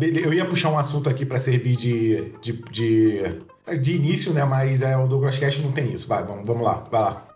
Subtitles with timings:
[0.00, 3.22] eu ia puxar um assunto aqui para servir de, de, de,
[3.80, 4.44] de, início, né?
[4.44, 6.08] Mas é, o Douglas Cast não tem isso.
[6.08, 7.26] Vai, vamos, vamos lá, vai lá.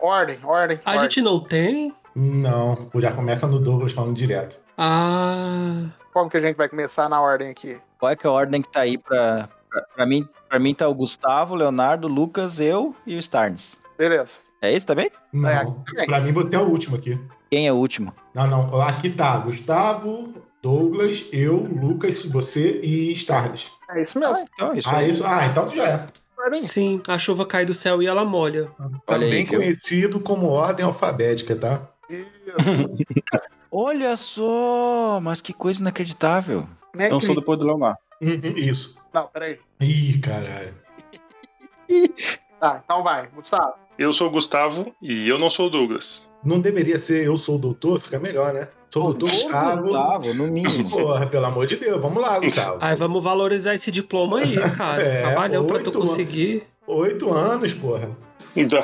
[0.00, 0.80] ordem, ordem.
[0.84, 1.02] A ordem.
[1.04, 1.92] gente não tem?
[2.14, 4.60] Não, já começa no Douglas falando direto.
[4.78, 5.86] Ah.
[6.12, 7.78] Como que a gente vai começar na ordem aqui?
[7.98, 10.26] Qual é que é a ordem que tá aí pra, pra, pra mim?
[10.48, 13.80] Pra mim tá o Gustavo, Leonardo, Lucas, eu e o Starnes.
[13.98, 14.40] Beleza.
[14.62, 15.10] É isso também?
[15.32, 17.20] Não, É, pra mim você é o último aqui.
[17.50, 18.12] Quem é o último?
[18.34, 20.34] Não, não, aqui tá Gustavo,
[20.70, 23.68] Douglas, eu, Lucas, você e Starles.
[23.88, 24.44] É isso mesmo.
[24.52, 25.10] Então, é isso Ah, aí.
[25.10, 25.24] isso?
[25.24, 26.06] Ah, então já é.
[26.64, 28.68] Sim, a chuva cai do céu e ela molha.
[29.06, 29.58] Olha aí, Também viu?
[29.60, 31.88] conhecido como ordem alfabética, tá?
[32.10, 32.88] Isso.
[33.70, 36.66] Olha só, mas que coisa inacreditável.
[36.92, 37.96] Nem Então que- sou depois do Leomar.
[38.20, 38.96] Uhum, isso.
[39.14, 39.60] Não, peraí.
[39.80, 40.74] Ih, caralho.
[42.58, 43.28] Tá, então vai.
[43.34, 43.74] Gustavo.
[43.98, 46.26] Eu sou o Gustavo e eu não sou o Douglas.
[46.42, 48.00] Não deveria ser eu sou o doutor?
[48.00, 48.66] Fica melhor, né?
[48.96, 49.82] Sou o doutor Gustavo.
[49.82, 50.88] Gustavo, no mínimo.
[50.88, 52.78] Porra, pelo amor de Deus, vamos lá, Gustavo.
[52.80, 55.02] Aí vamos valorizar esse diploma aí, cara.
[55.02, 56.62] É, Trabalhando pra tu conseguir.
[56.86, 58.08] Oito anos, porra.
[58.56, 58.82] Então,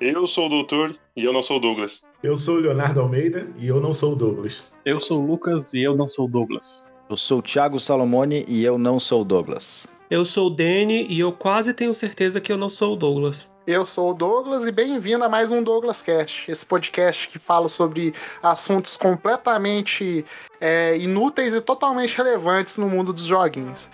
[0.00, 2.02] eu sou o doutor e eu não sou o Douglas.
[2.22, 4.62] Eu sou o Leonardo Almeida e eu não sou o Douglas.
[4.86, 6.90] Eu sou o Lucas e eu não sou o Douglas.
[7.10, 9.86] Eu sou o Thiago Salomone e eu não sou o Douglas.
[10.10, 13.46] Eu sou o Danny e eu quase tenho certeza que eu não sou o Douglas.
[13.66, 17.66] Eu sou o Douglas e bem-vindo a mais um Douglas Cast, esse podcast que fala
[17.66, 20.24] sobre assuntos completamente
[20.60, 23.88] é, inúteis e totalmente relevantes no mundo dos joguinhos.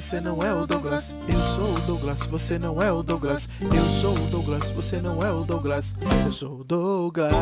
[0.00, 1.20] Você não é o Douglas.
[1.28, 3.58] Eu sou o Douglas, você não é o Douglas.
[3.60, 5.94] Eu sou o Douglas, você não é o Douglas.
[6.24, 7.34] Eu sou o Douglas.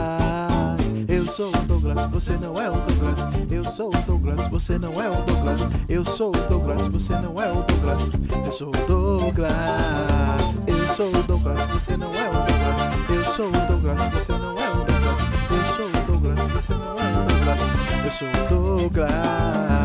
[1.07, 3.29] Eu sou o Douglas, você não é o Douglas.
[3.49, 5.69] Eu sou o Douglas, você não é o Douglas.
[5.89, 8.11] Eu sou o Douglas, você não é o Douglas.
[8.45, 10.57] Eu sou o Douglas.
[10.67, 12.81] Eu sou o Douglas, você não é o Douglas.
[13.09, 15.21] Eu sou o Douglas, você não é o Douglas.
[15.49, 17.63] Eu sou o Douglas, você não é o Douglas.
[18.05, 19.78] Eu sou o Douglas.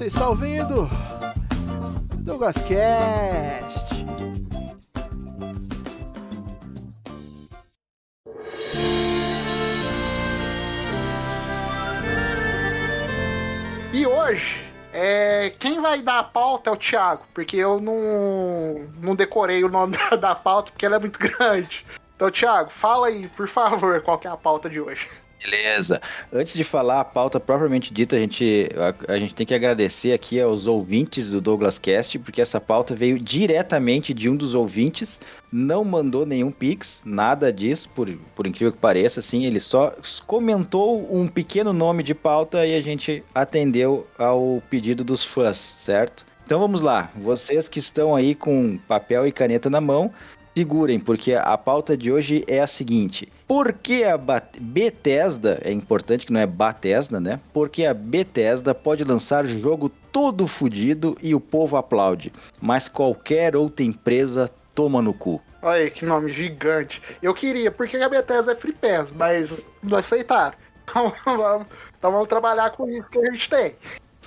[0.00, 0.88] Você está ouvindo?
[2.20, 4.02] Douglas Cast.
[13.92, 19.14] E hoje, é, quem vai dar a pauta é o Thiago, porque eu não, não
[19.14, 21.84] decorei o nome da, da pauta, porque ela é muito grande.
[22.16, 25.10] Então, Thiago, fala aí, por favor, qual que é a pauta de hoje.
[25.42, 26.02] Beleza.
[26.30, 30.12] Antes de falar a pauta propriamente dita, a gente, a, a gente tem que agradecer
[30.12, 35.18] aqui aos ouvintes do Douglas Cast, porque essa pauta veio diretamente de um dos ouvintes,
[35.50, 38.06] não mandou nenhum pix, nada disso, por,
[38.36, 39.94] por incrível que pareça, assim, ele só
[40.26, 46.26] comentou um pequeno nome de pauta e a gente atendeu ao pedido dos fãs, certo?
[46.44, 50.12] Então vamos lá, vocês que estão aí com papel e caneta na mão,
[50.56, 53.28] segurem, porque a pauta de hoje é a seguinte.
[53.46, 54.18] Por que a
[54.60, 57.40] Bethesda, é importante que não é Bethesda, né?
[57.52, 63.84] Porque a Bethesda pode lançar jogo todo fudido e o povo aplaude, mas qualquer outra
[63.84, 65.40] empresa toma no cu.
[65.62, 67.02] Olha aí, que nome gigante.
[67.22, 70.56] Eu queria, porque a Bethesda é Free Pass, mas não aceitaram.
[70.90, 73.76] Então vamos, então vamos trabalhar com isso que a gente tem.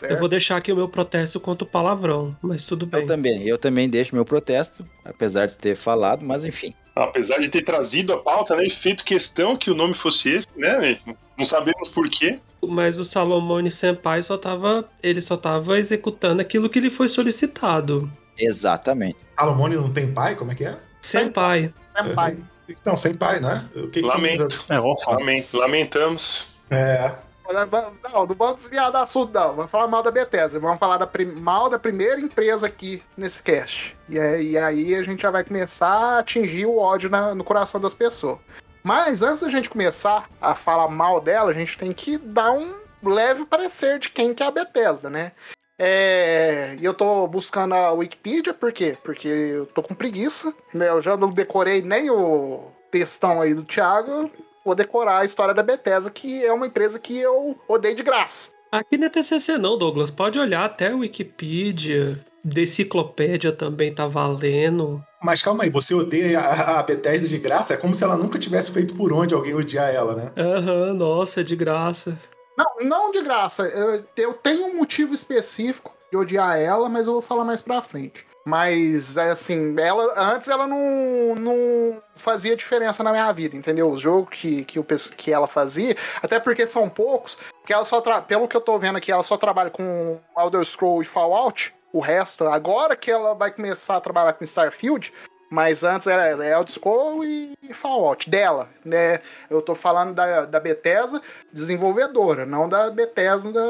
[0.03, 0.11] Certo?
[0.11, 3.01] Eu vou deixar aqui o meu protesto contra o palavrão, mas tudo bem.
[3.01, 6.73] Eu também, eu também deixo meu protesto, apesar de ter falado, mas enfim.
[6.93, 10.47] Apesar de ter trazido a pauta, né, e feito questão que o nome fosse esse,
[10.57, 10.99] né?
[11.37, 12.37] Não sabemos por quê.
[12.61, 14.87] Mas o Salomone Senpai só tava.
[15.01, 18.11] Ele só tava executando aquilo que lhe foi solicitado.
[18.37, 19.17] Exatamente.
[19.39, 20.35] Salomone não tem pai?
[20.35, 20.77] Como é que é?
[21.01, 21.73] Senpai.
[21.95, 22.37] É, pai.
[22.85, 23.67] Não, sem pai, né?
[23.75, 24.63] O que que Lamento.
[24.69, 25.19] É, ó, fala.
[25.19, 26.47] Lamen- Lamentamos.
[26.69, 27.11] É.
[27.45, 29.53] Não, não vamos desviar do assunto, não.
[29.55, 30.59] Vamos falar mal da Bethesda.
[30.59, 33.95] Vamos falar da prim- mal da primeira empresa aqui nesse cast.
[34.09, 37.93] E, aí- a gente já vai começar a atingir o ódio na- no coração das
[37.93, 38.37] pessoas.
[38.83, 42.73] Mas antes da gente começar a falar mal dela, a gente tem que dar um
[43.03, 45.31] leve parecer de quem que é a Bethesda, né?
[45.77, 48.97] É, eu tô buscando a Wikipedia, por quê?
[49.03, 50.87] Porque eu tô com preguiça, né?
[50.89, 54.29] Eu já não decorei nem o textão aí do Thiago,
[54.63, 58.51] vou decorar a história da Bethesda, que é uma empresa que eu odeio de graça.
[58.71, 60.09] Aqui não é TCC não, Douglas.
[60.09, 62.19] Pode olhar até o Wikipedia.
[62.43, 64.99] Deciclopédia também tá valendo.
[65.21, 67.75] Mas calma aí, você odeia a, a Bethesda de graça?
[67.75, 70.31] É como se ela nunca tivesse feito por onde alguém odiar ela, né?
[70.35, 72.17] Aham, nossa, é de graça.
[72.57, 73.63] Não, não de graça.
[73.63, 77.79] Eu, eu tenho um motivo específico de odiar ela, mas eu vou falar mais pra
[77.79, 78.25] frente.
[78.45, 83.89] Mas, assim, ela antes ela não, não fazia diferença na minha vida, entendeu?
[83.89, 88.01] Os jogos que, que, o, que ela fazia, até porque são poucos, porque ela só
[88.21, 91.73] pelo que eu tô vendo aqui, ela só trabalha com Elder Scroll e Fallout.
[91.93, 95.13] O resto, agora que ela vai começar a trabalhar com Starfield,
[95.53, 99.19] mas antes era Elder Scroll e Fallout, dela, né?
[99.51, 101.21] Eu tô falando da, da Bethesda
[101.51, 103.61] desenvolvedora, não da Bethesda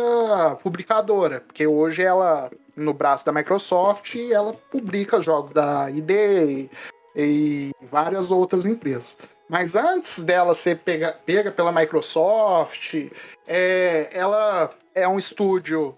[0.64, 6.70] publicadora, porque hoje ela no braço da Microsoft ela publica jogos da ID e,
[7.14, 9.18] e várias outras empresas.
[9.50, 13.12] Mas antes dela ser pega, pega pela Microsoft,
[13.46, 15.98] é, ela é um estúdio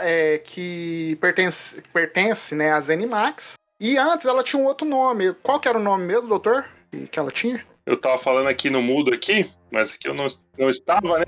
[0.00, 3.54] é, que pertence, pertence né, à Zenimax.
[3.80, 5.32] E antes ela tinha um outro nome.
[5.42, 6.68] Qual que era o nome mesmo, doutor?
[7.10, 7.64] Que ela tinha?
[7.86, 10.26] Eu tava falando aqui no mudo aqui, mas aqui eu não,
[10.58, 11.24] não estava, né?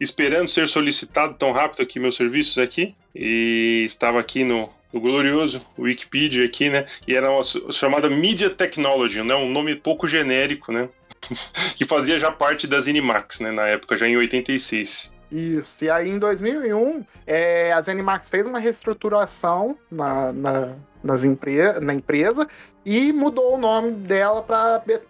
[0.00, 5.60] esperando ser solicitado tão rápido aqui meus serviços aqui e estava aqui no, no glorioso
[5.78, 6.86] Wikipedia aqui, né?
[7.06, 7.42] E era uma
[7.72, 9.34] chamada Media Technology, né?
[9.34, 10.88] Um nome pouco genérico, né?
[11.76, 13.50] que fazia já parte da Zenimax, né?
[13.50, 15.12] Na época, já em 86.
[15.30, 15.76] Isso.
[15.80, 21.94] E aí, em 2001, é, a Zenimax fez uma reestruturação na, na, nas empre na
[21.94, 22.46] empresa
[22.84, 25.00] e mudou o nome dela para de,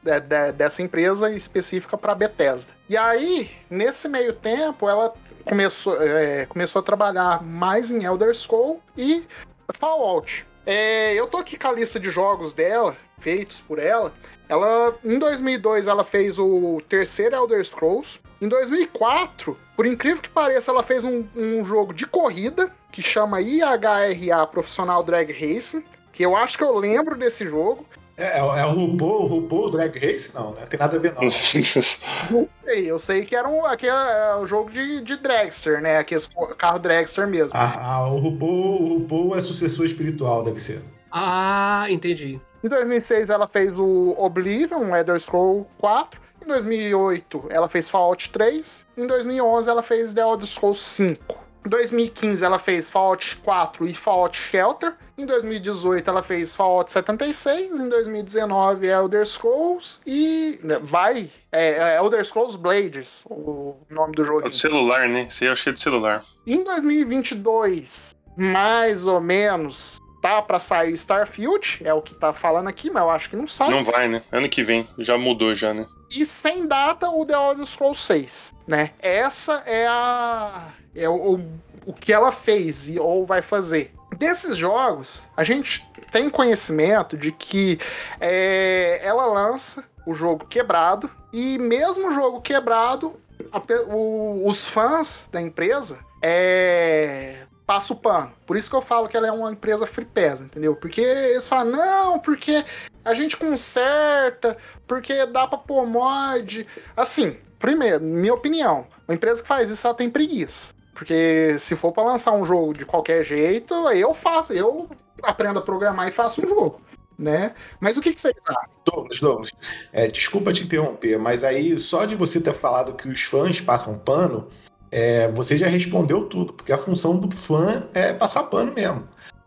[0.52, 2.72] dessa empresa específica para Bethesda.
[2.88, 5.12] E aí, nesse meio tempo, ela
[5.44, 9.26] começou, é, começou a trabalhar mais em Elder Scrolls e
[9.74, 10.46] Fallout.
[10.64, 14.12] É, eu tô aqui com a lista de jogos dela, feitos por ela.
[14.48, 18.20] Ela, em 2002, ela fez o terceiro Elder Scrolls.
[18.40, 23.40] Em 2004, por incrível que pareça, ela fez um, um jogo de corrida que chama
[23.40, 27.86] IHRA Profissional Drag Racing que eu acho que eu lembro desse jogo.
[28.16, 30.30] É, é, é o RuPaul, o RuPaul Drag Race?
[30.34, 30.66] Não, né?
[30.66, 31.22] Tem nada a ver, não.
[32.30, 35.80] não sei, eu sei que era um, aqui é, é o jogo de, de dragster,
[35.80, 35.96] né?
[35.96, 36.28] Aqueles
[36.58, 37.52] carro dragster mesmo.
[37.54, 40.82] Ah, ah, o, RuPaul, o RuPaul é sucessor espiritual, deve ser.
[41.10, 42.38] Ah, entendi.
[42.62, 46.20] Em 2006 ela fez o Oblivion, um Elder Scroll 4.
[46.42, 48.86] Em 2008 ela fez Fallout 3.
[48.96, 51.38] Em 2011 ela fez The Elder Scrolls 5.
[51.64, 54.96] Em 2015 ela fez Fallout 4 e Fallout Shelter.
[55.16, 57.78] Em 2018 ela fez Fallout 76.
[57.78, 64.24] Em 2019 Elder Scrolls e né, vai é, é Elder Scrolls Blades, o nome do
[64.24, 64.44] jogo.
[64.44, 65.28] É o celular, né?
[65.40, 66.24] Aí eu achei de celular.
[66.44, 72.90] Em 2022, mais ou menos, tá para sair Starfield, é o que tá falando aqui,
[72.90, 73.70] mas eu acho que não sai.
[73.70, 74.22] Não vai, né?
[74.32, 75.86] Ano que vem, já mudou já, né?
[76.16, 78.90] E sem data o The Elder Scrolls 6, né?
[79.00, 81.40] Essa é a é o,
[81.86, 83.92] o que ela fez ou vai fazer.
[84.16, 87.78] Desses jogos, a gente tem conhecimento de que
[88.20, 93.18] é, ela lança o jogo quebrado e mesmo o jogo quebrado,
[93.50, 93.58] a,
[93.90, 98.32] o, os fãs da empresa é, passa o pano.
[98.46, 100.74] Por isso que eu falo que ela é uma empresa free pass, entendeu?
[100.74, 102.64] Porque eles falam, não, porque
[103.04, 104.56] a gente conserta,
[104.86, 106.66] porque dá pra pôr mod.
[106.96, 110.74] Assim, primeiro, minha opinião, uma empresa que faz isso, ela tem preguiça.
[110.94, 114.88] Porque se for para lançar um jogo de qualquer jeito, eu faço, eu
[115.22, 116.80] aprendo a programar e faço um jogo.
[117.18, 117.54] Né?
[117.78, 118.70] Mas o que, que vocês acham?
[118.84, 119.50] Douglas, Douglas,
[119.92, 123.98] é, desculpa te interromper, mas aí só de você ter falado que os fãs passam
[123.98, 124.48] pano,
[124.92, 129.04] é, você já respondeu tudo, porque a função do fã é passar pano mesmo.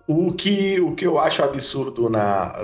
[0.08, 2.56] O que, o que eu acho absurdo na,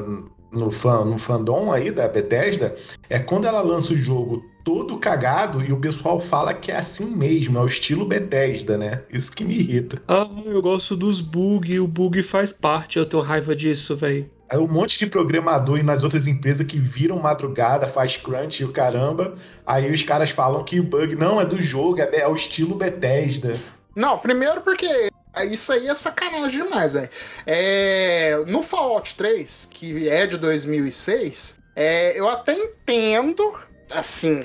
[0.51, 2.75] no, fã, no fandom aí da Bethesda
[3.07, 7.05] é quando ela lança o jogo todo cagado e o pessoal fala que é assim
[7.05, 9.01] mesmo, é o estilo Bethesda, né?
[9.11, 10.01] Isso que me irrita.
[10.07, 14.29] Ah, eu gosto dos bug, o bug faz parte, eu tenho raiva disso, velho.
[14.51, 18.65] É um monte de programador e nas outras empresas que viram madrugada, faz crunch e
[18.65, 19.35] o caramba.
[19.65, 22.75] Aí os caras falam que o bug não é do jogo, é, é o estilo
[22.75, 23.57] Bethesda.
[23.95, 25.09] Não, primeiro porque
[25.49, 27.09] isso aí é sacanagem demais, velho.
[27.47, 33.57] É, no Fallout 3, que é de 2006, é, eu até entendo
[33.89, 34.41] assim,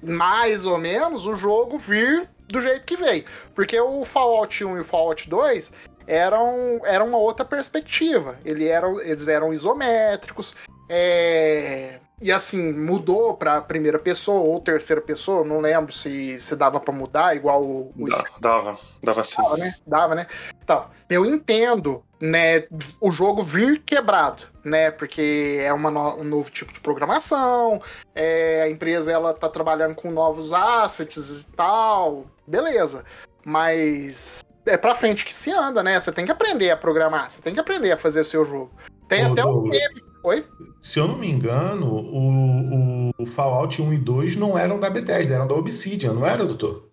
[0.00, 3.24] mais ou menos, o jogo vir do jeito que veio.
[3.56, 5.72] Porque o Fallout 1 e o Fallout 2
[6.08, 8.38] eram, eram uma outra perspectiva.
[8.44, 10.56] Ele eram, eles eram isométricos.
[10.88, 12.00] É...
[12.20, 16.92] E assim, mudou pra primeira pessoa ou terceira pessoa, não lembro se, se dava para
[16.92, 17.92] mudar, igual o.
[17.96, 18.08] o...
[18.40, 19.36] Dava, dava sim.
[19.40, 19.74] Dava, né?
[19.86, 20.26] Dava, né?
[20.64, 22.64] Então, eu entendo, né,
[23.00, 24.90] o jogo vir quebrado, né?
[24.90, 27.80] Porque é uma no, um novo tipo de programação,
[28.16, 33.04] é, a empresa ela tá trabalhando com novos assets e tal, beleza.
[33.44, 35.98] Mas é pra frente que se anda, né?
[35.98, 38.70] Você tem que aprender a programar, você tem que aprender a fazer o seu jogo.
[39.08, 40.02] Tem Ô, até um meme.
[40.24, 40.44] Oi?
[40.82, 45.34] Se eu não me engano, o, o, Fallout 1 e 2 não eram da Bethesda,
[45.34, 46.88] eram da Obsidian, não era, doutor?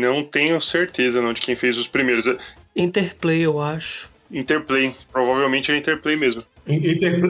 [0.00, 2.26] Não tenho certeza não de quem fez os primeiros.
[2.76, 4.10] Interplay, eu acho.
[4.30, 4.94] Interplay.
[5.10, 6.44] Provavelmente era Interplay mesmo.
[6.68, 7.20] Inter-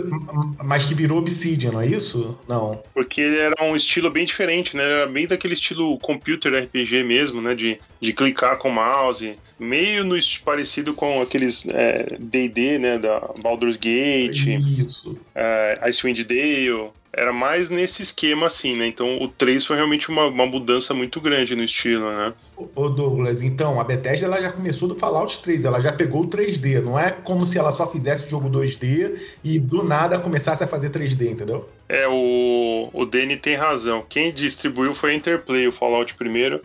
[0.64, 2.38] Mas que virou Obsidian, não é isso?
[2.48, 2.82] Não.
[2.94, 4.82] Porque ele era um estilo bem diferente, né?
[4.82, 7.54] Era bem daquele estilo computer RPG mesmo, né?
[7.54, 9.34] De, de clicar com o mouse.
[9.58, 12.98] Meio no parecido com aqueles é, D&D, né?
[12.98, 15.18] Da Baldur's Gate, Isso.
[15.34, 16.90] é, Icewind Dale.
[17.12, 18.86] Era mais nesse esquema assim, né?
[18.86, 22.32] Então o 3 foi realmente uma, uma mudança muito grande no estilo, né?
[22.74, 26.28] Ô Douglas, então, a Bethesda ela já começou do Fallout 3, ela já pegou o
[26.28, 30.62] 3D, não é como se ela só fizesse o jogo 2D e do nada começasse
[30.62, 31.68] a fazer 3D, entendeu?
[31.88, 34.04] É, o, o Danny tem razão.
[34.06, 36.60] Quem distribuiu foi a Interplay, o Fallout primeiro.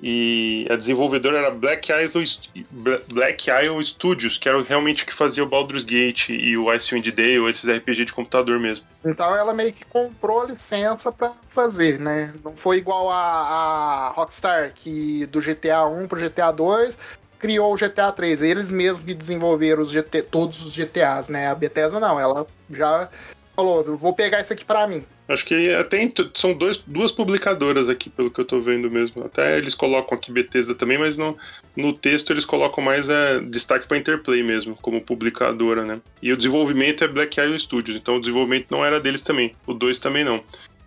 [0.00, 2.24] E a desenvolvedora era Black Isle,
[3.12, 7.10] Black Isle Studios, que era realmente o que fazia o Baldur's Gate e o Icewind
[7.10, 8.84] Dale, esses RPG de computador mesmo.
[9.04, 12.32] Então ela meio que comprou licença pra fazer, né?
[12.44, 16.98] Não foi igual a, a Rockstar, que do GTA 1 pro GTA 2
[17.38, 18.42] criou o GTA 3.
[18.42, 21.48] Eles mesmos que desenvolveram os GT, todos os GTAs, né?
[21.48, 23.08] A Bethesda não, ela já
[23.58, 25.02] falou, vou pegar isso aqui pra mim.
[25.28, 29.24] Acho que até são dois, duas publicadoras aqui, pelo que eu tô vendo mesmo.
[29.24, 31.36] Até eles colocam aqui Bethesda também, mas no,
[31.76, 36.00] no texto eles colocam mais é, destaque pra Interplay mesmo, como publicadora, né?
[36.22, 39.54] E o desenvolvimento é Black Isle Studios, então o desenvolvimento não era deles também.
[39.66, 40.40] O 2 também não.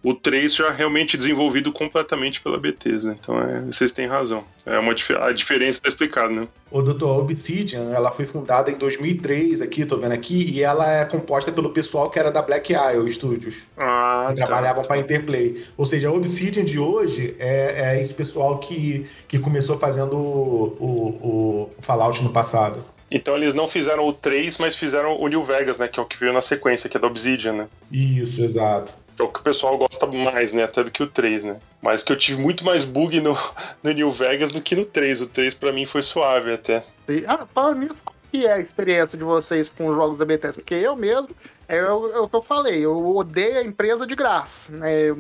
[0.04, 4.44] O 3 já realmente desenvolvido completamente pela Bethesda, então é, vocês têm razão.
[4.66, 6.48] É uma a diferença tá explicada, né?
[6.72, 10.92] O doutor a Obsidian, ela foi fundada em 2003 aqui, tô vendo aqui, e ela
[10.92, 15.64] é composta pelo pessoal que era da Black Isle Studios, Ah, que trabalhavam para Interplay.
[15.78, 20.78] Ou seja, a Obsidian de hoje é, é esse pessoal que, que começou fazendo o,
[20.80, 22.84] o, o Fallout no passado.
[23.12, 25.90] Então eles não fizeram o 3, mas fizeram o New Vegas, né?
[25.90, 27.68] Que é o que veio na sequência, que é da Obsidian, né?
[27.92, 28.94] Isso, exato.
[29.22, 30.64] É o que o pessoal gosta mais, né?
[30.64, 31.60] Até do que o 3, né?
[31.82, 33.38] Mas que eu tive muito mais bug no,
[33.84, 35.22] no New Vegas do que no 3.
[35.22, 36.84] O 3 pra mim foi suave até.
[37.08, 40.62] E, ah, falando nisso, que é a experiência de vocês com os jogos da Bethesda?
[40.62, 41.36] Porque eu mesmo,
[41.68, 45.02] é, o- é o que eu falei, eu odeio a empresa de graça, né?
[45.10, 45.16] Eu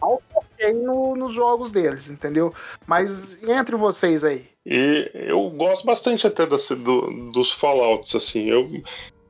[0.00, 2.54] Mal foquei no- nos jogos deles, entendeu?
[2.86, 8.48] Mas entre vocês aí, E eu gosto bastante até das- do- dos Fallouts, assim.
[8.50, 8.68] Eu,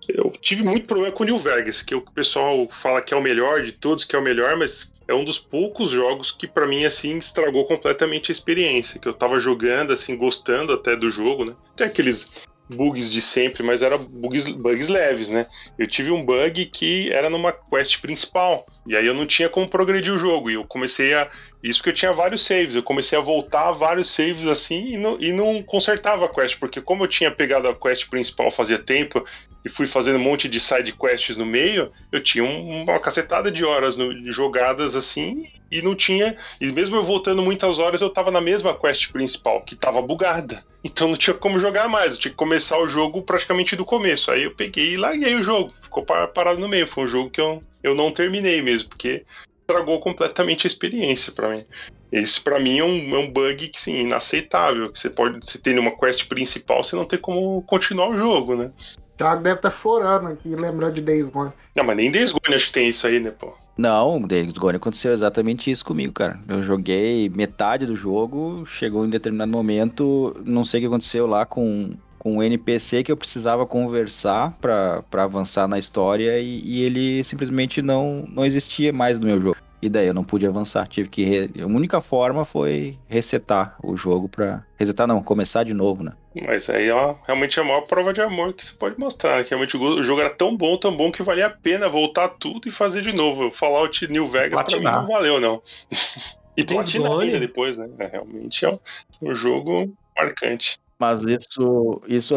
[0.08, 3.22] eu tive muito problema com o New Vegas, que o pessoal fala que é o
[3.22, 6.66] melhor de todos, que é o melhor, mas é um dos poucos jogos que pra
[6.66, 9.00] mim, assim, estragou completamente a experiência.
[9.00, 11.54] Que eu tava jogando, assim, gostando até do jogo, né?
[11.76, 12.30] Tem aqueles
[12.68, 15.46] bugs de sempre, mas eram bugs, bugs leves, né?
[15.78, 18.66] Eu tive um bug que era numa quest principal.
[18.86, 20.50] E aí eu não tinha como progredir o jogo.
[20.50, 21.30] E eu comecei a.
[21.62, 22.74] Isso porque eu tinha vários saves.
[22.74, 26.58] Eu comecei a voltar vários saves assim e não, e não consertava a quest.
[26.58, 29.24] Porque como eu tinha pegado a quest principal fazia tempo
[29.64, 33.50] e fui fazendo um monte de side quests no meio, eu tinha um- uma cacetada
[33.50, 36.36] de horas no- jogadas assim e não tinha.
[36.60, 40.64] E mesmo eu voltando muitas horas, eu tava na mesma quest principal, que tava bugada.
[40.82, 42.12] Então não tinha como jogar mais.
[42.12, 44.30] Eu tinha que começar o jogo praticamente do começo.
[44.30, 45.72] Aí eu peguei e larguei o jogo.
[45.82, 46.86] Ficou pa- parado no meio.
[46.86, 49.24] Foi um jogo que eu, eu não terminei mesmo, porque
[49.68, 51.64] estragou completamente a experiência pra mim.
[52.10, 54.90] Esse pra mim é um, é um bug que sim, inaceitável.
[54.90, 58.54] Que você pode, você tem uma quest principal, você não tem como continuar o jogo,
[58.56, 58.72] né?
[59.18, 61.50] O Thiago deve estar chorando aqui, lembrando de Days Gone.
[61.74, 63.52] Não, mas nem Days Gone acho que tem isso aí, né, pô?
[63.76, 66.38] Não, Days Gone aconteceu exatamente isso comigo, cara.
[66.48, 71.44] Eu joguei metade do jogo, chegou em determinado momento, não sei o que aconteceu lá
[71.44, 76.82] com, com o NPC que eu precisava conversar pra pra avançar na história e, e
[76.82, 79.56] ele simplesmente não, não existia mais no meu jogo.
[79.80, 81.22] E daí eu não pude avançar, tive que.
[81.24, 84.64] re- A única forma foi resetar o jogo pra.
[84.76, 86.12] Resetar não, começar de novo, né?
[86.44, 89.38] Mas aí ó, realmente é a maior prova de amor que você pode mostrar.
[89.38, 89.44] né?
[89.44, 91.88] Que realmente o go- o jogo era tão bom, tão bom que valia a pena
[91.88, 93.50] voltar tudo e fazer de novo.
[93.52, 95.62] Fallout New Vegas pra mim não valeu, não.
[96.56, 97.88] E platinar ainda depois, né?
[98.00, 98.78] É, realmente é um,
[99.22, 100.76] um jogo marcante.
[100.98, 102.34] Mas isso, isso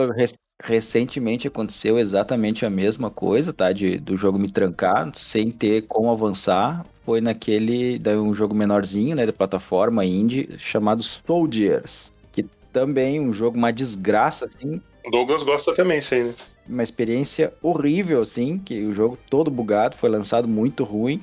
[0.63, 3.71] recentemente aconteceu exatamente a mesma coisa, tá?
[3.71, 6.85] De, do jogo me trancar sem ter como avançar.
[7.03, 9.25] Foi naquele, daí um jogo menorzinho, né?
[9.25, 12.13] De plataforma indie, chamado Soldiers.
[12.31, 14.79] Que também um jogo, uma desgraça, assim.
[15.05, 16.35] O Douglas gosta também, isso aí, né?
[16.69, 18.59] Uma experiência horrível, assim.
[18.59, 21.21] Que o jogo todo bugado, foi lançado muito ruim.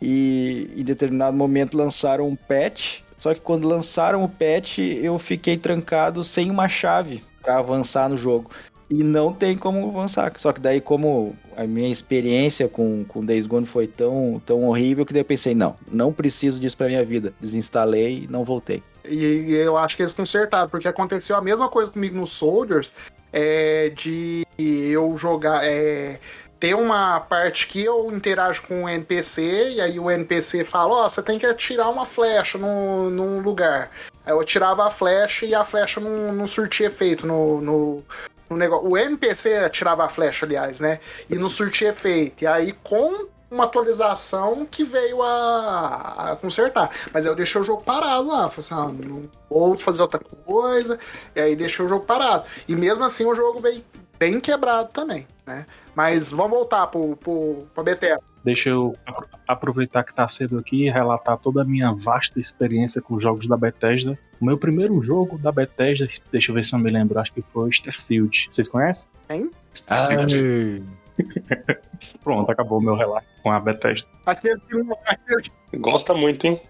[0.00, 3.00] E em determinado momento lançaram um patch.
[3.16, 8.16] Só que quando lançaram o patch, eu fiquei trancado sem uma chave para avançar no
[8.16, 8.50] jogo.
[8.88, 10.32] E não tem como avançar.
[10.36, 15.04] Só que daí, como a minha experiência com, com Days Gone foi tão, tão horrível,
[15.04, 17.34] que daí eu pensei, não, não preciso disso pra minha vida.
[17.40, 18.82] Desinstalei e não voltei.
[19.08, 22.92] E eu acho que eles consertaram, porque aconteceu a mesma coisa comigo no Soldiers,
[23.32, 25.64] é, de eu jogar.
[25.64, 26.18] É,
[26.58, 31.08] tem uma parte que eu interajo com o NPC, e aí o NPC fala: Ó,
[31.08, 33.90] você tem que atirar uma flecha no, num lugar.
[34.24, 38.04] Aí eu atirava a flecha e a flecha não, não surtia efeito no, no,
[38.48, 38.88] no negócio.
[38.88, 40.98] O NPC atirava a flecha, aliás, né?
[41.28, 42.44] E não surtia efeito.
[42.44, 46.90] E aí, com uma atualização que veio a, a consertar.
[47.12, 48.48] Mas aí eu deixei o jogo parado lá.
[48.48, 50.98] Falei assim, ah, não vou fazer outra coisa.
[51.34, 52.44] E aí deixei o jogo parado.
[52.68, 53.84] E mesmo assim o jogo veio
[54.18, 55.66] bem quebrado também, né?
[55.94, 58.22] Mas vamos voltar pro, pro, pra Bethesda.
[58.46, 63.02] Deixa eu apro- aproveitar que tá cedo aqui e relatar toda a minha vasta experiência
[63.02, 64.16] com jogos da Bethesda.
[64.40, 67.42] O meu primeiro jogo da Bethesda, deixa eu ver se eu me lembro, acho que
[67.42, 68.46] foi Starfield.
[68.48, 69.10] Vocês conhecem?
[69.28, 69.48] Ai.
[72.22, 74.06] Pronto, acabou o meu relato com a Bethesda.
[74.24, 74.60] Aquele,
[75.06, 76.60] aquele, Gosta muito, hein?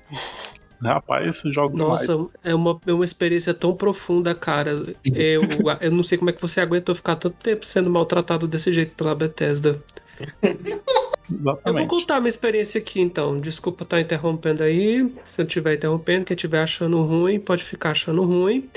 [0.83, 2.29] Rapaz, esse jogo Nossa, demais.
[2.43, 4.71] é uma, é uma experiência tão profunda, cara.
[5.05, 5.43] Eu,
[5.83, 8.95] eu não sei como é que você aguentou ficar tanto tempo sendo maltratado desse jeito
[8.95, 9.79] pela Bethesda.
[11.35, 11.89] Eu vou Exatamente.
[11.89, 13.39] contar minha experiência aqui, então.
[13.39, 15.13] Desculpa estar interrompendo aí.
[15.25, 18.69] Se eu estiver interrompendo, quem estiver achando ruim, pode ficar achando ruim.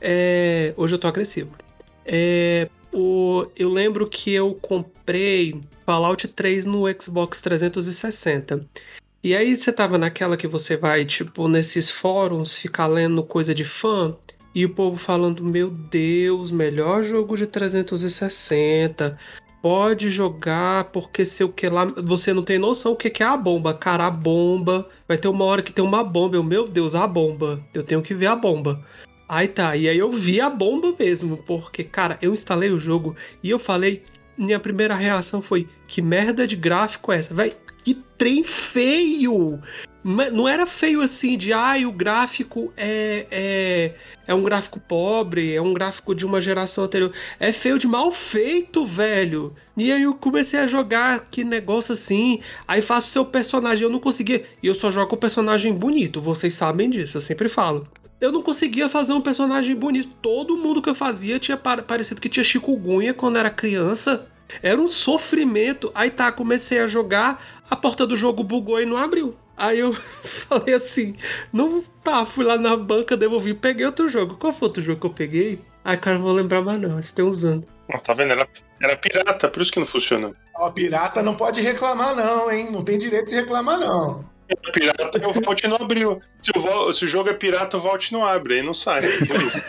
[0.00, 1.50] É, Hoje eu tô agressivo.
[2.04, 3.46] É, o...
[3.56, 8.66] Eu lembro que eu comprei Fallout 3 no Xbox 360.
[9.22, 13.64] E aí você tava naquela que você vai, tipo, nesses fóruns, ficar lendo coisa de
[13.64, 14.14] fã,
[14.54, 19.18] e o povo falando, meu Deus, melhor jogo de 360.
[19.64, 21.86] Pode jogar, porque sei o que lá.
[21.86, 23.72] Você não tem noção o que é a bomba.
[23.72, 24.86] Cara, a bomba.
[25.08, 26.36] Vai ter uma hora que tem uma bomba.
[26.36, 27.64] Eu, meu Deus, a bomba.
[27.72, 28.84] Eu tenho que ver a bomba.
[29.26, 33.16] Aí tá, e aí eu vi a bomba mesmo, porque, cara, eu instalei o jogo
[33.42, 34.02] e eu falei.
[34.36, 37.32] Minha primeira reação foi: que merda de gráfico é essa?
[37.32, 39.60] Vai, que trem feio!
[40.02, 43.94] Não era feio assim de, ai, o gráfico é, é,
[44.26, 47.10] é um gráfico pobre, é um gráfico de uma geração anterior.
[47.40, 49.54] É feio de mal feito, velho.
[49.74, 52.40] E aí eu comecei a jogar que negócio assim.
[52.68, 53.84] Aí faço seu personagem.
[53.84, 54.44] Eu não conseguia.
[54.62, 57.88] E eu só jogo o personagem bonito, vocês sabem disso, eu sempre falo.
[58.20, 60.10] Eu não conseguia fazer um personagem bonito.
[60.20, 64.26] Todo mundo que eu fazia tinha pa- parecido que tinha chikungunya quando era criança.
[64.62, 65.90] Era um sofrimento.
[65.94, 69.36] Aí tá, comecei a jogar, a porta do jogo bugou e não abriu.
[69.56, 69.94] Aí eu
[70.48, 71.16] falei assim,
[71.52, 74.36] não tá, fui lá na banca, devolvi, peguei outro jogo.
[74.36, 75.60] Qual foi outro jogo que eu peguei?
[75.84, 77.66] Ai, cara, não vou lembrar mais não, esse tem uns anos.
[77.92, 78.32] Ó, tá vendo?
[78.32, 78.48] Era,
[78.80, 80.34] era pirata, por isso que não funcionou.
[80.56, 82.68] Ó, pirata não pode reclamar, não, hein?
[82.70, 84.24] Não tem direito de reclamar, não.
[84.48, 86.20] É pirata e o Vault não abriu.
[86.42, 89.00] Se o, se o jogo é pirata, o Vault não abre, aí não sai.
[89.00, 89.62] Por isso.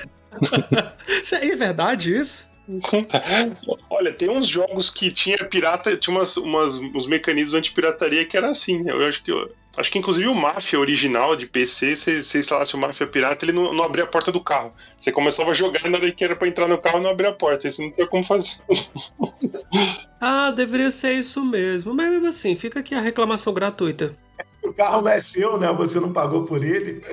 [1.07, 2.51] Isso aí é verdade, isso?
[3.89, 8.49] Olha, tem uns jogos que tinha pirata, tinha umas, umas, uns mecanismos anti-pirataria que era
[8.49, 8.83] assim.
[8.87, 12.73] Eu acho que eu- acho que inclusive o Mafia original de PC, se você instalasse
[12.75, 14.73] o Mafia pirata, ele não, não abria a porta do carro.
[14.99, 17.33] Você começava a jogar na hora que era pra entrar no carro não abria a
[17.33, 17.67] porta.
[17.67, 18.57] Isso não tinha como fazer.
[20.27, 21.93] Ah, deveria ser isso mesmo.
[21.93, 24.15] Mas mesmo assim, fica aqui a reclamação gratuita.
[24.63, 25.71] O carro não é seu, né?
[25.73, 27.03] Você não pagou por ele.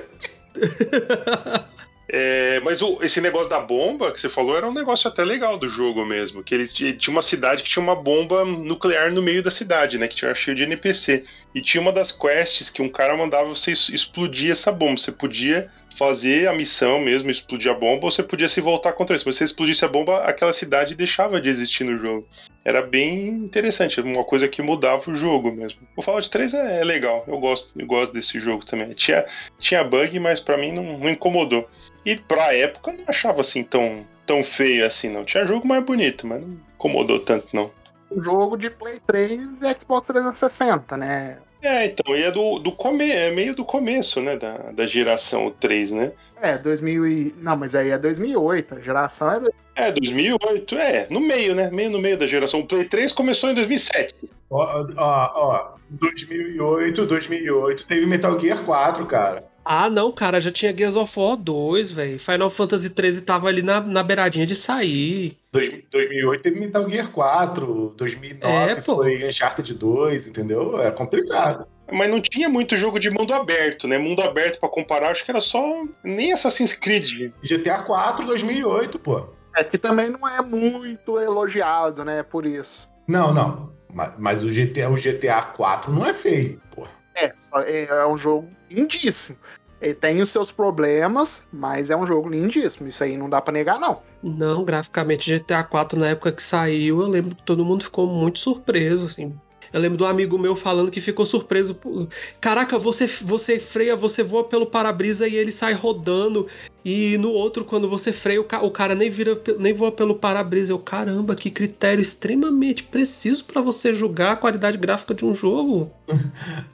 [2.15, 5.57] É, mas o- esse negócio da bomba que você falou era um negócio até legal
[5.57, 6.43] do jogo mesmo.
[6.43, 10.07] Que eles tinha uma cidade que tinha uma bomba nuclear no meio da cidade, né?
[10.07, 11.23] Que tinha cheio de NPC.
[11.55, 14.99] E tinha uma das quests que um cara mandava você explodir essa bomba.
[14.99, 19.15] Você podia fazer a missão mesmo, explodir a bomba, ou você podia se voltar contra
[19.15, 19.25] isso.
[19.27, 22.27] Mas se você explodisse a bomba, aquela cidade deixava de existir no jogo.
[22.63, 25.79] Era bem interessante, uma coisa que mudava o jogo mesmo.
[25.95, 28.93] O Fallout 3 é, é legal, eu gosto, eu gosto desse jogo também.
[28.93, 29.25] Tinha,
[29.59, 31.67] tinha bug, mas pra mim não, não incomodou.
[32.05, 35.23] E pra época eu não achava assim tão, tão feio assim, não.
[35.23, 37.71] Tinha jogo mais bonito, mas não incomodou tanto, não.
[38.11, 41.37] um jogo de Play 3 e Xbox 360, né?
[41.61, 45.49] É, então, e é do, do come, é meio do começo, né, da, da geração
[45.61, 46.11] 3, né?
[46.41, 47.35] É, 2000 e...
[47.37, 49.41] Não, mas aí é 2008, a geração é...
[49.75, 51.71] É, 2008, é, no meio, né?
[51.71, 52.59] Meio no meio da geração.
[52.59, 54.13] O Play 3 começou em 2007.
[54.49, 55.73] Ó, ó, ó.
[55.89, 59.45] 2008, 2008 teve Metal Gear 4, cara.
[59.65, 62.19] Ah, não, cara, já tinha Gears of War 2, velho.
[62.19, 65.37] Final Fantasy 13 tava ali na, na beiradinha de sair.
[65.51, 68.95] Dois- 2008 teve Metal Gear 4, 2009 É, pô.
[68.97, 70.81] foi Uncharted 2, entendeu?
[70.81, 71.65] É complicado.
[71.91, 73.97] Mas não tinha muito jogo de mundo aberto, né?
[73.97, 75.83] Mundo aberto pra comparar, acho que era só.
[76.03, 77.31] Nem Assassin's Creed.
[77.43, 79.27] GTA 4, 2008, pô.
[79.55, 82.89] É que também não é muito elogiado, né, por isso.
[83.07, 83.71] Não, não.
[83.93, 86.87] Mas, mas o, GTA, o GTA 4 não é feio, pô.
[87.15, 87.33] É,
[87.65, 89.37] é é um jogo lindíssimo.
[89.81, 92.87] Ele tem os seus problemas, mas é um jogo lindíssimo.
[92.87, 94.01] Isso aí não dá pra negar, não.
[94.23, 98.39] Não, graficamente GTA 4 na época que saiu, eu lembro que todo mundo ficou muito
[98.39, 99.37] surpreso, assim.
[99.73, 101.73] Eu lembro de um amigo meu falando que ficou surpreso.
[101.73, 102.07] por-
[102.39, 106.47] Caraca, você, você freia, você voa pelo para-brisa e ele sai rodando.
[106.85, 110.15] E no outro, quando você freia, o, ca- o cara nem vira, nem voa pelo
[110.15, 110.73] para-brisa.
[110.73, 115.91] Eu, caramba, que critério extremamente preciso pra você julgar a qualidade gráfica de um jogo.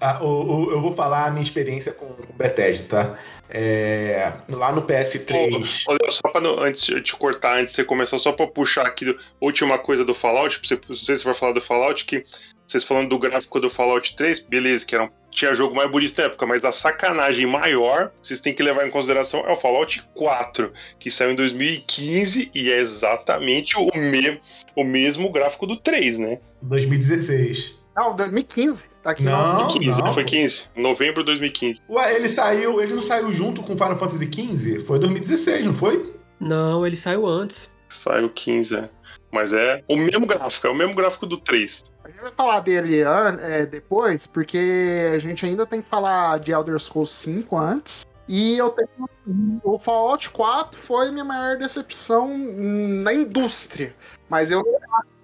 [0.01, 3.19] Ah, o- o- eu vou falar a minha experiência com o Bethesda, tá?
[3.49, 5.83] É, lá no PS3.
[5.88, 8.47] Ô, Léo, só pra não, antes de te cortar, antes de você começar, só pra
[8.47, 11.62] puxar aqui última coisa do Fallout, pra você, não sei se você vai falar do
[11.62, 12.23] Fallout, que
[12.69, 16.15] vocês falando do gráfico do Fallout 3, beleza, que era um, tinha jogo mais bonito
[16.19, 20.03] na época, mas a sacanagem maior, vocês têm que levar em consideração, é o Fallout
[20.13, 24.39] 4, que saiu em 2015 e é exatamente o, me,
[24.75, 26.39] o mesmo gráfico do 3, né?
[26.62, 27.79] 2016.
[27.95, 28.91] Não, 2015.
[29.01, 29.67] Tá aqui Não.
[29.67, 30.13] 15, não.
[30.13, 31.82] foi 15, novembro de 2015.
[31.89, 34.82] Ué, ele saiu, ele não saiu junto com Final Fantasy XV?
[34.82, 36.13] Foi 2016, não foi?
[36.39, 37.73] Não, ele saiu antes.
[37.89, 38.89] Saiu 15, é.
[39.31, 41.83] Mas é o mesmo gráfico, é o mesmo gráfico do 3.
[42.03, 43.01] A gente vai falar dele
[43.41, 48.07] é, depois, porque a gente ainda tem que falar de Elder Scrolls 5 antes.
[48.27, 49.59] E eu tenho.
[49.63, 53.95] O Fallout 4 foi minha maior decepção na indústria.
[54.29, 54.63] Mas eu,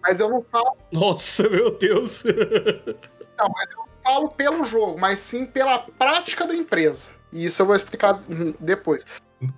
[0.02, 2.24] mas eu não falo, Nossa, meu Deus.
[2.24, 7.12] não, mas eu não falo pelo jogo, mas sim pela prática da empresa.
[7.32, 8.20] E isso eu vou explicar
[8.60, 9.06] depois.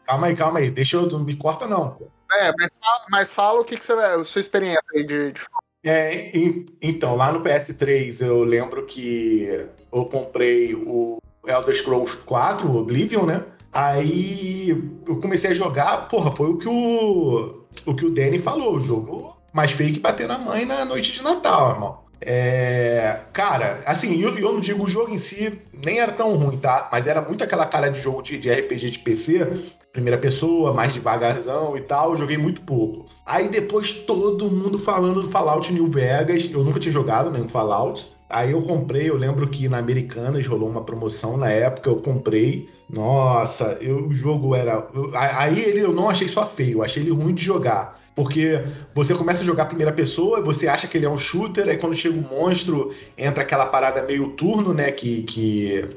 [0.05, 0.71] Calma aí, calma aí.
[0.71, 1.07] Deixa eu.
[1.07, 1.93] Não me corta, não.
[2.31, 2.77] É, mas
[3.09, 5.41] mas fala o que, que você a sua experiência aí de, de
[5.83, 9.47] É, en- então, lá no PS3 eu lembro que
[9.91, 13.43] eu comprei o Elder Scrolls 4, o Oblivion, né?
[13.71, 14.69] Aí
[15.07, 18.79] eu comecei a jogar, porra, foi o que o, o que o Danny falou, o
[18.79, 22.07] jogo mais feio que bater na mãe na noite de Natal, irmão.
[22.19, 26.57] É, cara, assim, eu, eu não digo o jogo em si nem era tão ruim,
[26.57, 26.89] tá?
[26.91, 29.45] Mas era muito aquela cara de jogo de, de RPG de PC,
[29.97, 32.15] primeira pessoa, mais devagarzão e tal.
[32.15, 33.07] Joguei muito pouco.
[33.25, 36.47] Aí depois todo mundo falando do Fallout New Vegas.
[36.51, 38.07] Eu nunca tinha jogado nenhum Fallout.
[38.29, 42.69] Aí eu comprei, eu lembro que na Americanas rolou uma promoção na época, eu comprei.
[42.87, 44.87] Nossa, eu- o jogo era.
[44.93, 47.97] eu- aí ele eu não achei só feio, achei ele ruim de jogar.
[48.13, 48.61] Porque
[48.93, 51.95] você começa a jogar primeira pessoa, você acha que ele é um shooter, aí quando
[51.95, 54.91] chega o monstro, entra aquela parada meio turno, né?
[54.91, 55.23] Que.
[55.23, 55.87] que...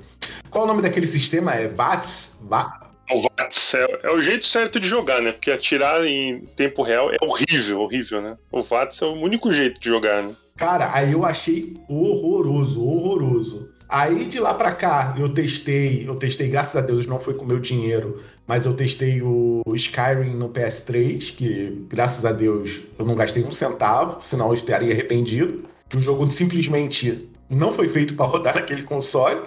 [0.51, 1.53] Qual é o nome daquele sistema?
[1.55, 2.37] É VATS?
[2.43, 5.33] Va- O VATS é, é o jeito certo de jogar, né?
[5.33, 8.39] Porque atirar em tempo real é horrível, horrível, né?
[8.53, 10.37] O VATS é o único jeito de jogar, né?
[10.57, 13.71] Cara, aí eu achei horroroso, horroroso.
[13.89, 17.45] Aí de lá pra cá, eu testei, eu testei, graças a Deus, não foi com
[17.45, 23.17] meu dinheiro, mas eu testei o Skyrim no PS3, que graças a Deus eu não
[23.17, 25.65] gastei um centavo, senão eu estaria arrependido.
[25.89, 29.41] Que o jogo simplesmente não foi feito pra rodar naquele console,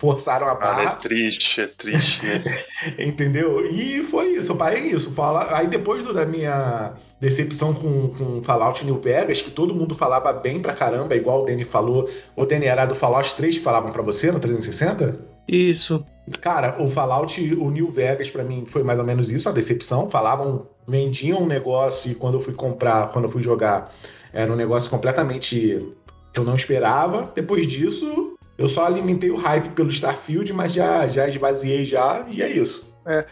[0.00, 0.96] forçaram a Cara, é barra.
[0.96, 2.42] triste, é triste, né?
[2.98, 3.64] Entendeu?
[3.70, 5.12] E foi isso, eu parei nisso.
[5.12, 5.54] Fala...
[5.56, 10.32] Aí depois do- da minha decepção com, com Fallout New Vegas, que todo mundo falava
[10.32, 12.08] bem pra caramba, igual o Danny falou.
[12.34, 15.18] O Danny era do Fallout 3 que falavam pra você no 360?
[15.46, 16.04] Isso.
[16.40, 20.08] Cara, o Fallout, o New Vegas pra mim foi mais ou menos isso, a decepção.
[20.08, 23.92] Falavam, vendiam um negócio e quando eu fui comprar, quando eu fui jogar,
[24.32, 25.92] era um negócio completamente
[26.32, 27.30] que eu não esperava.
[27.34, 28.29] Depois disso,
[28.60, 32.92] eu só alimentei o hype pelo Starfield, mas já, já esvaziei já, e é isso.
[33.06, 33.26] É,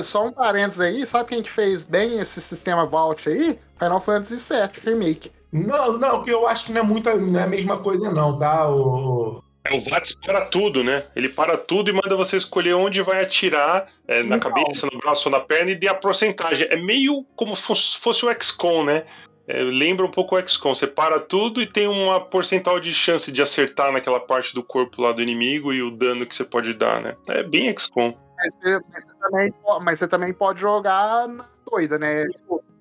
[0.00, 3.58] Só um parênteses aí, sabe quem que fez bem esse sistema Vault aí?
[3.76, 5.32] Final Fantasy VII Remake.
[5.52, 8.38] Não, não, que eu acho que não é muita, não é a mesma coisa não,
[8.38, 8.70] tá?
[8.70, 11.04] O, É, o VATS para tudo, né?
[11.16, 15.28] Ele para tudo e manda você escolher onde vai atirar, é, na cabeça, no braço
[15.28, 16.68] ou na perna e dê a porcentagem.
[16.70, 19.04] É meio como se fosse o XCOM, né?
[19.46, 20.74] É, lembra um pouco o XCOM.
[20.74, 25.02] Você para tudo e tem uma porcentual de chance de acertar naquela parte do corpo
[25.02, 27.16] lá do inimigo e o dano que você pode dar, né?
[27.28, 28.14] É bem XCOM.
[28.36, 32.24] Mas você, mas você também, mas você também pode jogar na doida, né?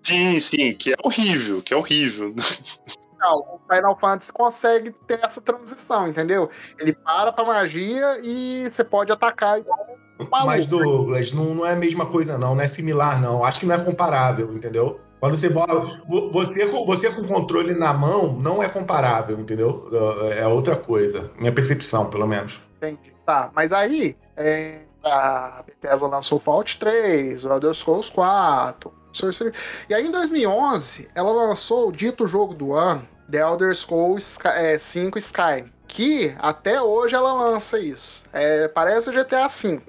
[0.01, 2.33] Sim, sim, que é horrível, que é horrível.
[3.19, 6.49] não, o Final Fantasy consegue ter essa transição, entendeu?
[6.77, 9.79] Ele para pra magia e você pode atacar igual
[10.19, 10.47] um maluco.
[10.47, 13.43] mas Douglas, não, não é a mesma coisa não, não é similar não.
[13.43, 14.99] Acho que não é comparável, entendeu?
[15.23, 15.73] Quando você bota,
[16.05, 19.89] vo- você com você com controle na mão não é comparável, entendeu?
[20.37, 22.61] É outra coisa, minha percepção, pelo menos.
[22.75, 23.13] Entendi.
[23.25, 29.53] Tá, mas aí é, a Bethesda lançou Fallout 3, o Elder Scrolls 4, Sorcery...
[29.89, 34.47] E aí em 2011 ela lançou o dito jogo do ano, The Elder Scrolls Sky-
[34.49, 38.25] é, 5 Skyrim, que até hoje ela lança isso.
[38.33, 39.81] É, parece GTA V.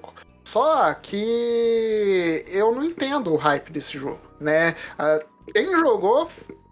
[0.45, 4.75] Só que eu não entendo o hype desse jogo, né?
[4.97, 5.19] Ah,
[5.53, 6.27] Quem jogou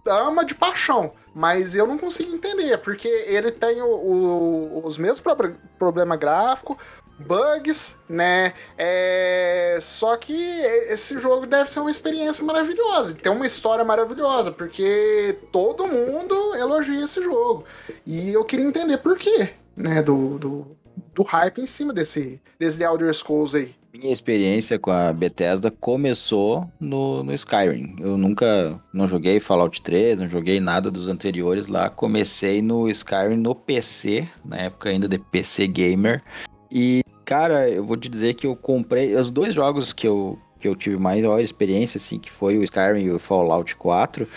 [0.08, 5.20] ama de paixão, mas eu não consigo entender, porque ele tem o- o- os mesmos
[5.22, 6.76] prob- problemas gráficos,
[7.20, 8.54] bugs, né?
[8.78, 9.78] É...
[9.80, 10.34] Só que
[10.90, 17.04] esse jogo deve ser uma experiência maravilhosa, tem uma história maravilhosa, porque todo mundo elogia
[17.04, 17.64] esse jogo.
[18.06, 20.02] E eu queria entender por quê, né?
[20.02, 20.78] Do, do,
[21.14, 23.76] do hype em cima desse, desse The Elder Scrolls aí.
[23.94, 27.96] Minha experiência com a Bethesda começou no, no Skyrim.
[28.00, 31.92] Eu nunca não joguei Fallout 3, não joguei nada dos anteriores lá.
[31.92, 36.24] Comecei no Skyrim no PC, na época ainda de PC Gamer.
[36.72, 40.68] E, cara, eu vou te dizer que eu comprei os dois jogos que eu, que
[40.68, 44.28] eu tive maior experiência, assim, que foi o Skyrim e o Fallout 4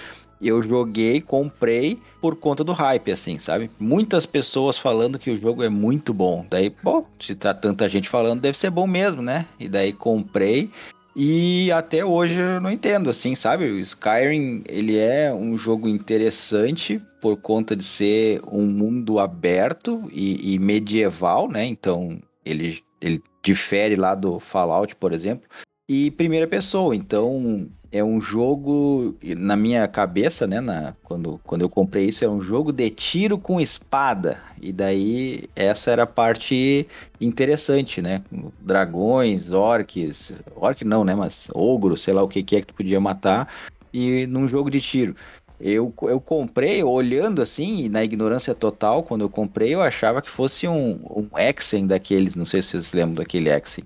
[0.40, 3.70] eu joguei, comprei por conta do hype, assim, sabe?
[3.78, 6.46] Muitas pessoas falando que o jogo é muito bom.
[6.48, 9.46] Daí, pô, se tá tanta gente falando, deve ser bom mesmo, né?
[9.58, 10.70] E daí comprei.
[11.18, 13.64] E até hoje eu não entendo, assim, sabe?
[13.64, 20.54] O Skyrim, ele é um jogo interessante por conta de ser um mundo aberto e,
[20.54, 21.64] e medieval, né?
[21.64, 25.48] Então, ele, ele difere lá do Fallout, por exemplo.
[25.88, 31.68] E primeira pessoa, então é um jogo, na minha cabeça, né, na, quando, quando eu
[31.68, 34.38] comprei isso, é um jogo de tiro com espada.
[34.60, 36.86] E daí essa era a parte
[37.20, 38.22] interessante, né?
[38.60, 42.74] Dragões, orques, orc não, né, mas ogro, sei lá o que, que é que tu
[42.74, 43.48] podia matar,
[43.92, 45.16] e num jogo de tiro.
[45.58, 50.68] Eu, eu comprei, olhando assim, na ignorância total, quando eu comprei, eu achava que fosse
[50.68, 53.84] um, um Exen daqueles, não sei se vocês lembram daquele Exen.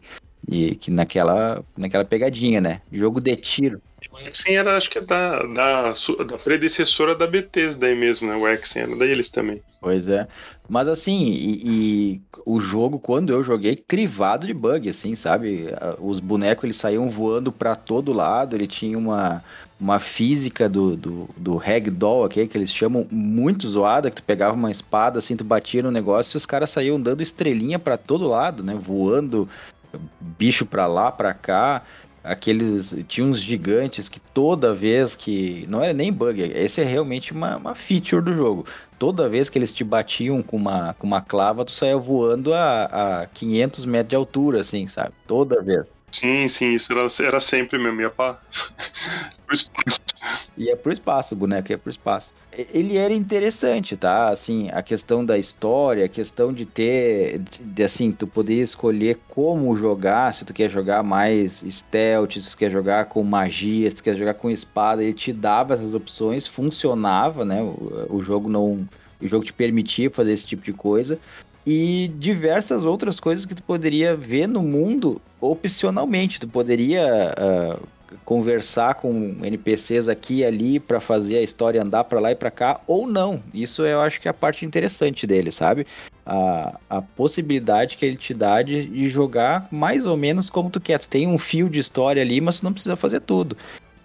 [0.48, 2.80] E que naquela, naquela pegadinha, né?
[2.90, 3.80] Jogo de tiro.
[4.26, 8.36] Exen era, acho que é da, da, da predecessora da Bethesda aí mesmo, né?
[8.36, 9.62] O Exen era deles também.
[9.80, 10.26] Pois é.
[10.68, 15.68] Mas assim, e, e, o jogo, quando eu joguei, crivado de bug, assim, sabe?
[15.98, 19.42] Os bonecos eles saíam voando para todo lado, ele tinha uma,
[19.80, 24.54] uma física do, do, do ragdoll aqui, que eles chamam muito zoada, que tu pegava
[24.54, 28.28] uma espada, assim, tu batia no negócio e os caras saíam dando estrelinha para todo
[28.28, 28.76] lado, né?
[28.78, 29.48] Voando
[30.20, 31.82] bicho pra lá, pra cá
[32.22, 32.94] aqueles.
[33.08, 35.66] Tinha uns gigantes que toda vez que.
[35.68, 38.66] Não era nem bug, esse é realmente uma, uma feature do jogo.
[38.98, 43.22] Toda vez que eles te batiam com uma, com uma clava, tu saia voando a,
[43.22, 45.12] a 500 metros de altura, assim, sabe?
[45.26, 45.90] Toda vez.
[46.12, 48.38] Sim, sim, isso era, era sempre mesmo, ia pra...
[49.46, 50.00] pro espaço.
[50.56, 52.34] Ia pro espaço, o boneco ia pro espaço.
[52.52, 54.28] Ele era interessante, tá?
[54.28, 59.74] Assim, a questão da história, a questão de ter, de, assim, tu poder escolher como
[59.76, 64.02] jogar, se tu quer jogar mais stealth, se tu quer jogar com magia, se tu
[64.02, 67.62] quer jogar com espada, ele te dava essas opções, funcionava, né?
[67.62, 68.86] O, o jogo não...
[69.22, 71.18] O jogo te permitia fazer esse tipo de coisa
[71.72, 76.40] e diversas outras coisas que tu poderia ver no mundo opcionalmente.
[76.40, 77.86] Tu poderia uh,
[78.24, 82.50] conversar com NPCs aqui e ali para fazer a história andar para lá e para
[82.50, 83.40] cá, ou não.
[83.54, 85.86] Isso eu acho que é a parte interessante dele, sabe?
[86.26, 90.80] A, a possibilidade que ele te dá de, de jogar mais ou menos como tu
[90.80, 90.98] quer.
[90.98, 93.56] Tu tem um fio de história ali, mas tu não precisa fazer tudo.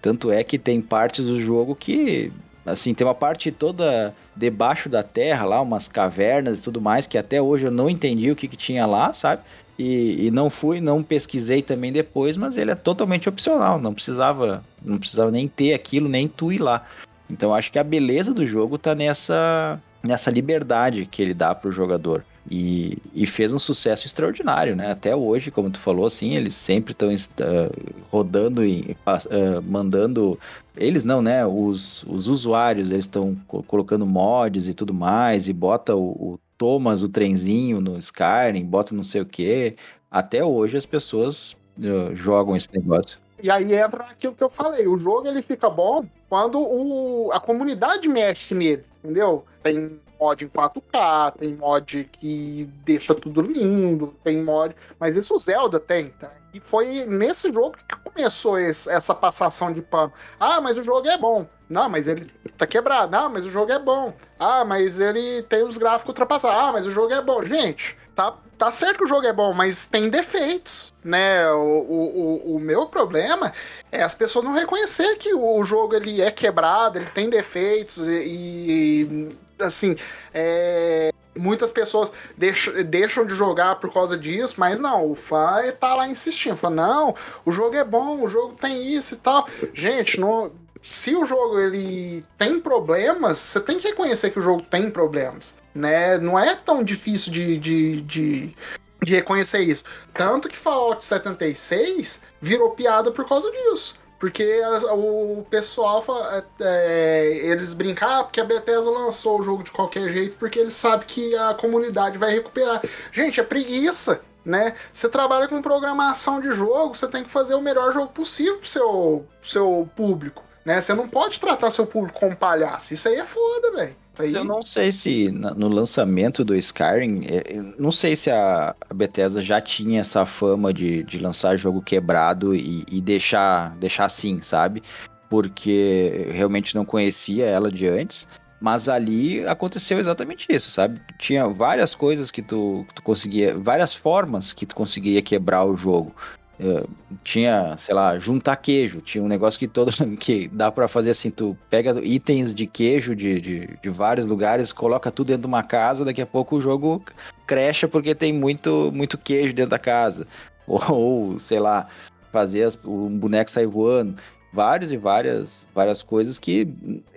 [0.04, 2.32] Tanto é que tem partes do jogo que
[2.66, 7.18] Assim, tem uma parte toda debaixo da terra lá, umas cavernas e tudo mais, que
[7.18, 9.44] até hoje eu não entendi o que, que tinha lá, sabe?
[9.78, 14.64] E, e, não fui, não pesquisei também depois, mas ele é totalmente opcional, não precisava,
[14.82, 16.86] não precisava nem ter aquilo, nem tu ir lá.
[17.30, 21.72] Então acho que a beleza do jogo tá nessa, nessa liberdade que ele dá pro
[21.72, 22.24] jogador.
[22.50, 24.92] E, e, fez um sucesso extraordinário, né?
[24.92, 30.40] Até hoje, como tu falou, assim, eles sempre estão uh, rodando e uh, mandando.
[30.78, 31.46] Eles não, né?
[31.46, 36.40] Os, os usuários, eles estão co colocando mods e tudo mais, e bota o, o,
[36.58, 39.76] Thomas, o trenzinho no Skyrim, bota não sei o que.
[40.10, 43.20] Até hoje as pessoas uh, jogam esse negócio.
[43.42, 47.40] E aí entra aquilo que eu falei, o jogo ele fica bom quando o, a
[47.40, 49.44] comunidade mexe nele, entendeu?
[49.62, 54.76] Tem mod em 4K, tem mod que deixa tudo lindo, tem mod.
[55.00, 56.32] Mas isso o Zelda tem, tá?
[56.54, 60.14] E foi nesse jogo que começou esse, essa passação de pano.
[60.40, 61.46] Ah, mas o jogo é bom.
[61.70, 63.16] Não, mas ele tá quebrado.
[63.16, 64.14] Ah, mas o jogo é bom.
[64.40, 66.58] Ah, mas ele tem os gráficos ultrapassados.
[66.58, 67.44] Ah, mas o jogo é bom.
[67.44, 71.46] Gente, tá, tá certo que o jogo é bom, mas tem defeitos, né?
[71.52, 73.52] O, o, o, meu problema
[73.92, 78.24] é as pessoas não reconhecer que o jogo ele é quebrado, ele tem defeitos e,
[78.26, 79.96] e assim,
[80.34, 85.96] é, muitas pessoas deixam, deixam de jogar por causa disso, mas não, o fã tá
[85.96, 87.16] lá insistindo, fala, não,
[87.46, 89.48] o jogo é bom, o jogo tem isso e tal.
[89.74, 94.62] Gente, não, se o jogo ele tem problemas, você tem que reconhecer que o jogo
[94.62, 96.18] tem problemas, né?
[96.18, 98.56] Não é tão difícil de, de, de,
[99.04, 99.84] de reconhecer isso.
[100.14, 103.96] Tanto que Fallout 76 virou piada por causa disso.
[104.20, 109.72] Porque o pessoal, é, é, eles brincam, ah, porque a Bethesda lançou o jogo de
[109.72, 112.82] qualquer jeito, porque eles sabem que a comunidade vai recuperar.
[113.12, 114.22] Gente, é preguiça.
[114.46, 114.76] né?
[114.94, 118.70] Você trabalha com programação de jogo, você tem que fazer o melhor jogo possível pro
[118.70, 120.82] seu, pro seu público, né?
[120.82, 122.94] Você não pode tratar seu público como palhaço.
[122.94, 123.96] Isso aí é foda, velho.
[124.18, 124.34] Aí...
[124.34, 129.42] Eu não sei se no lançamento do Skyrim, é, eu não sei se a Bethesda
[129.42, 134.82] já tinha essa fama de, de lançar jogo quebrado e, e deixar, deixar assim, sabe?
[135.30, 138.28] Porque realmente não conhecia ela de antes.
[138.62, 141.00] Mas ali aconteceu exatamente isso, sabe?
[141.20, 146.16] Tinha várias coisas que tu, tu conseguia, várias formas que tu conseguia quebrar o jogo.
[146.60, 146.84] Eh,
[147.24, 149.02] tinha, sei lá, juntar queijo.
[149.02, 153.16] Tinha um negócio que todo que dá pra fazer assim, tu pega itens de queijo
[153.16, 156.62] de, de, de vários lugares, coloca tudo dentro de uma casa, daqui a pouco o
[156.62, 157.04] jogo
[157.46, 160.26] crecha porque tem muito muito queijo dentro da casa.
[160.68, 161.88] Ou, ou, sei lá,
[162.32, 164.16] fazer as- o boneco sair voando.
[164.52, 166.68] Vários e várias várias coisas que,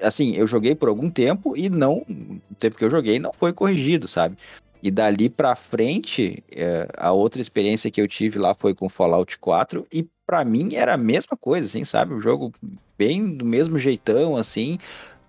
[0.03, 3.53] assim, eu joguei por algum tempo e não, o tempo que eu joguei não foi
[3.55, 4.37] corrigido, sabe?
[4.83, 9.39] E dali pra frente, é, a outra experiência que eu tive lá foi com Fallout
[9.39, 12.15] 4 e pra mim era a mesma coisa, assim, sabe?
[12.15, 12.53] O jogo
[12.97, 14.79] bem do mesmo jeitão, assim,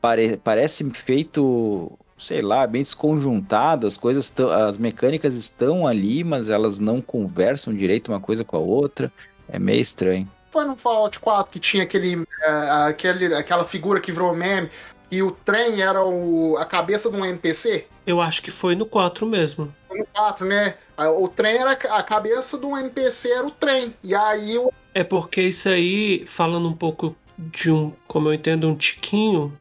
[0.02, 4.32] pare- parece feito, sei lá, bem desconjuntado, as coisas,
[4.68, 9.12] as mecânicas estão ali, mas elas não conversam direito uma coisa com a outra.
[9.48, 10.30] É meio estranho.
[10.52, 12.50] Foi no Fallout 4 que tinha aquele, é,
[12.88, 14.70] aquele aquela figura que virou meme
[15.12, 17.88] e o trem era o, a cabeça de um NPC?
[18.10, 19.72] Eu acho que foi no 4 mesmo.
[19.88, 20.74] Foi no 4, né?
[21.16, 23.94] O trem era a cabeça um NPC era o trem.
[24.04, 28.68] E aí o É porque isso aí, falando um pouco de um, como eu entendo,
[28.68, 29.56] um tiquinho,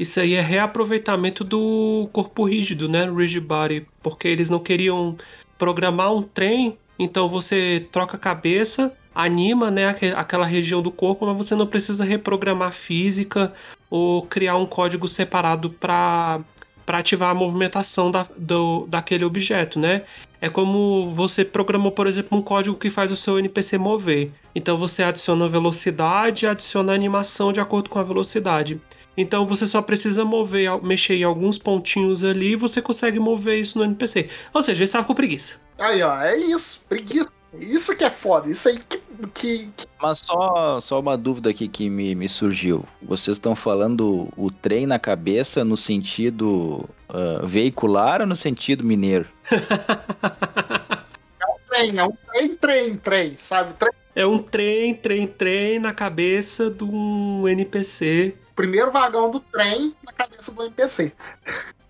[0.00, 3.08] isso aí é reaproveitamento do corpo rígido, né?
[3.08, 3.86] Rigid body.
[4.02, 5.16] Porque eles não queriam
[5.56, 11.24] programar um trem, então você troca a cabeça, anima, né, aque- aquela região do corpo,
[11.24, 13.52] mas você não precisa reprogramar física
[13.88, 16.40] ou criar um código separado para
[16.84, 20.02] para ativar a movimentação da, do, daquele objeto, né?
[20.40, 24.32] É como você programou, por exemplo, um código que faz o seu NPC mover.
[24.54, 28.80] Então você adiciona velocidade adiciona animação de acordo com a velocidade.
[29.16, 33.78] Então você só precisa mover, mexer em alguns pontinhos ali e você consegue mover isso
[33.78, 34.28] no NPC.
[34.52, 35.60] Ou seja, ele estava com preguiça.
[35.78, 36.82] Aí, ó, é isso.
[36.88, 37.31] Preguiça.
[37.58, 38.50] Isso que é foda.
[38.50, 38.98] Isso aí que.
[39.34, 42.84] que, que- Mas só, só uma dúvida aqui que me, me surgiu.
[43.00, 49.26] Vocês estão falando o trem na cabeça no sentido ah, veicular ou no sentido mineiro?
[51.68, 53.74] trem, é um trem, trem, trem, sabe?
[53.74, 53.92] Trem.
[54.14, 58.34] É um trem, trem, trem na cabeça de um NPC.
[58.54, 61.12] Primeiro vagão do trem na cabeça do NPC.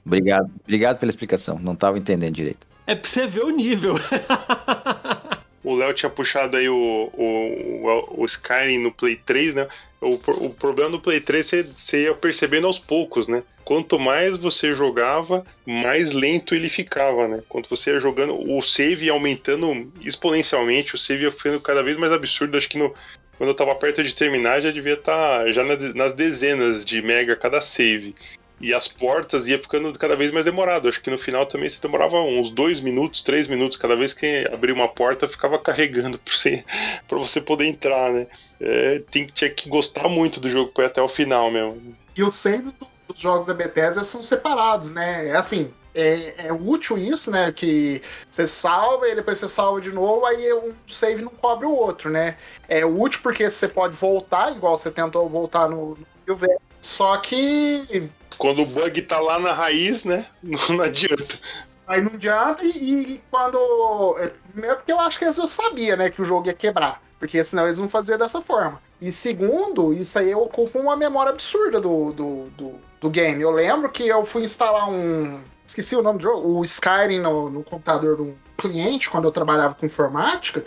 [0.06, 1.58] Obrigado, obrigado pela explicação.
[1.58, 2.64] Não estava entendendo direito.
[2.86, 3.94] É pra você ver o nível.
[5.64, 6.74] O Léo tinha puxado aí o,
[7.12, 9.68] o, o, Skyrim no Play 3, né?
[10.00, 13.42] O, o problema do Play 3 você, você ia percebendo aos poucos, né?
[13.64, 17.42] Quanto mais você jogava, mais lento ele ficava, né?
[17.48, 21.96] Quanto você ia jogando, o save ia aumentando exponencialmente, o save ia ficando cada vez
[21.96, 22.56] mais absurdo.
[22.56, 22.92] Acho que no,
[23.38, 27.36] quando eu tava perto de terminar, já devia estar já na- nas dezenas de mega
[27.36, 28.14] cada save.
[28.62, 30.88] E as portas ia ficando cada vez mais demorado.
[30.88, 33.76] Acho que no final também você demorava uns dois minutos, três minutos.
[33.76, 36.64] Cada vez que abria uma porta, ficava carregando pra você,
[37.08, 38.26] pra você poder entrar, né?
[38.60, 41.96] É, tem, tinha que gostar muito do jogo pra ir até o final mesmo.
[42.16, 45.28] E os saves do- dos jogos da Bethesda são separados, né?
[45.28, 47.50] É assim, é, é útil isso, né?
[47.52, 51.72] Que você salva e depois você salva de novo, aí um save não cobre o
[51.74, 52.36] outro, né?
[52.68, 56.58] É útil porque você pode voltar, igual você tentou voltar no, no Rio.
[56.80, 58.08] Só que
[58.42, 60.26] Quando o bug tá lá na raiz, né?
[60.42, 61.38] Não, adianta.
[61.86, 64.16] aí não adianta e, quando.
[64.18, 67.00] é, Primeiro porque eu acho que eles sabiam, né, que o jogo ia quebrar.
[67.20, 68.82] Porque senão eles não faziam dessa forma.
[69.00, 73.40] E segundo, isso aí ocupa uma memória absurda do, do, do, do game.
[73.40, 75.40] Eu lembro que eu fui instalar um.
[75.64, 79.30] Esqueci o nome do jogo, o Skyrim no, no computador de um cliente, quando eu
[79.30, 80.64] trabalhava com informática.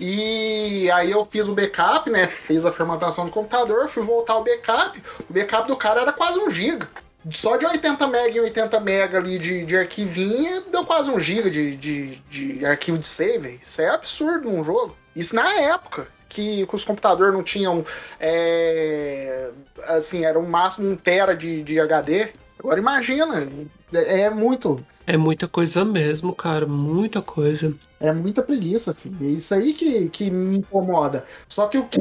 [0.00, 2.26] E aí eu fiz o backup, né?
[2.26, 5.00] Fiz a formatação do computador, fui voltar o backup.
[5.30, 6.88] O backup do cara era quase um giga.
[7.30, 11.50] Só de 80 mega em 80 mega ali de, de arquivinha, deu quase um giga
[11.50, 13.58] de, de, de arquivo de save.
[13.62, 14.96] Isso é absurdo num jogo.
[15.14, 17.84] Isso na época que, que os computadores não tinham.
[18.18, 19.50] é,
[19.88, 22.32] assim, era o máximo um tera de, de HD.
[22.58, 23.48] Agora imagina,
[23.92, 24.84] é, é muito.
[25.06, 26.66] É muita coisa mesmo, cara.
[26.66, 27.74] Muita coisa.
[28.00, 29.16] É muita preguiça, filho.
[29.20, 31.24] É isso aí que, que me incomoda.
[31.46, 32.00] Só que o que.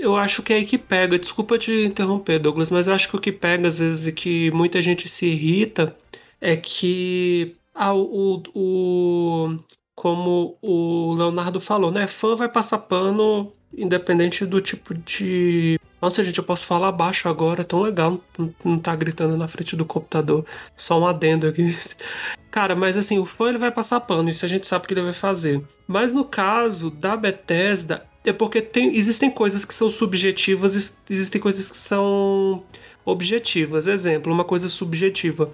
[0.00, 1.18] Eu acho que é aí que pega.
[1.18, 4.50] Desculpa te interromper, Douglas, mas eu acho que o que pega, às vezes, e que
[4.52, 5.94] muita gente se irrita
[6.40, 7.54] é que.
[7.74, 9.58] Ah, o, o,
[9.94, 12.06] como o Leonardo falou, né?
[12.06, 17.60] Fã vai passar pano independente do tipo de Nossa, gente, eu posso falar baixo agora,
[17.60, 20.44] é tão legal não, não tá gritando na frente do computador.
[20.76, 21.76] Só um adendo aqui.
[22.50, 25.02] Cara, mas assim, o fã ele vai passar pano, isso a gente sabe que ele
[25.02, 25.62] vai fazer.
[25.86, 31.70] Mas no caso da Bethesda, é porque tem, existem coisas que são subjetivas, existem coisas
[31.70, 32.62] que são
[33.04, 33.86] objetivas.
[33.86, 35.50] Exemplo, uma coisa subjetiva.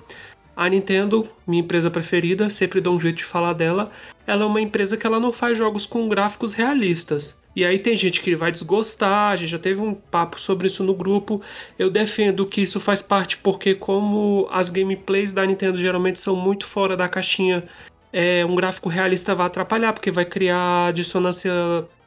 [0.56, 3.90] A Nintendo, minha empresa preferida, sempre dou um jeito de falar dela.
[4.26, 7.38] Ela é uma empresa que ela não faz jogos com gráficos realistas.
[7.54, 10.82] E aí tem gente que vai desgostar, a gente já teve um papo sobre isso
[10.82, 11.40] no grupo.
[11.78, 16.66] Eu defendo que isso faz parte porque como as gameplays da Nintendo geralmente são muito
[16.66, 17.64] fora da caixinha,
[18.12, 21.52] é, um gráfico realista vai atrapalhar, porque vai criar dissonância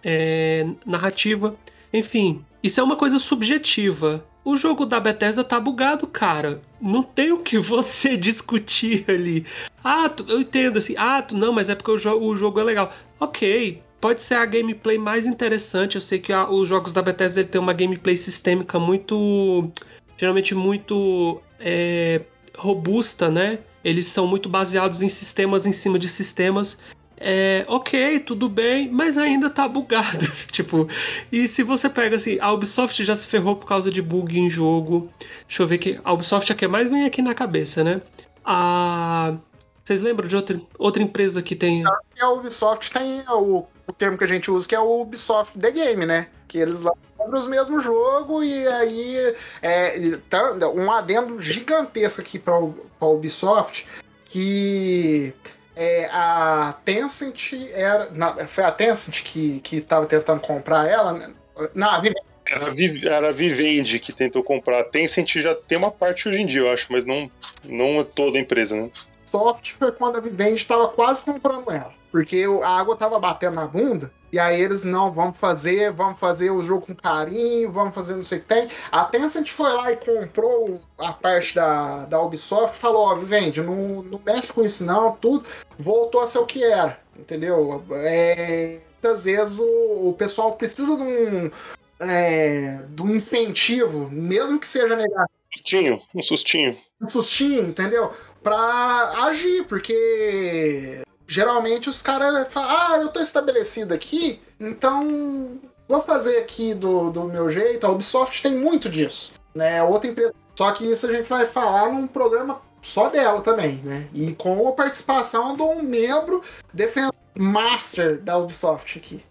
[0.04, 1.56] é, narrativa.
[1.94, 4.26] Enfim, isso é uma coisa subjetiva.
[4.44, 6.62] O jogo da Bethesda tá bugado, cara.
[6.82, 9.46] Não tem o que você discutir ali.
[9.84, 10.96] Ah, eu entendo assim.
[10.98, 12.92] Ah, não, mas é porque o, jo o jogo é legal.
[13.20, 15.96] Ok, pode ser a gameplay mais interessante.
[15.96, 19.70] Eu sei que a, os jogos da Bethesda ele tem uma gameplay sistêmica muito.
[20.18, 21.42] geralmente muito.
[21.60, 22.22] É,
[22.58, 23.60] robusta, né?
[23.84, 26.78] Eles são muito baseados em sistemas em cima de sistemas.
[27.22, 30.26] É, ok, tudo bem, mas ainda tá bugado.
[30.50, 30.88] tipo,
[31.30, 34.50] e se você pega assim, a Ubisoft já se ferrou por causa de bug em
[34.50, 35.10] jogo.
[35.46, 38.02] Deixa eu ver que a Ubisoft é que mais vem aqui na cabeça, né?
[38.46, 39.36] A.
[39.84, 41.84] Vocês lembram de outra, outra empresa que tem.
[42.22, 45.72] A Ubisoft tem o, o termo que a gente usa, que é o Ubisoft The
[45.72, 46.28] Game, né?
[46.48, 46.92] Que eles lá
[47.32, 53.86] os mesmos jogo e aí é, tá, um adendo gigantesco aqui para a Ubisoft
[54.26, 55.34] que
[55.80, 58.10] é, a Tencent era.
[58.12, 61.14] Na, foi a Tencent que, que tava tentando comprar ela.
[61.14, 61.30] Né?
[61.74, 62.22] Não, a Vivendi.
[62.46, 64.80] Era, a era a Vivendi que tentou comprar.
[64.80, 67.32] A Tencent já tem uma parte hoje em dia, eu acho, mas não,
[67.64, 68.92] não é toda a empresa, né?
[69.26, 71.94] Soft foi quando a Vivendi estava quase comprando ela.
[72.12, 76.52] Porque a água tava batendo na bunda e aí eles, não, vamos fazer, vamos fazer
[76.52, 78.68] o jogo com carinho, vamos fazer não sei o que tem.
[78.92, 84.04] A Tencent foi lá e comprou a parte da, da Ubisoft falou, ó, Vivendi, não,
[84.04, 85.46] não mexe com isso não, tudo.
[85.78, 87.84] Voltou a ser o que era, entendeu?
[87.92, 91.52] É, muitas vezes o, o pessoal precisa de um,
[92.00, 95.30] é, de um incentivo, mesmo que seja negativo.
[95.52, 96.78] Sustinho, um sustinho.
[97.02, 98.12] Um sustinho, entendeu?
[98.44, 106.38] Pra agir, porque geralmente os caras falam, ah, eu tô estabelecido aqui, então vou fazer
[106.40, 107.86] aqui do, do meu jeito.
[107.86, 109.84] A Ubisoft tem muito disso, né?
[109.84, 110.34] Outra empresa.
[110.56, 114.08] Só que isso a gente vai falar num programa só dela também, né?
[114.12, 119.24] E com a participação de um membro defensor master da Ubisoft aqui.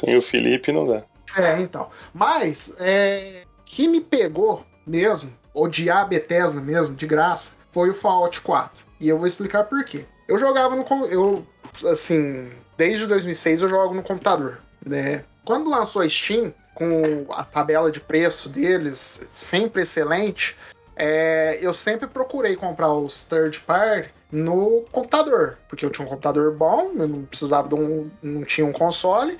[0.00, 1.04] Sem o Felipe não dá.
[1.36, 1.88] É, então.
[2.12, 8.40] Mas, é, que me pegou mesmo, odiar a Bethesda mesmo, de graça, foi o Fallout
[8.40, 8.82] 4.
[9.00, 10.04] E eu vou explicar por quê.
[10.28, 10.84] Eu jogava no.
[11.06, 11.46] Eu,
[11.90, 15.24] assim, desde 2006 eu jogo no computador, né?
[15.44, 20.54] Quando lançou a Steam, com a tabela de preço deles sempre excelente,
[20.94, 26.54] é, eu sempre procurei comprar os third party no computador, porque eu tinha um computador
[26.54, 29.38] bom, eu não precisava de um, não tinha um console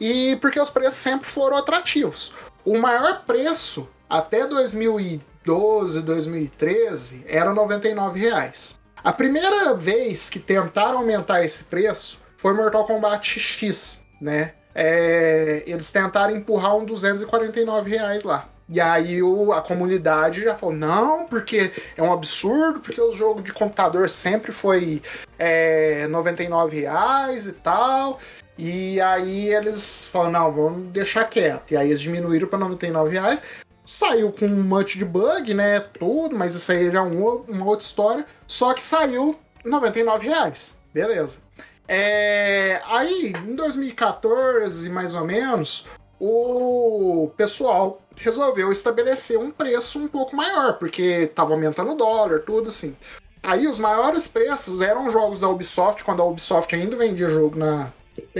[0.00, 2.32] e porque os preços sempre foram atrativos.
[2.64, 8.79] O maior preço até 2012, 2013 era 99 reais.
[9.02, 14.52] A primeira vez que tentaram aumentar esse preço foi Mortal Kombat X, né?
[14.74, 18.48] É, eles tentaram empurrar um 249 reais lá.
[18.68, 23.42] E aí o, a comunidade já falou, não, porque é um absurdo, porque o jogo
[23.42, 25.02] de computador sempre foi
[25.38, 28.18] é, 99 reais e tal.
[28.56, 31.72] E aí eles falaram, não, vamos deixar quieto.
[31.72, 33.42] E aí eles diminuíram para 99 reais.
[33.90, 35.80] Saiu com um monte de bug, né?
[35.80, 38.24] Tudo, mas isso aí já é um, uma outra história.
[38.46, 40.76] Só que saiu 99 reais.
[40.94, 41.38] Beleza.
[41.88, 45.84] É, aí, em 2014, mais ou menos,
[46.20, 52.68] o pessoal resolveu estabelecer um preço um pouco maior, porque estava aumentando o dólar, tudo
[52.68, 52.96] assim.
[53.42, 57.92] Aí os maiores preços eram jogos da Ubisoft, quando a Ubisoft ainda vendia jogo na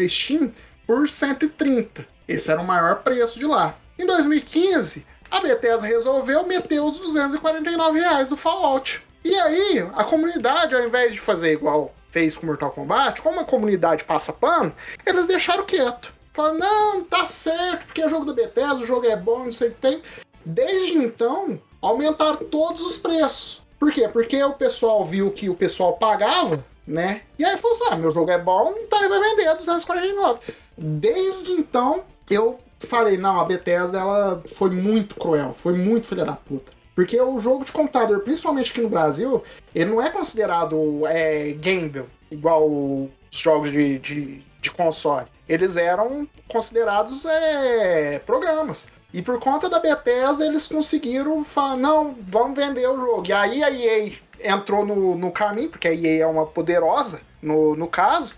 [0.07, 0.53] Steam,
[0.87, 2.07] por 130.
[2.29, 3.77] Esse era o maior preço de lá.
[3.99, 9.03] Em 2015, a Bethesda resolveu meter os 249 reais do Fallout.
[9.25, 13.45] E aí, a comunidade, ao invés de fazer igual fez com Mortal Kombat, como a
[13.45, 14.75] comunidade passa pano,
[15.07, 16.13] eles deixaram quieto.
[16.33, 19.69] Falaram, não, tá certo, porque é jogo da Bethesda, o jogo é bom, não sei
[19.69, 20.03] o que tem.
[20.45, 23.63] Desde então, aumentaram todos os preços.
[23.79, 24.09] Por quê?
[24.09, 27.23] Porque o pessoal viu que o pessoal pagava, né?
[27.39, 30.53] E aí falou assim: ah, meu jogo é bom, então vai vender 249.
[30.77, 36.33] Desde então, eu falei, não, a Bethesda ela foi muito cruel, foi muito filha da
[36.33, 36.73] puta.
[36.95, 39.43] Porque o jogo de computador, principalmente aqui no Brasil,
[39.75, 45.27] ele não é considerado é, gamble, igual os jogos de, de, de console.
[45.49, 48.89] Eles eram considerados é, programas.
[49.13, 53.25] E por conta da Bethesda, eles conseguiram falar, não, vamos vender o jogo.
[53.29, 54.13] E aí a EA
[54.43, 58.35] entrou no, no caminho, porque a EA é uma poderosa no, no caso,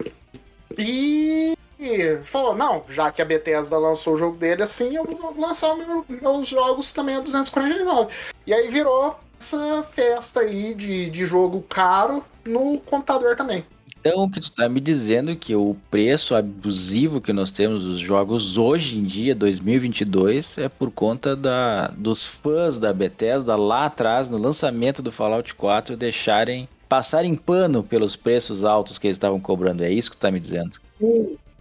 [0.79, 1.55] e
[2.23, 6.05] falou, não, já que a Bethesda lançou o jogo dele assim, eu vou lançar meu,
[6.09, 8.15] meus jogos também a 249.
[8.47, 13.65] E aí virou essa festa aí de, de jogo caro no computador também.
[14.01, 18.59] Então, que tu tá me dizendo que o preço abusivo que nós temos dos jogos
[18.59, 24.39] hoje em dia, 2022, é por conta da, dos fãs da Bethesda lá atrás, no
[24.39, 29.85] lançamento do Fallout 4, deixarem passarem pano pelos preços altos que eles estavam cobrando.
[29.85, 30.73] É isso que tu tá me dizendo?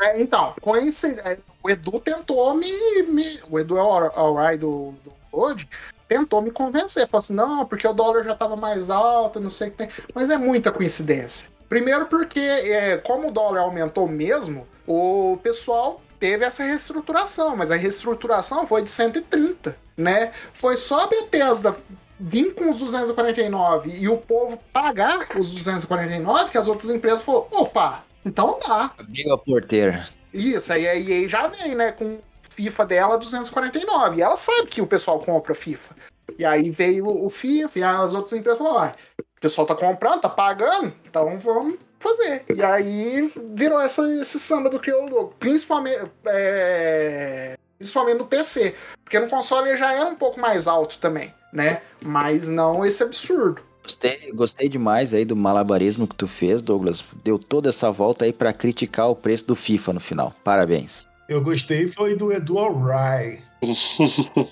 [0.01, 2.71] É, então, esse, é, o Edu tentou me,
[3.03, 5.69] me O Edu é o Alright do, do Load,
[6.07, 7.07] tentou me convencer.
[7.07, 9.89] Falou assim: não, porque o dólar já tava mais alto, não sei o que tem.
[10.13, 11.49] Mas é muita coincidência.
[11.69, 17.75] Primeiro porque, é, como o dólar aumentou mesmo, o pessoal teve essa reestruturação, mas a
[17.75, 20.31] reestruturação foi de 130, né?
[20.53, 21.75] Foi só a Bethesda
[22.19, 27.47] vir com os 249 e o povo pagar os 249 que as outras empresas falaram,
[27.51, 28.91] opa, então dá.
[29.09, 29.97] Liga porteiro.
[30.33, 32.19] Isso, aí a EA já vem, né, com
[32.51, 34.17] FIFA dela 249.
[34.17, 35.95] E ela sabe que o pessoal compra FIFA.
[36.37, 40.29] E aí veio o FIFA e as outras empresas falaram, o pessoal tá comprando, tá
[40.29, 42.43] pagando, então vamos fazer.
[42.53, 45.35] E aí virou essa, esse samba do crioulo louco.
[45.39, 48.75] Principalmente, é, principalmente no PC.
[49.03, 51.81] Porque no console já era um pouco mais alto também, né?
[52.03, 53.61] Mas não esse absurdo.
[53.83, 57.03] Gostei, gostei demais aí do malabarismo que tu fez, Douglas.
[57.23, 60.33] Deu toda essa volta aí para criticar o preço do FIFA no final.
[60.43, 61.07] Parabéns.
[61.27, 63.41] Eu gostei foi do Edu Alray.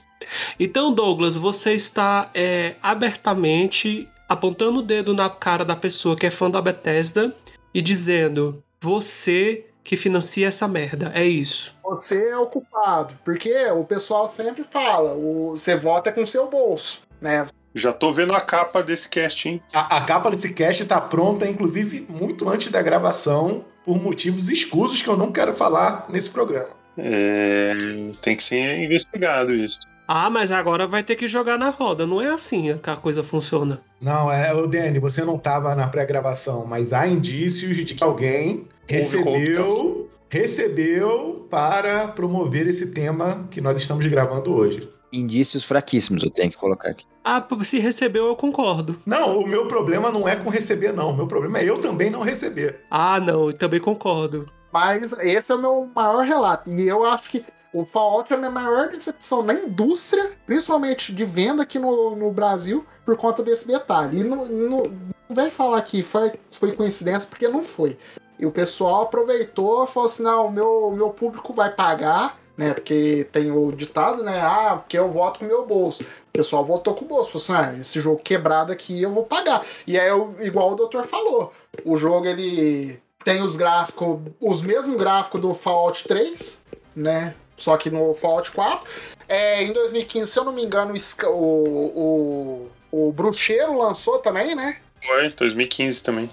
[0.60, 6.30] então, Douglas, você está é, abertamente apontando o dedo na cara da pessoa que é
[6.30, 7.36] fã da Bethesda
[7.74, 11.76] e dizendo: você que financia essa merda, é isso.
[11.84, 17.02] Você é o culpado, porque o pessoal sempre fala: o, você vota com seu bolso,
[17.20, 17.46] né?
[17.74, 19.62] Já tô vendo a capa desse cast, hein?
[19.74, 25.02] A, a, capa desse cast tá pronta, inclusive, muito antes da gravação, por motivos escusos
[25.02, 26.80] que eu não quero falar nesse programa.
[26.98, 27.74] É,
[28.22, 29.80] tem que ser investigado isso.
[30.08, 32.08] Ah, mas agora vai ter que jogar na roda.
[32.08, 33.80] Não é assim que a coisa funciona.
[34.02, 38.68] Não, é, o Danny, você não estava na pré-gravação, mas há indícios de que alguém
[38.88, 44.90] recebeu, recebeu para promover esse tema que nós estamos gravando hoje.
[45.12, 47.06] Indícios fraquíssimos, eu tenho que colocar aqui.
[47.24, 49.00] Ah, se recebeu, eu concordo.
[49.06, 51.12] Não, o meu problema não é com receber, não.
[51.12, 52.82] O meu problema é eu também não receber.
[52.90, 54.48] Ah, não, eu também concordo.
[54.72, 56.70] Mas esse é o meu maior relato.
[56.70, 61.26] E eu acho que o Fallout é a minha maior decepção na indústria, principalmente de
[61.26, 64.22] venda aqui no, no Brasil, por conta desse detalhe.
[64.22, 67.98] E não, não, não vem falar que foi, foi coincidência, porque não foi.
[68.40, 72.74] E o pessoal aproveitou e falou assim: não, o meu, meu público vai pagar, né?
[72.74, 74.42] Porque tem o ditado, né?
[74.42, 76.04] Ah, porque eu voto com o meu bolso.
[76.04, 77.40] O pessoal votou com o bolso.
[77.40, 79.66] Falou assim: ah, esse jogo quebrado aqui eu vou pagar.
[79.88, 80.10] E aí,
[80.42, 81.54] igual o doutor falou,
[81.86, 86.62] o jogo ele tem os gráficos, os mesmos gráficos do Fallout 3,
[86.94, 87.34] né?
[87.56, 88.90] só que no Fallout 4.
[89.28, 90.94] É, em 2015, se eu não me engano,
[91.28, 94.78] o, o, o Bruxeiro lançou também, né?
[95.06, 96.30] Foi, 2015 também.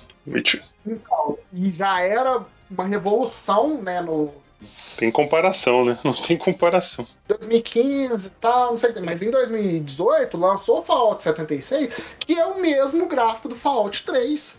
[0.85, 4.33] Então, e já era uma revolução, né, no...
[4.97, 5.99] Tem comparação, né?
[6.05, 7.07] Não tem comparação.
[7.29, 12.61] 2015 e tal, não sei, mas em 2018 lançou o Fallout 76, que é o
[12.61, 14.59] mesmo gráfico do Fallout 3.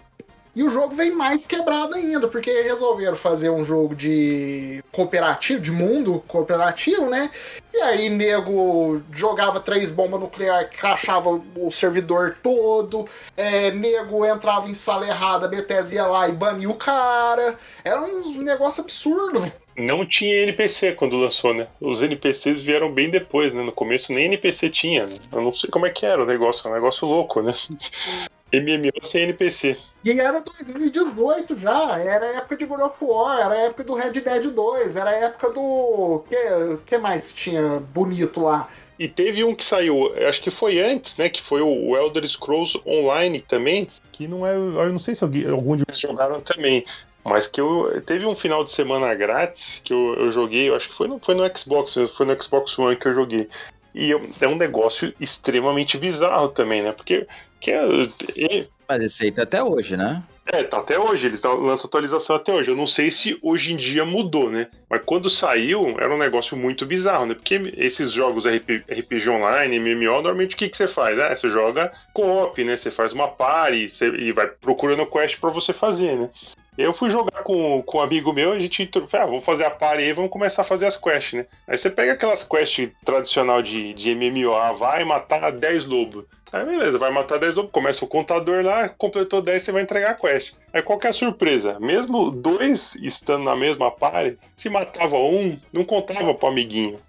[0.58, 5.72] E o jogo vem mais quebrado ainda, porque resolveram fazer um jogo de cooperativo, de
[5.72, 7.30] mundo cooperativo, né?
[7.72, 14.74] E aí, nego jogava três bombas nucleares, crachava o servidor todo, é, nego entrava em
[14.74, 17.56] sala errada, a Bethesda ia lá e bania o cara.
[17.86, 19.67] Era um negócio absurdo, velho.
[19.78, 21.68] Não tinha NPC quando lançou, né?
[21.80, 23.62] Os NPCs vieram bem depois, né?
[23.62, 25.06] No começo nem NPC tinha.
[25.06, 25.20] Né?
[25.32, 27.54] Eu não sei como é que era o negócio, é um negócio louco, né?
[28.52, 29.78] MMO sem NPC.
[30.04, 33.94] E era 2018 já, era a época de God of War, era a época do
[33.94, 36.24] Red Dead 2, era a época do.
[36.30, 38.70] que, que mais tinha bonito lá?
[38.98, 41.30] E teve um que saiu, acho que foi antes, né?
[41.30, 43.88] Que foi o Elder Scrolls Online também.
[44.12, 44.56] Que não é.
[44.56, 46.84] Eu não sei se algum de vocês jogaram também.
[47.28, 48.02] Mas que eu.
[48.06, 51.20] Teve um final de semana grátis que eu, eu joguei, eu acho que foi no,
[51.20, 53.50] foi no Xbox, foi no Xbox One que eu joguei.
[53.94, 56.94] E é um negócio extremamente bizarro também, né?
[56.94, 57.28] Porque.
[57.60, 60.24] Que, é, Mas esse aí tá até hoje, né?
[60.46, 62.72] É, tá até hoje, eles lançam atualização até hoje.
[62.72, 64.68] Eu não sei se hoje em dia mudou, né?
[64.90, 67.34] Mas quando saiu, era um negócio muito bizarro, né?
[67.34, 71.20] Porque esses jogos RPG online, MMO, normalmente o que, que você faz?
[71.20, 72.78] Ah, você joga co-op, né?
[72.78, 76.30] Você faz uma party você, e vai procurando quest para você fazer, né?
[76.78, 79.72] Eu fui jogar com, com um amigo meu, a gente entrou, ah, vamos fazer a
[79.72, 81.48] party aí, vamos começar a fazer as quests, né?
[81.68, 86.26] Aí você pega aquelas quests tradicional de, de MMO, ah, vai matar 10 lobos.
[86.54, 90.12] Aí beleza, vai matar 10 lobos, começa o contador lá, completou 10, você vai entregar
[90.12, 90.54] a quest.
[90.72, 91.80] Aí qual que é a surpresa?
[91.80, 97.00] Mesmo dois estando na mesma party, se matava um, não contava pro amiguinho.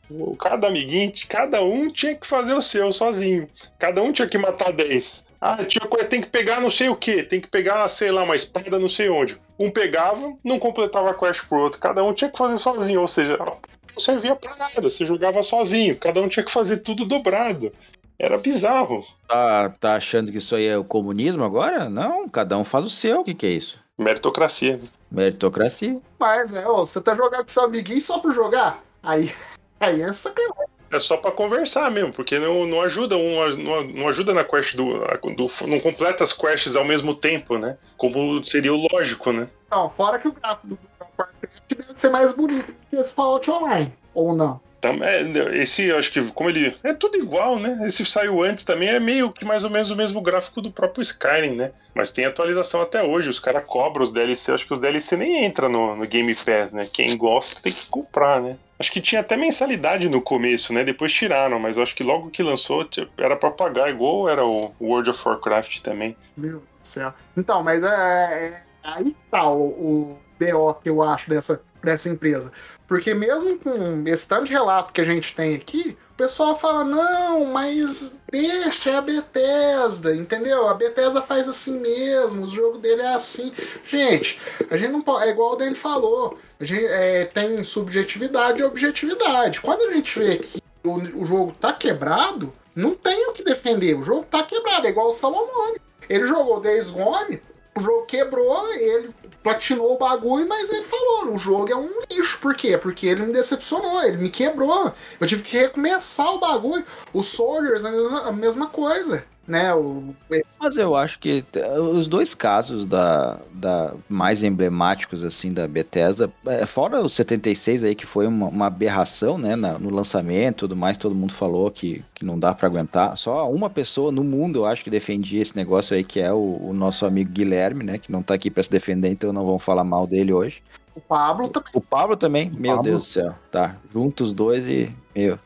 [0.41, 3.47] Cada amiguinho, cada um tinha que fazer o seu sozinho.
[3.79, 5.28] Cada um tinha que matar 10.
[5.41, 8.24] Ah, tinha coisa, tem que pegar não sei o que, tem que pegar, sei lá,
[8.24, 9.41] uma espada não sei onde.
[9.61, 11.80] Um pegava, não completava a quest pro outro.
[11.80, 13.59] Cada um tinha que fazer sozinho, ou seja, não
[14.01, 17.72] servia pra nada, você jogava sozinho, cada um tinha que fazer tudo dobrado.
[18.18, 19.05] Era bizarro.
[19.28, 21.89] Tá, tá achando que isso aí é o comunismo agora?
[21.89, 23.20] Não, cada um faz o seu.
[23.20, 23.78] O que, que é isso?
[23.97, 24.76] Meritocracia.
[24.76, 24.89] né?
[25.11, 26.01] Meritocracia.
[26.18, 28.82] Mas, é, ô, você tá jogando com seu amiguinho só por jogar?
[29.03, 29.32] Aí,
[29.78, 30.78] aí é sacanagem.
[30.91, 34.74] É só pra conversar mesmo, porque não, não ajuda um, não, não ajuda na quest
[34.74, 35.01] do,
[35.36, 35.51] do.
[35.66, 37.76] Não completa as quests ao mesmo tempo, né?
[37.97, 39.49] Como seria o lógico, né?
[39.70, 43.93] Não, fora que o gráfico do Warcraft deve ser mais bonito que esse Fallout Online.
[44.14, 44.61] Ou não?
[44.81, 46.74] É, Esse, acho que, como ele.
[46.85, 47.79] É tudo igual, né?
[47.87, 51.03] Esse saiu antes também, é meio que mais ou menos o mesmo gráfico do próprio
[51.03, 51.72] Skyrim, né?
[51.95, 55.45] Mas tem atualização até hoje, os caras cobram os DLC, acho que os DLC nem
[55.45, 56.87] entram no, no Game Pass, né?
[56.93, 58.57] Quem gosta tem que comprar, né?
[58.79, 60.85] Acho que tinha até mensalidade no começo, né?
[60.85, 65.11] Depois tiraram, mas acho que logo que lançou era pra pagar, igual era o World
[65.11, 66.16] of Warcraft também.
[66.37, 67.12] Meu céu.
[67.37, 72.53] Então, mas é, é- aí tá o, o BO que eu acho dessa, dessa empresa.
[72.89, 76.82] Porque mesmo com esse tanto de relato que a gente tem aqui, o pessoal fala,
[76.82, 80.66] não, mas deixa, é a Bethesda, entendeu?
[80.66, 83.53] A Bethesda faz assim mesmo, o jogo dele é assim.
[83.84, 85.26] Gente, a gente não pode.
[85.26, 86.39] É igual o Dani falou.
[86.59, 89.61] A gente é, tem subjetividade e objetividade.
[89.61, 93.95] Quando a gente vê que o, o jogo tá quebrado, não tem o que defender.
[93.95, 95.78] O jogo tá quebrado, é igual o Salomone.
[96.09, 97.43] Ele jogou Days Gone,
[97.79, 99.11] o jogo quebrou, ele
[99.43, 102.39] platinou o bagulho, mas ele falou, o jogo é um lixo.
[102.41, 102.76] Por quê?
[102.76, 104.93] Porque ele me decepcionou, ele me quebrou.
[105.20, 106.85] Eu tive que recomeçar o bagulho.
[107.14, 109.74] Os Soldiers, a mesma, a mesma coisa, né?
[109.74, 110.14] O,
[110.61, 116.30] Mas eu acho que t- os dois casos da, da mais emblemáticos assim da Bethesda,
[116.46, 120.76] é, fora o 76 aí que foi uma, uma aberração, né, na- no lançamento, tudo
[120.76, 123.16] mais, todo mundo falou que, que não dá pra aguentar.
[123.16, 126.59] Só uma pessoa no mundo, eu acho que defendia esse negócio aí que é o,
[126.68, 129.62] o nosso amigo Guilherme, né, que não tá aqui pra se defender, então não vamos
[129.64, 130.62] falar mal dele hoje.
[130.94, 131.70] o Pablo também.
[131.72, 132.82] O Pablo também, meu Pablo.
[132.90, 135.38] Deus do céu, tá, juntos os dois e meu,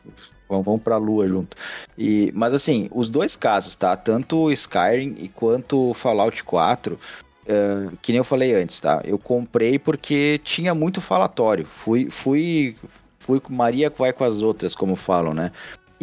[0.47, 1.55] vamos, vamos pra lua junto.
[1.97, 3.95] E, mas assim, os dois casos, tá?
[3.95, 6.99] Tanto Skyrim e quanto Fallout 4,
[7.45, 9.01] eh, que nem eu falei antes, tá?
[9.03, 11.65] Eu comprei porque tinha muito falatório.
[11.65, 12.75] Fui, fui,
[13.19, 15.51] fui com Maria vai com as outras, como falam, né?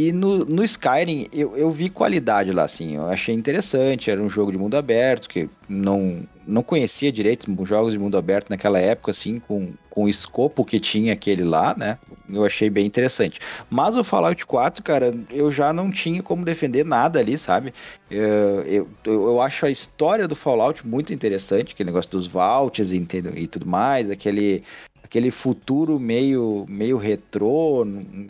[0.00, 2.96] E no, no Skyrim eu, eu vi qualidade lá, assim.
[2.96, 4.10] Eu achei interessante.
[4.10, 8.16] Era um jogo de mundo aberto, que não, não conhecia direito os jogos de mundo
[8.16, 11.98] aberto naquela época, assim, com, com o escopo que tinha aquele lá, né?
[12.30, 13.40] Eu achei bem interessante.
[13.68, 17.74] Mas o Fallout 4, cara, eu já não tinha como defender nada ali, sabe?
[18.10, 23.06] Eu, eu, eu acho a história do Fallout muito interessante, aquele negócio dos vaults e,
[23.34, 24.62] e tudo mais, aquele
[25.10, 27.84] aquele futuro meio meio retrô.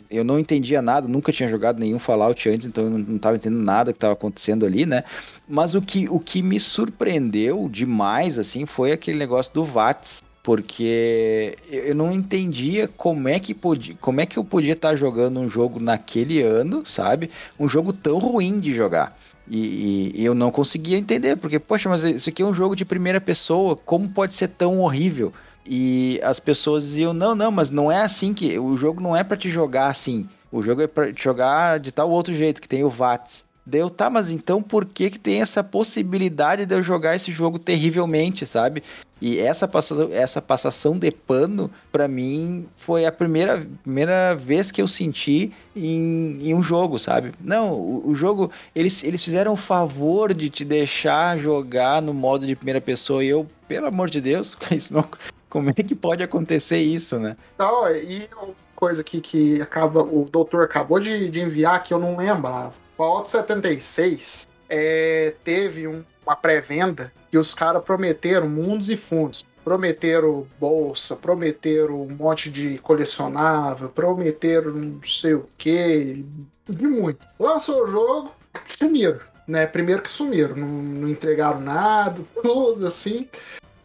[0.09, 3.35] Eu não entendia nada, nunca tinha jogado nenhum Fallout antes, então eu não, não tava
[3.35, 5.03] entendendo nada que estava acontecendo ali, né?
[5.47, 10.21] Mas o que, o que me surpreendeu demais, assim, foi aquele negócio do VATS.
[10.43, 15.39] Porque eu não entendia como é que podia, como é que eu podia estar jogando
[15.39, 17.29] um jogo naquele ano, sabe?
[17.59, 19.15] Um jogo tão ruim de jogar.
[19.47, 22.83] E, e eu não conseguia entender, porque, poxa, mas isso aqui é um jogo de
[22.83, 25.31] primeira pessoa, como pode ser tão horrível?
[25.65, 28.57] E as pessoas diziam: não, não, mas não é assim que.
[28.57, 30.27] O jogo não é pra te jogar assim.
[30.51, 33.45] O jogo é pra te jogar de tal outro jeito, que tem o VATS.
[33.63, 37.59] Deu, tá, mas então por que que tem essa possibilidade de eu jogar esse jogo
[37.59, 38.81] terrivelmente, sabe?
[39.21, 44.81] E essa passação, essa passação de pano, pra mim, foi a primeira, primeira vez que
[44.81, 47.31] eu senti em, em um jogo, sabe?
[47.39, 52.47] Não, o, o jogo, eles, eles fizeram o favor de te deixar jogar no modo
[52.47, 55.07] de primeira pessoa e eu, pelo amor de Deus, isso não,
[55.51, 57.35] como é que pode acontecer isso, né?
[57.53, 61.99] Então, e uma coisa aqui que acaba, o doutor acabou de, de enviar que eu
[61.99, 62.69] não lembrava.
[62.93, 69.45] O Fallout 76 é, teve um- uma pré-venda que os caras prometeram mundos e fundos.
[69.63, 76.25] Prometeram bolsa, prometeram um monte de colecionável, prometeram não sei o que,
[76.67, 77.27] de muito.
[77.37, 78.31] Lançou o jogo,
[78.65, 79.67] sumiram, né?
[79.67, 83.27] Primeiro que sumiram, não, não entregaram nada, tudo assim.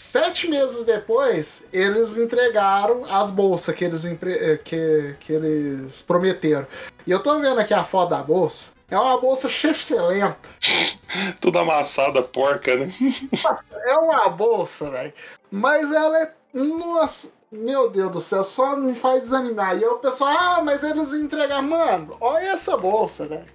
[0.06, 6.64] Sete meses depois, eles entregaram as bolsas que eles, empre- eh, que, que eles prometeram.
[7.04, 8.68] E eu tô vendo aqui a foto da bolsa.
[8.88, 10.36] É uma bolsa excelente.
[11.40, 12.94] Tudo amassada, porca, né?
[13.84, 15.12] É uma bolsa, velho.
[15.50, 16.32] Mas ela é.
[16.54, 19.76] Nossa, meu Deus do céu, só me faz desanimar.
[19.76, 21.64] E aí o pessoal, ah, mas eles entregaram.
[21.64, 23.48] Mano, olha essa bolsa, velho.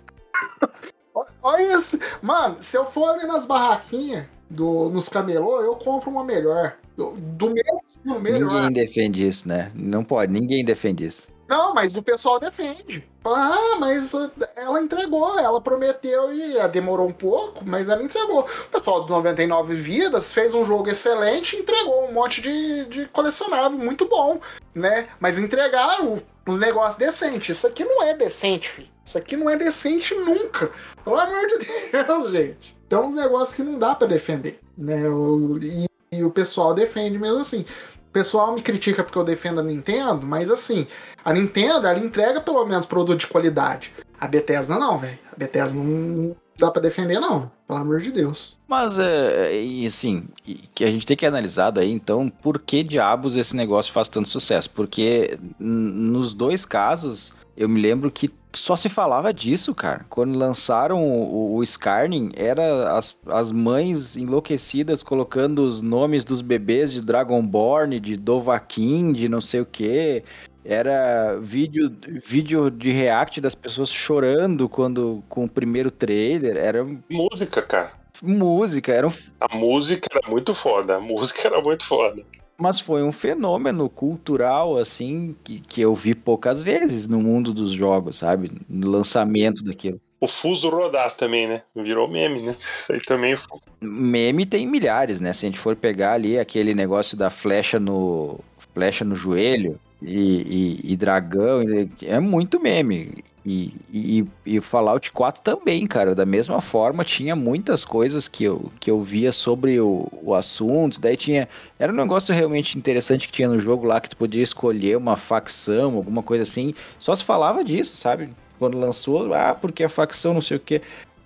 [1.42, 1.98] olha esse.
[2.22, 6.78] Mano, se eu for ali nas barraquinhas, do, nos camelô, eu compro uma melhor.
[6.96, 8.52] Do, do mesmo estilo melhor.
[8.52, 9.72] Ninguém defende isso, né?
[9.74, 11.28] Não pode, ninguém defende isso.
[11.48, 13.06] Não, mas o pessoal defende.
[13.26, 14.14] Ah, mas
[14.56, 18.40] ela entregou, ela prometeu e ah, demorou um pouco, mas ela entregou.
[18.40, 23.78] O pessoal do 99 Vidas fez um jogo excelente entregou um monte de, de colecionável
[23.78, 24.40] muito bom,
[24.74, 25.10] né?
[25.20, 27.58] Mas entregaram uns negócios decentes.
[27.58, 28.90] Isso aqui não é decente, filho.
[29.06, 30.72] Isso aqui não é decente nunca.
[31.04, 31.58] Pelo amor de
[31.92, 32.81] Deus, gente.
[32.92, 35.08] Então, uns negócios que não dá pra defender, né?
[35.08, 37.62] O- E, e o pessoal defende mesmo assim.
[37.62, 40.86] O pessoal me critica porque eu defendo a Nintendo, mas assim,
[41.24, 43.94] a Nintendo, ela entrega pelo menos produto de qualidade.
[44.20, 45.18] A Bethesda não, velho.
[45.32, 47.52] A Bethesda não dá pra defender, não.
[47.68, 48.58] Pelo amor de Deus.
[48.68, 50.28] Mas, é, e assim,
[50.74, 54.30] que a gente tem que analisar daí, então, por que diabos esse negócio faz tanto
[54.30, 54.70] sucesso?
[54.70, 60.06] Porque nos dois casos, eu me lembro que só se falava disso, cara.
[60.10, 66.92] Quando lançaram o, o Scarning, era as, as mães enlouquecidas colocando os nomes dos bebês
[66.92, 70.24] de Dragonborn, de Dovahkiin, de não sei o que.
[70.64, 71.92] Era vídeo,
[72.26, 76.56] vídeo de react das pessoas chorando quando com o primeiro trailer.
[76.56, 77.94] Era Música, cara.
[78.22, 80.98] música, era um A música era muito foda.
[80.98, 82.24] A música era muito foda.
[82.60, 87.72] Mas foi um fenômeno cultural, assim, que, que eu vi poucas vezes no mundo dos
[87.72, 88.52] jogos, sabe?
[88.70, 90.00] No lançamento daquilo.
[90.20, 91.64] O fuso rodar também, né?
[91.76, 92.56] Virou meme, né?
[92.62, 93.58] Isso aí também foi.
[93.82, 95.34] Meme tem milhares, né?
[95.34, 98.40] Se a gente for pegar ali aquele negócio da flecha no
[98.76, 101.62] flecha no joelho e, e- e dragão,
[102.04, 103.24] é muito meme.
[103.44, 106.14] E, e, e Fallout 4 também, cara.
[106.14, 111.02] Da mesma forma, tinha muitas coisas que eu, que eu via sobre o, o assunto.
[111.02, 111.50] Daí tinha.
[111.80, 115.18] Era um negócio realmente interessante que tinha no jogo lá, que tu podia escolher uma
[115.18, 116.72] facção, alguma coisa assim.
[117.00, 118.30] Só se falava disso, sabe?
[118.60, 120.80] Quando lançou, ah, porque a facção não sei o quê.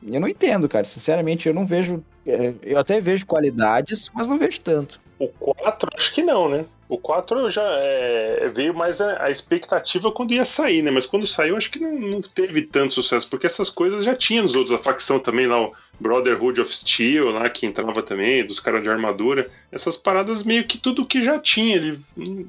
[0.07, 0.85] Eu não entendo, cara.
[0.85, 2.01] Sinceramente, eu não vejo.
[2.25, 5.01] é, Eu até vejo qualidades, mas não vejo tanto.
[5.19, 6.63] O 4, acho que não, né?
[6.87, 10.91] O 4 já é, veio mais a, a expectativa quando ia sair, né?
[10.91, 14.43] Mas quando saiu, acho que não, não teve tanto sucesso, porque essas coisas já tinha
[14.43, 14.79] nos outros.
[14.79, 18.89] A facção também lá, o Brotherhood of Steel, lá que entrava também, dos caras de
[18.89, 19.49] armadura.
[19.71, 21.75] Essas paradas meio que tudo que já tinha.
[21.75, 21.99] Ele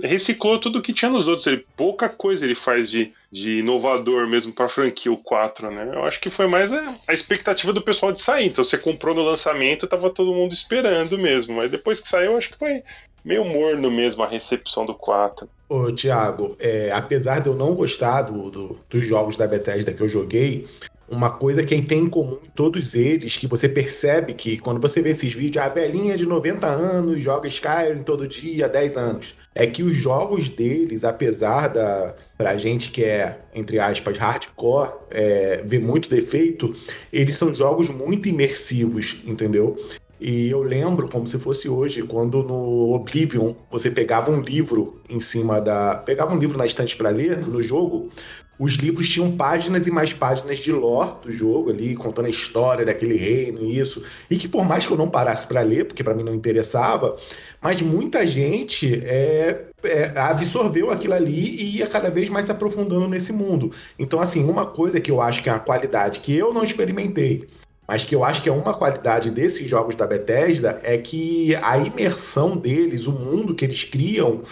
[0.03, 1.47] reciclou tudo que tinha nos outros.
[1.47, 5.93] Ele, pouca coisa ele faz de, de inovador mesmo pra franquia, o 4, né?
[5.95, 8.49] Eu acho que foi mais a, a expectativa do pessoal de sair.
[8.49, 11.57] Então você comprou no lançamento, tava todo mundo esperando mesmo.
[11.57, 12.83] Mas depois que saiu, acho que foi
[13.27, 15.49] meio morno mesmo a recepção do 4.
[15.69, 20.01] Ô, Thiago, é, apesar de eu não gostar do- do- dos jogos da Bethesda que
[20.01, 20.67] eu joguei,
[21.09, 25.11] uma coisa que tem em comum todos eles, que você percebe que quando você vê
[25.11, 29.67] esses vídeos, a velhinha de 90 anos joga Skyrim todo dia há 10 anos, é
[29.67, 35.81] que os jogos deles, apesar da pra gente que é, entre aspas, hardcore, é, ver
[35.81, 36.75] muito defeito,
[37.13, 39.77] eles são jogos muito imersivos, entendeu?
[40.21, 45.21] E eu lembro como se fosse hoje, quando no Oblivion você pegava um livro em
[45.21, 45.97] cima da.
[45.97, 48.11] Pegava um livro na estante para ler no jogo,
[48.59, 52.87] os livros tinham páginas e mais páginas de lore do jogo ali, contando a história
[52.87, 54.03] daquele reino e isso.
[54.31, 57.17] E que por mais que eu não parasse para ler, porque para mim não interessava,
[57.61, 63.07] mas muita gente é, é, absorveu aquilo ali e ia cada vez mais se aprofundando
[63.09, 63.71] nesse mundo.
[63.99, 67.47] Então, assim, uma coisa que eu acho que é uma qualidade que eu não experimentei,
[67.87, 71.79] mas que eu acho que é uma qualidade desses jogos da Bethesda é que a
[71.79, 74.43] imersão deles, o mundo que eles criam,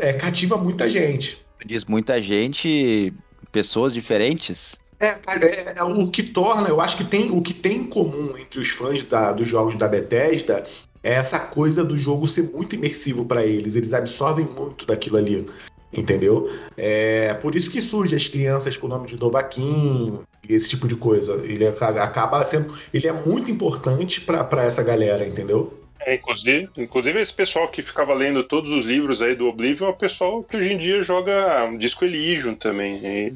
[0.00, 1.38] é, cativa muita gente.
[1.64, 3.12] Diz muita gente,
[3.50, 4.80] pessoas diferentes.
[5.00, 7.86] É, cara, é, é o que torna, eu acho que tem o que tem em
[7.86, 10.64] comum entre os fãs da- dos jogos da Bethesda
[11.02, 13.76] é essa coisa do jogo ser muito imersivo para eles.
[13.76, 15.46] Eles absorvem muito daquilo ali.
[15.92, 16.50] Entendeu?
[16.76, 20.18] É por isso que surge as crianças com o nome de Dovahkiin,
[20.48, 21.34] esse tipo de coisa.
[21.44, 22.76] Ele aca- acaba sendo.
[22.92, 25.74] Ele é muito importante para essa galera, entendeu?
[26.00, 29.90] É, inclusive, inclusive esse pessoal que ficava lendo todos os livros aí do Oblivion é
[29.90, 33.04] o pessoal que hoje em dia joga Disco Elysium também.
[33.04, 33.32] E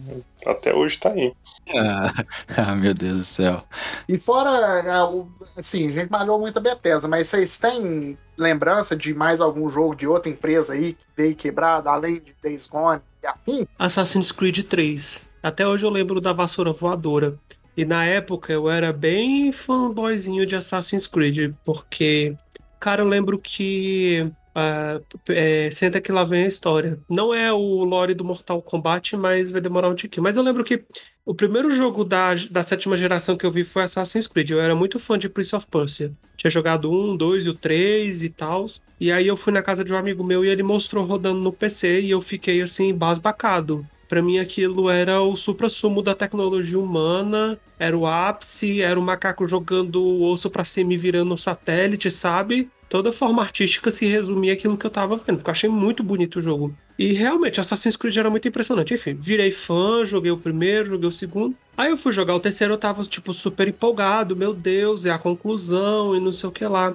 [0.46, 1.32] até hoje tá aí.
[2.56, 3.62] Ah, meu Deus do céu.
[4.08, 4.50] E fora,
[4.80, 9.68] é, assim, a gente malhou muito a Bethesda, mas vocês têm lembrança de mais algum
[9.68, 13.66] jogo de outra empresa aí que veio quebrado, além de Days Gone e afim?
[13.78, 15.22] Assassin's Creed 3.
[15.42, 17.38] Até hoje eu lembro da vassoura voadora.
[17.76, 22.36] E na época eu era bem fanboyzinho de Assassin's Creed, porque,
[22.78, 26.98] cara, eu lembro que Ah, é, senta que lá vem a história.
[27.08, 30.22] Não é o lore do Mortal Kombat, mas vai demorar um tiquinho.
[30.22, 30.84] Mas eu lembro que
[31.24, 34.50] o primeiro jogo da, da sétima geração que eu vi foi Assassin's Creed.
[34.50, 36.12] Eu era muito fã de Prince of Persia.
[36.36, 38.66] Tinha jogado um, dois e o três e tal.
[39.00, 41.52] E aí eu fui na casa de um amigo meu e ele mostrou rodando no
[41.52, 43.86] PC e eu fiquei assim, basbacado.
[44.12, 49.48] Pra mim aquilo era o supra-sumo da tecnologia humana, era o ápice, era o macaco
[49.48, 52.68] jogando o osso pra cima e virando um satélite, sabe?
[52.90, 56.40] Toda forma artística se resumia aquilo que eu tava vendo, porque eu achei muito bonito
[56.40, 56.74] o jogo.
[56.98, 58.92] E realmente, Assassin's Creed era muito impressionante.
[58.92, 61.56] Enfim, virei fã, joguei o primeiro, joguei o segundo.
[61.74, 64.36] Aí eu fui jogar o terceiro, eu tava, tipo, super empolgado.
[64.36, 66.94] Meu Deus, é a conclusão e não sei o que lá.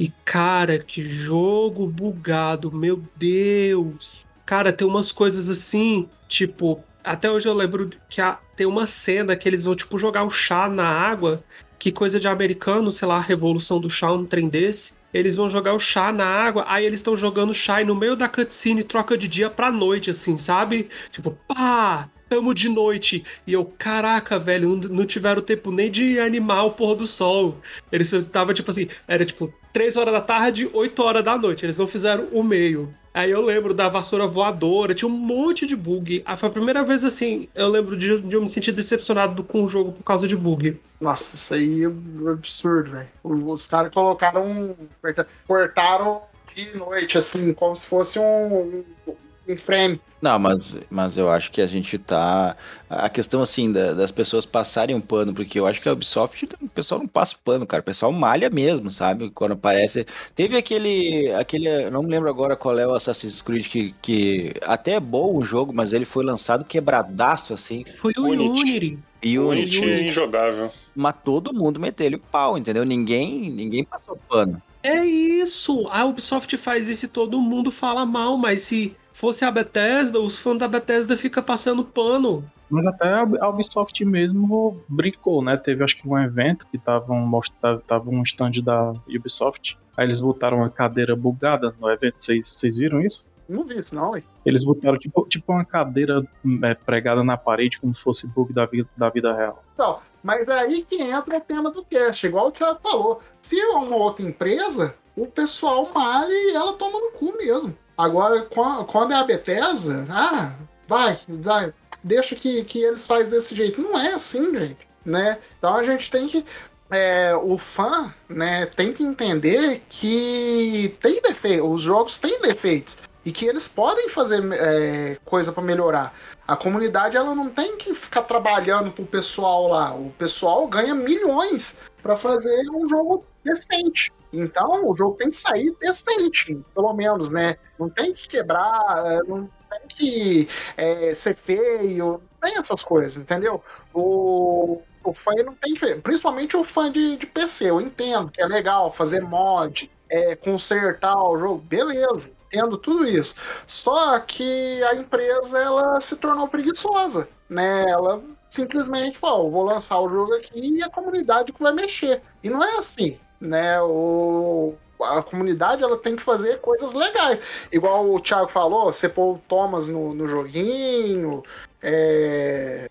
[0.00, 4.24] E, cara, que jogo bugado, meu Deus.
[4.46, 9.36] Cara, tem umas coisas assim, tipo, até hoje eu lembro que a- tem uma cena
[9.36, 11.44] que eles vão, tipo, jogar o chá na água.
[11.78, 14.92] Que coisa de americano, sei lá, a revolução do chá, um trem desse.
[15.12, 18.16] Eles vão jogar o chá na água, aí eles estão jogando chá e no meio
[18.16, 20.88] da cutscene troca de dia pra noite, assim, sabe?
[21.12, 23.22] Tipo, pá, tamo de noite.
[23.46, 27.60] E eu, caraca, velho, não, não tiveram tempo nem de animar o pôr do sol.
[27.92, 31.64] Eles tava tipo assim, era tipo 3 horas da tarde, 8 horas da noite.
[31.64, 32.92] Eles não fizeram o meio.
[33.14, 36.20] Aí eu lembro da vassoura voadora, tinha um monte de bug.
[36.26, 39.62] Ah, Foi a primeira vez assim, eu lembro de, de eu me sentir decepcionado com
[39.62, 40.80] o jogo por causa de bug.
[41.00, 43.08] Nossa, isso aí é absurdo, velho.
[43.22, 44.76] Os caras colocaram.
[45.00, 46.22] corta- Cortaram
[46.56, 49.14] de noite, assim, como se fosse um, um
[49.56, 50.00] frame.
[50.22, 52.56] Não, mas, mas eu acho que a gente tá.
[52.88, 56.48] A questão, assim, da- das pessoas passarem um pano, porque eu acho que a Ubisoft,
[56.62, 57.80] o pessoal não passa pano, cara.
[57.82, 59.30] O pessoal malha mesmo, sabe?
[59.30, 60.06] Quando aparece.
[60.34, 61.30] Teve aquele.
[61.34, 65.36] aquele não me lembro agora qual é o Assassin's Creed, que, que até é bom
[65.36, 67.84] o jogo, mas ele foi lançado quebradaço, assim.
[68.00, 68.60] Foi o Unity.
[68.60, 68.98] Unity.
[69.22, 70.70] E o Unity é injogável.
[70.94, 72.84] mas todo mundo meteu-lhe o pau, entendeu?
[72.84, 74.60] Ninguém, ninguém passou pano.
[74.82, 75.88] É isso!
[75.88, 80.36] A Ubisoft faz isso e todo mundo fala mal, mas se fosse a Bethesda, os
[80.36, 82.44] fãs da Bethesda ficam passando pano.
[82.68, 85.56] Mas até a Ubisoft mesmo brincou, né?
[85.56, 87.40] Teve acho que um evento que tava um,
[87.86, 89.78] tava um stand da Ubisoft.
[89.96, 92.20] Aí eles botaram uma cadeira bugada no evento.
[92.20, 93.32] Vocês vocês viram isso?
[93.48, 94.24] Não vi isso, não, velho.
[94.44, 96.26] Eles botaram tipo, tipo uma cadeira
[96.64, 99.62] é, pregada na parede, como se fosse bug da vida, da vida real.
[99.74, 103.20] Então, mas é aí que entra o tema do cast, igual o Thiago falou.
[103.40, 107.76] Se é uma outra empresa, o pessoal malha e ela toma no cu mesmo.
[107.96, 110.52] Agora, qua- quando é a Bethesda, ah,
[110.88, 111.72] vai, vai,
[112.02, 113.80] deixa que, que eles fazem desse jeito.
[113.80, 115.38] Não é assim, gente, né?
[115.58, 116.44] Então a gente tem que.
[116.90, 123.32] é, o fã, né, tem que entender que tem defeito, os jogos têm defeitos e
[123.32, 126.12] que eles podem fazer é, coisa para melhorar.
[126.46, 129.94] A comunidade ela não tem que ficar trabalhando pro pessoal lá.
[129.94, 134.12] O pessoal ganha milhões para fazer um jogo decente.
[134.32, 137.56] Então o jogo tem que sair decente, pelo menos, né?
[137.78, 143.62] Não tem que quebrar, eh, não tem que eh, ser feio, tem essas coisas, entendeu?
[143.92, 145.96] O, o fã não tem que.
[145.96, 151.16] Principalmente o fã de, de PC, eu entendo que é legal fazer mod, é, consertar
[151.16, 153.34] o jogo, beleza, entendo tudo isso.
[153.66, 157.88] Só que a empresa ela se tornou preguiçosa, né?
[157.88, 162.22] Ela simplesmente falou, vou lançar o jogo aqui e a comunidade que vai mexer.
[162.42, 163.80] E não é assim, né?
[163.82, 167.40] O a comunidade ela tem que fazer coisas legais.
[167.70, 171.42] Igual o Thiago falou, você pôr o Thomas no, no joguinho,
[171.84, 172.88] é,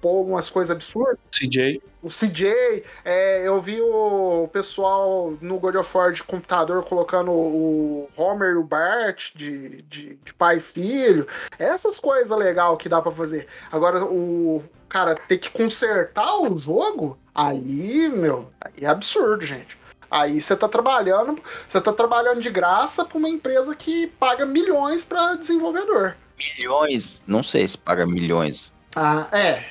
[0.00, 5.96] pôr algumas coisas absurdas CJ, o CJ, é, eu vi o pessoal no God of
[5.96, 11.26] War de computador colocando o Homer e o Bart de, de, de pai e filho.
[11.58, 13.46] Essas coisas legais que dá pra fazer.
[13.70, 19.79] Agora, o cara ter que consertar o jogo, aí, meu, aí é absurdo, gente.
[20.10, 25.04] Aí você tá trabalhando, você tá trabalhando de graça pra uma empresa que paga milhões
[25.04, 26.16] pra desenvolvedor.
[26.38, 28.72] Milhões, não sei se paga milhões.
[28.96, 29.64] Ah, é.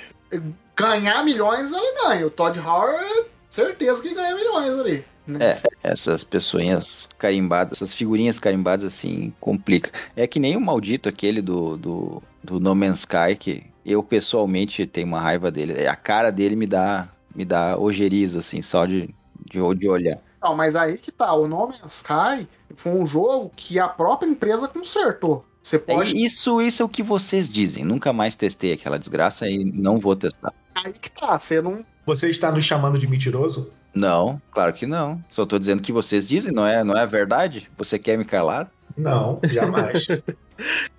[0.75, 2.25] Ganhar milhões ela ganha.
[2.25, 5.03] O Todd Howard, certeza que ganha milhões ali.
[5.39, 9.91] É, essas pessoinhas carimbadas, essas figurinhas carimbadas assim, complica.
[10.15, 14.87] É que nem o maldito aquele do, do, do No Man's Sky, que eu pessoalmente
[14.87, 15.85] tenho uma raiva dele.
[15.87, 19.13] A cara dele me dá, me dá ojeriza, assim, só de,
[19.45, 20.19] de, de olhar.
[20.41, 21.33] Não, mas aí que tá.
[21.33, 25.45] O No Man's Sky foi um jogo que a própria empresa consertou.
[25.61, 26.17] Você É, pode.
[26.23, 27.83] isso, isso é o que vocês dizem.
[27.83, 30.53] Nunca mais testei aquela desgraça e não vou testar.
[30.73, 31.37] Aí que tá.
[31.37, 31.85] Você não.
[32.05, 33.71] Você está nos chamando de mentiroso?
[33.93, 35.21] Não, claro que não.
[35.29, 37.69] Só tô dizendo que vocês dizem, não é, não é verdade?
[37.77, 38.71] Você quer me calar?
[38.97, 40.07] Não, jamais.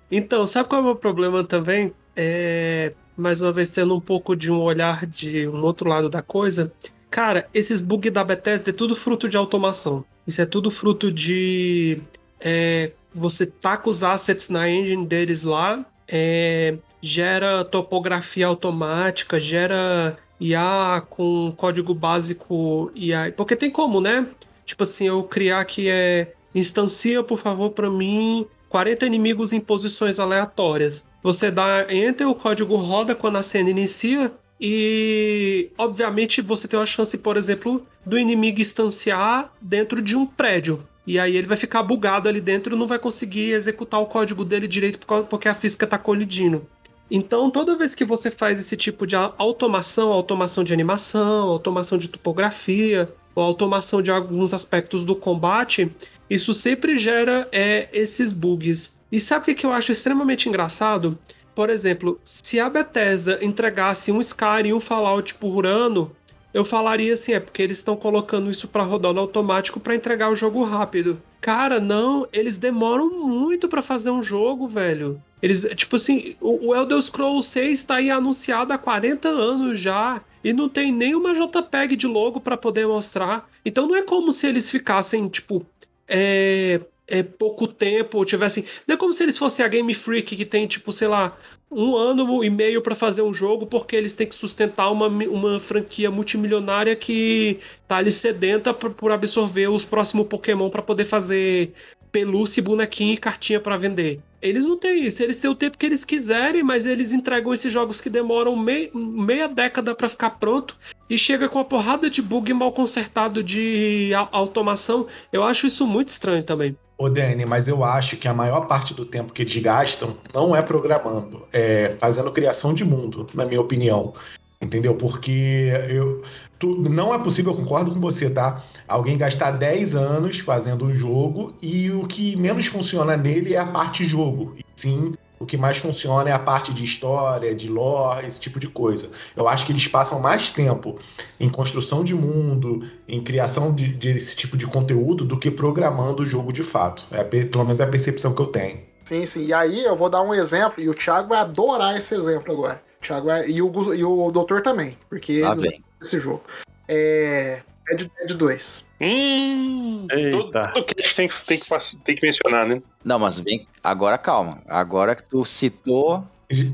[0.09, 1.93] Então, sabe qual é o meu problema também?
[2.15, 6.21] É, mais uma vez, tendo um pouco de um olhar de um outro lado da
[6.21, 6.71] coisa.
[7.11, 10.05] Cara, esses bugs da Bethesda é tudo fruto de automação.
[10.25, 12.01] Isso é tudo fruto de
[12.39, 21.03] é, você taca os assets na engine deles lá, é, gera topografia automática, gera IA
[21.09, 23.33] com código básico IA.
[23.35, 24.25] Porque tem como, né?
[24.65, 30.17] Tipo assim, eu criar que é instancia, por favor, para mim 40 inimigos em posições
[30.17, 31.03] aleatórias.
[31.21, 34.31] Você dá enter, o código roda quando a cena inicia
[34.61, 40.87] e, obviamente, você tem uma chance, por exemplo, do inimigo instanciar dentro de um prédio.
[41.07, 44.67] E aí ele vai ficar bugado ali dentro não vai conseguir executar o código dele
[44.67, 46.67] direito porque a física está colidindo.
[47.09, 52.07] Então, toda vez que você faz esse tipo de automação, automação de animação, automação de
[52.07, 55.91] topografia, ou automação de alguns aspectos do combate,
[56.29, 58.93] isso sempre gera é, esses bugs.
[59.11, 61.17] E sabe o que eu acho extremamente engraçado?
[61.53, 66.11] Por exemplo, se a Bethesda entregasse um Skyrim e um Fallout por ano,
[66.53, 70.29] eu falaria assim, é porque eles estão colocando isso para rodar no automático para entregar
[70.29, 71.21] o jogo rápido.
[71.39, 75.21] Cara, não, eles demoram muito para fazer um jogo, velho.
[75.41, 80.53] Eles, tipo assim, o Elder Scrolls 6 tá aí anunciado há 40 anos já e
[80.53, 83.49] não tem nenhuma JPEG de logo para poder mostrar.
[83.65, 85.65] Então não é como se eles ficassem, tipo,
[86.07, 88.63] é, é, pouco tempo, ou tivessem.
[88.87, 91.37] Não é como se eles fossem a Game Freak que tem, tipo, sei lá,
[91.69, 95.59] um ano e meio para fazer um jogo, porque eles têm que sustentar uma, uma
[95.59, 101.73] franquia multimilionária que tá ali sedenta por, por absorver os próximos Pokémon para poder fazer
[102.11, 104.19] pelúcia, bonequinho e cartinha para vender.
[104.41, 107.71] Eles não têm isso, eles têm o tempo que eles quiserem, mas eles entregam esses
[107.71, 110.75] jogos que demoram mei, meia década para ficar pronto
[111.09, 115.07] e chega com uma porrada de bug mal consertado de automação.
[115.31, 116.75] Eu acho isso muito estranho também.
[117.01, 120.55] Ô, Dani, mas eu acho que a maior parte do tempo que eles gastam não
[120.55, 124.13] é programando, é fazendo criação de mundo, na minha opinião.
[124.61, 124.93] Entendeu?
[124.93, 126.21] Porque eu,
[126.59, 128.63] tu, não é possível, eu concordo com você, tá?
[128.87, 133.65] Alguém gastar 10 anos fazendo um jogo e o que menos funciona nele é a
[133.65, 134.53] parte jogo.
[134.59, 138.59] E sim, o que mais funciona é a parte de história, de lore, esse tipo
[138.59, 139.09] de coisa.
[139.35, 140.99] Eu acho que eles passam mais tempo
[141.39, 146.25] em construção de mundo, em criação de, desse tipo de conteúdo, do que programando o
[146.25, 147.05] jogo de fato.
[147.11, 148.81] É, pelo menos é a percepção que eu tenho.
[149.03, 149.45] Sim, sim.
[149.47, 152.81] E aí eu vou dar um exemplo, e o Thiago vai adorar esse exemplo agora.
[152.99, 156.43] O Thiago vai, e, o, e o doutor também, porque Lá eles esse jogo.
[156.87, 157.61] É.
[157.91, 158.87] Red Dead 2.
[159.01, 160.71] Hum, Eita.
[160.73, 162.81] Todo, cast tem, que- tem, que, tem que mencionar, né?
[163.03, 163.67] Não, mas vem.
[163.83, 164.59] Agora calma.
[164.67, 166.23] Agora que tu citou.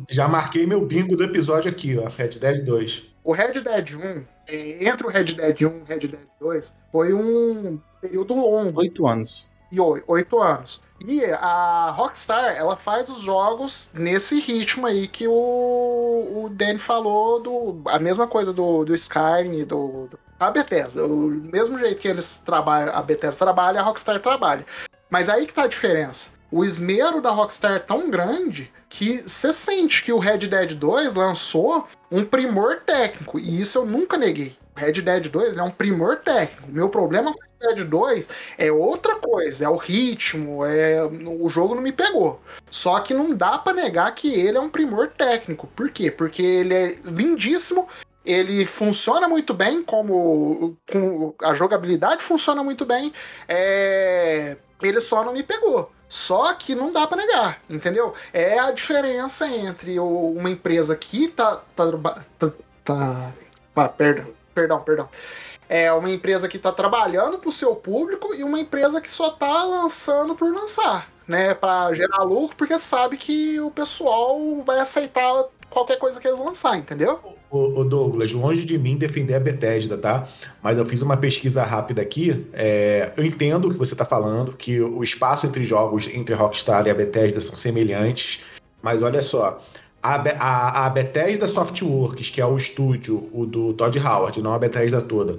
[0.10, 2.08] Já marquei meu bingo do episódio aqui, ó.
[2.08, 3.04] Red Dead 2.
[3.24, 6.74] O Red Dead 1, é, entre o Red Dead 1 e o Red Dead 2,
[6.92, 8.80] foi um período longo.
[8.80, 9.52] Oito anos.
[9.72, 10.82] e oi- oito anos.
[11.06, 15.34] E a Rockstar, ela faz os jogos nesse ritmo aí que o,
[16.46, 21.04] o Danny falou, do, a mesma coisa do, do Skyrim e do, do- A Bethesda,
[21.04, 24.64] o mesmo jeito que eles trabalham, a Bethesda trabalha, a Rockstar trabalha.
[25.10, 26.30] Mas aí que tá a diferença.
[26.52, 31.16] O esmero da Rockstar é tão grande que você sente que o Red Dead 2
[31.16, 34.56] lançou um primor técnico, e isso eu nunca neguei.
[34.76, 36.72] O Red Dead 2 ele é um primor técnico.
[36.72, 38.30] Meu problema com o Red Dead 2
[38.60, 42.40] é outra coisa, é o ritmo, é o jogo não me pegou.
[42.70, 45.68] Só que não dá pra negar que ele é um primor técnico.
[45.68, 46.12] Por quê?
[46.12, 47.88] Porque ele é lindíssimo,
[48.28, 53.14] ele funciona muito bem, como com, a jogabilidade funciona muito bem.
[53.48, 55.92] É, ele só não me pegou.
[56.10, 58.14] Só que não dá pra negar, entendeu?
[58.34, 61.62] É a diferença entre o- uma empresa que tá.
[61.76, 61.86] tá,
[62.40, 62.52] tá,
[62.84, 63.34] tá
[63.76, 65.10] ah, perdão, perdão, perdão.
[65.70, 69.64] É uma empresa que tá trabalhando pro seu público e uma empresa que só tá
[69.66, 71.54] lançando por lançar, né?
[71.54, 76.78] Pra gerar lucro, porque sabe que o pessoal vai aceitar qualquer coisa que eles lançar,
[76.78, 77.37] entendeu?
[77.50, 80.28] Ô, Douglas, longe de mim defender a Bethesda, tá?
[80.62, 82.46] Mas eu fiz uma pesquisa rápida aqui.
[82.54, 86.86] é, eu entendo o que você tá falando, que o espaço entre jogos entre Rockstar
[86.88, 88.42] e a Bethesda são semelhantes.
[88.82, 89.64] Mas olha só,
[90.04, 94.60] a, a, a Bethesda Softworks, que é o estúdio o do Todd Howard, não a
[94.60, 95.38] Bethesda toda,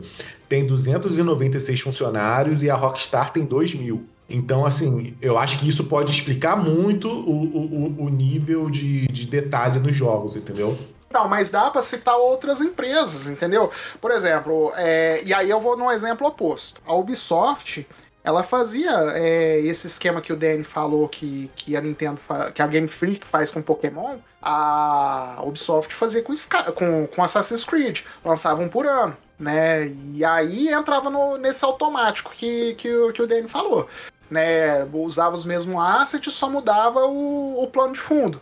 [0.49, 4.05] tem 296 funcionários e a Rockstar tem 2 mil.
[4.31, 9.07] Então, assim, eu acho que isso pode explicar muito o, o, o- o nível de,
[9.09, 10.77] de detalhe nos jogos, entendeu?
[11.11, 13.71] Não, mas dá pra citar outras empresas, entendeu?
[14.01, 16.83] Por exemplo, é, e aí eu vou num exemplo oposto.
[16.87, 17.87] A Ubisoft,
[18.23, 22.21] ela fazia é, esse esquema que o Danny falou que, que a Nintendo,
[22.55, 26.35] que a Game Freak faz com Pokémon, a Ubisoft fazia com,
[26.75, 29.87] com, com Assassin's Creed, lançava um por ano, né?
[30.13, 33.89] E aí entrava no- nesse automático que, que, que o Danny falou.
[34.31, 38.39] Né, usava os mesmos assets, só mudava o, o plano de fundo.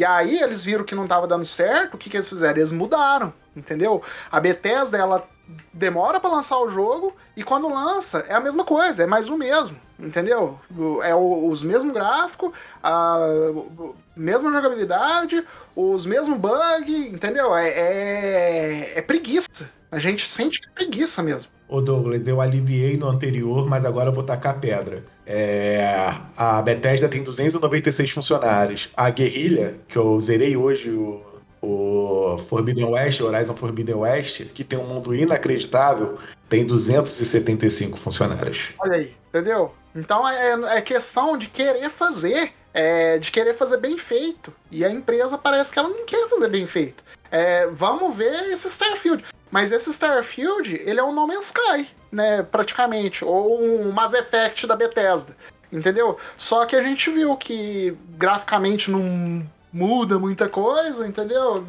[0.00, 2.56] E aí eles viram que não tava dando certo, o que, que eles fizeram?
[2.56, 4.02] Eles mudaram, entendeu?
[4.32, 5.28] A Bethesda, ela
[5.74, 9.36] demora pra lançar o jogo e quando lança é a mesma coisa, é mais o
[9.36, 10.58] mesmo, entendeu?
[11.02, 12.50] É o- os mesmos gráficos,
[12.82, 13.18] a
[14.16, 15.46] mesma jogabilidade,
[15.76, 17.54] os mesmos bugs, entendeu?
[17.54, 19.70] É, é, é preguiça.
[19.90, 21.50] A gente sente que é preguiça mesmo.
[21.68, 25.04] Ô Douglas, eu aliviei no anterior, mas agora eu vou tacar pedra.
[25.26, 25.84] É,
[26.36, 28.88] a Bethesda tem 296 funcionários.
[28.96, 31.22] A Guerrilha, que eu zerei hoje o,
[31.62, 36.18] o Forbidden West, Horizon Forbidden West, que tem um mundo inacreditável,
[36.48, 38.70] tem 275 funcionários.
[38.78, 39.72] Olha aí, entendeu?
[39.94, 44.52] Então é, é questão de querer fazer, é, de querer fazer bem feito.
[44.70, 47.02] E a empresa parece que ela não quer fazer bem feito.
[47.30, 49.24] É, vamos ver esse Starfield.
[49.50, 52.42] Mas esse Starfield, ele é um No Man's Sky, né?
[52.42, 53.24] Praticamente.
[53.24, 55.36] Ou um Mass Effect da Bethesda.
[55.72, 56.16] Entendeu?
[56.36, 61.64] Só que a gente viu que graficamente não muda muita coisa, entendeu?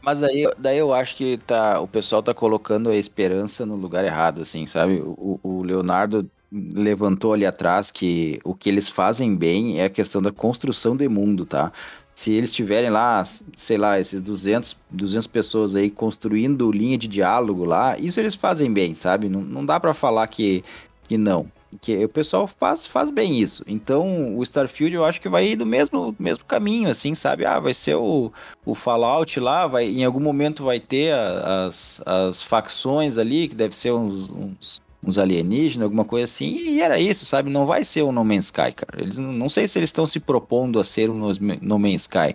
[0.00, 4.04] Mas aí, daí eu acho que tá, o pessoal tá colocando a esperança no lugar
[4.04, 5.00] errado, assim, sabe?
[5.04, 10.20] O, o Leonardo levantou ali atrás que o que eles fazem bem é a questão
[10.20, 11.72] da construção de mundo, tá?
[12.14, 13.24] Se eles tiverem lá,
[13.56, 18.72] sei lá, esses 200, 200 pessoas aí construindo linha de diálogo lá, isso eles fazem
[18.72, 19.28] bem, sabe?
[19.28, 20.62] Não, não dá pra falar que,
[21.08, 21.46] que não.
[21.80, 23.64] Que o pessoal faz, faz bem isso.
[23.66, 27.46] Então, o Starfield eu acho que vai ir do mesmo, mesmo caminho, assim, sabe?
[27.46, 28.30] Ah, vai ser o,
[28.64, 33.74] o Fallout lá, vai, em algum momento vai ter as, as facções ali, que deve
[33.74, 37.50] ser uns, uns, uns alienígenas, alguma coisa assim, e era isso, sabe?
[37.50, 39.02] Não vai ser o No Man's Sky, cara.
[39.02, 41.14] Eles não, sei se eles estão se propondo a ser o
[41.60, 42.34] No Man's Sky.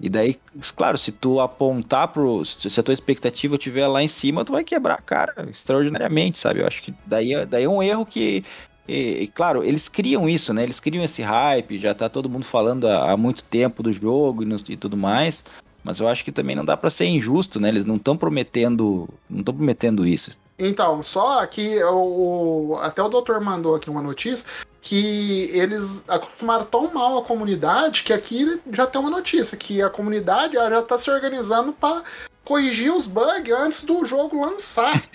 [0.00, 0.36] E daí,
[0.76, 2.44] claro, se tu apontar pro.
[2.44, 6.60] Se a tua expectativa estiver lá em cima, tu vai quebrar a cara extraordinariamente, sabe?
[6.60, 8.44] Eu acho que daí, daí é um erro que.
[8.86, 10.62] E, e, claro, eles criam isso, né?
[10.62, 14.44] Eles criam esse hype, já tá todo mundo falando há, há muito tempo do jogo
[14.44, 15.44] e, no- e tudo mais.
[15.82, 17.68] Mas eu acho que também não dá pra ser injusto, né?
[17.68, 19.08] Eles não estão prometendo.
[19.28, 20.38] Não estão prometendo isso.
[20.58, 24.46] Então, só que o, até o doutor mandou aqui uma notícia
[24.82, 29.90] que eles acostumaram tão mal a comunidade que aqui já tem uma notícia que a
[29.90, 32.02] comunidade já está se organizando para
[32.44, 35.04] corrigir os bugs antes do jogo lançar.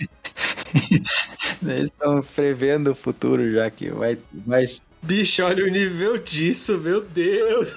[1.62, 4.18] Eles estão prevendo o futuro já que vai.
[4.32, 4.64] vai...
[5.04, 7.76] Bicho, olha o nível disso, meu Deus.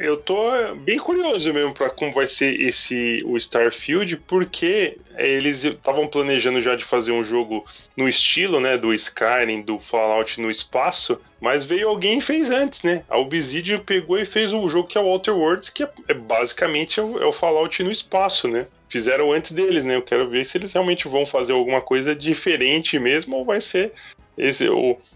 [0.00, 6.08] Eu tô bem curioso mesmo pra como vai ser esse o Starfield, porque eles estavam
[6.08, 7.64] planejando já de fazer um jogo
[7.96, 12.82] no estilo, né, do Skyrim, do Fallout no espaço, mas veio alguém e fez antes,
[12.82, 13.04] né?
[13.08, 16.14] A Obsidian pegou e fez um jogo que é o Outer Worlds, que é, é
[16.14, 18.66] basicamente é é o Fallout no espaço, né?
[18.88, 19.94] Fizeram antes deles, né?
[19.94, 23.92] Eu quero ver se eles realmente vão fazer alguma coisa diferente mesmo ou vai ser
[24.38, 24.66] esse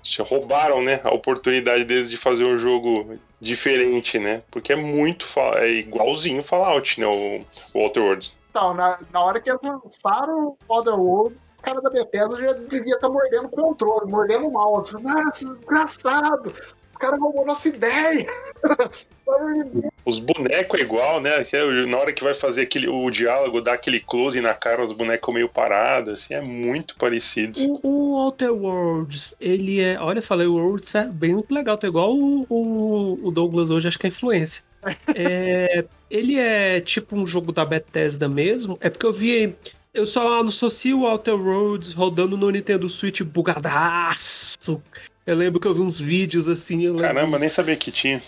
[0.02, 4.42] se roubaram, né, a oportunidade deles de fazer um jogo diferente, né?
[4.50, 7.40] Porque é muito é igualzinho Fallout, né, o,
[7.72, 8.34] o Outer Worlds.
[8.50, 12.52] Então, na, na hora que eles lançaram o Other Worlds, os caras da Bethesda já
[12.52, 14.92] devia estar mordendo o controle, mordendo o mouse.
[14.92, 16.52] Nossa, desgraçado!
[17.03, 18.26] O cara roubou nossa ideia!
[20.05, 21.44] Os bonecos é igual, né?
[21.53, 24.92] é Na hora que vai fazer aquele, o diálogo, dá aquele close na cara, os
[24.92, 27.59] bonecos meio parados, assim, é muito parecido.
[27.82, 29.98] O, o Outer Worlds, ele é.
[30.00, 33.70] Olha, eu falei, o Worlds é bem muito legal, tá igual o, o, o Douglas
[33.70, 34.62] hoje, acho que é influência.
[35.14, 38.76] É, ele é tipo um jogo da Bethesda mesmo.
[38.80, 39.55] É porque eu vi.
[39.94, 44.82] Eu só associo o Outer Worlds rodando no Nintendo Switch bugadaço.
[45.26, 46.82] Eu lembro que eu vi uns vídeos assim.
[46.84, 48.22] Eu lembro- Caramba, nem sabia que tinha.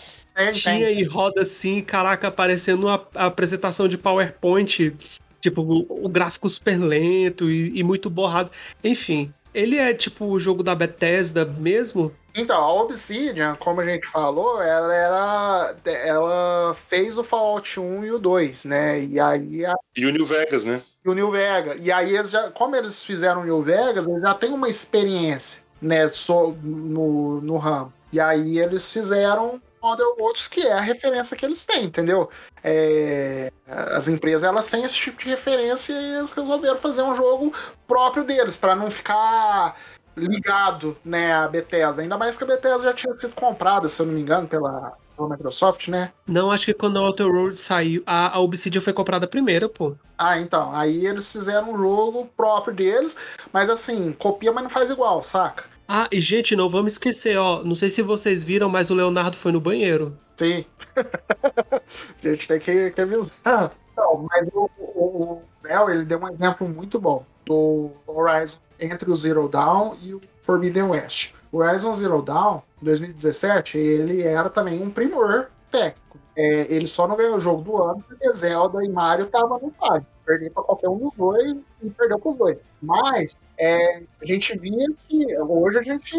[0.53, 4.93] Tinha e roda assim, caraca, aparecendo a, a apresentação de PowerPoint,
[5.41, 8.51] tipo, o, o gráfico super lento e, e muito borrado.
[8.83, 12.13] Enfim, ele é tipo o jogo da Bethesda mesmo?
[12.35, 15.77] Então, a Obsidian, como a gente falou, ela era.
[16.05, 19.05] Ela fez o Fallout 1 e o 2, né?
[19.05, 20.83] E aí a- E o New Vegas, né?
[21.05, 21.77] e o New Vegas.
[21.81, 22.51] E aí eles já.
[22.51, 26.09] Como eles fizeram o New Vegas, eles já têm uma experiência, né?
[26.09, 27.93] So, no, no ramo.
[28.13, 32.31] E aí eles fizeram Other Worlds, que é a referência que eles têm, entendeu?
[32.63, 37.53] É, as empresas elas têm esse tipo de referência e eles resolveram fazer um jogo
[37.87, 39.77] próprio deles, para não ficar
[40.17, 42.01] ligado, né, a Bethesda.
[42.01, 44.97] Ainda mais que a Bethesda já tinha sido comprada, se eu não me engano, pela,
[45.17, 46.13] pela Microsoft, né?
[46.27, 49.95] Não, acho que quando o Outer Worlds saiu, a, a Obsidian foi comprada primeiro, pô.
[50.19, 50.75] Ah, então.
[50.75, 53.17] Aí eles fizeram um jogo próprio deles,
[53.53, 55.65] mas assim, copia, mas não faz igual, saca?
[55.87, 57.63] Ah, e gente, não vamos esquecer, ó.
[57.63, 60.17] Não sei se vocês viram, mas o Leonardo foi no banheiro.
[60.37, 60.65] Sim.
[60.97, 61.83] a
[62.23, 63.73] gente tem que, que avisar.
[63.97, 69.11] Não, mas o, o, o Léo, ele deu um exemplo muito bom do Horizon entre
[69.11, 71.33] o Zero Dawn e o Forbidden West.
[71.53, 76.19] O Horizon Zero Dawn, 2017, ele era também um primor técnico.
[76.37, 79.71] é, ele só não ganhou o jogo do ano porque Zelda e Mario estavam no
[79.71, 80.07] páreo.
[80.25, 82.61] Perder para qualquer um dos dois e perdeu para os dois.
[82.81, 86.17] Mas é, a gente via que hoje a gente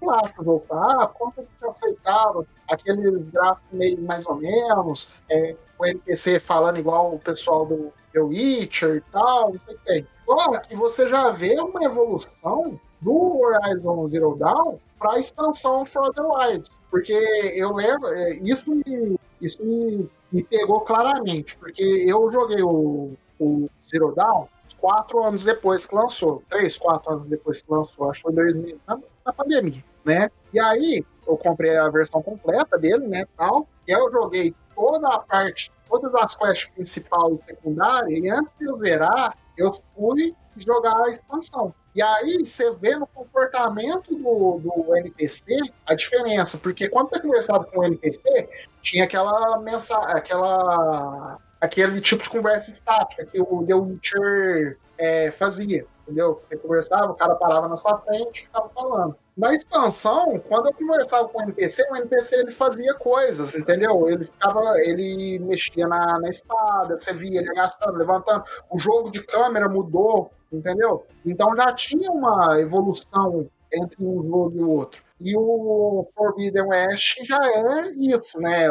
[0.00, 0.64] relaxa o jogo.
[0.70, 6.78] Ah, quanto a gente aceitava aqueles gráficos meio mais ou menos, é, o NPC falando
[6.78, 10.06] igual o pessoal do The Witcher e tal, não sei o que.
[10.26, 16.24] Só que você já vê uma evolução do Horizon Zero Dawn para a expansão Frozen
[16.24, 16.70] Wilds.
[16.90, 17.12] Porque
[17.56, 23.70] eu lembro, é, isso me, isso me, me pegou claramente, porque eu joguei o, o
[23.84, 24.46] Zero Dawn
[24.80, 28.80] quatro anos depois que lançou, três, quatro anos depois que lançou, acho que foi 2000,
[28.86, 30.30] na, na pandemia, né?
[30.52, 35.18] E aí eu comprei a versão completa dele, né, tal, e eu joguei toda a
[35.18, 41.04] parte, todas as quests principais e secundárias, e antes de eu zerar, eu fui jogar
[41.04, 41.74] a expansão.
[41.94, 45.56] E aí você vê no comportamento do, do NPC
[45.86, 48.48] a diferença, porque quando você conversava com o NPC,
[48.80, 55.86] tinha aquela mensagem, aquela aquele tipo de conversa estática que o The Witcher é, fazia,
[56.02, 56.38] entendeu?
[56.40, 59.16] Você conversava, o cara parava na sua frente e ficava falando.
[59.40, 64.06] Na expansão, quando eu conversava com o NPC, o NPC ele fazia coisas, entendeu?
[64.06, 68.44] Ele ficava, ele mexia na, na espada, você via ele agachando, levantando.
[68.68, 71.06] O jogo de câmera mudou, entendeu?
[71.24, 75.02] Então já tinha uma evolução entre um jogo e o outro.
[75.18, 78.68] E o Forbidden West já é isso, né?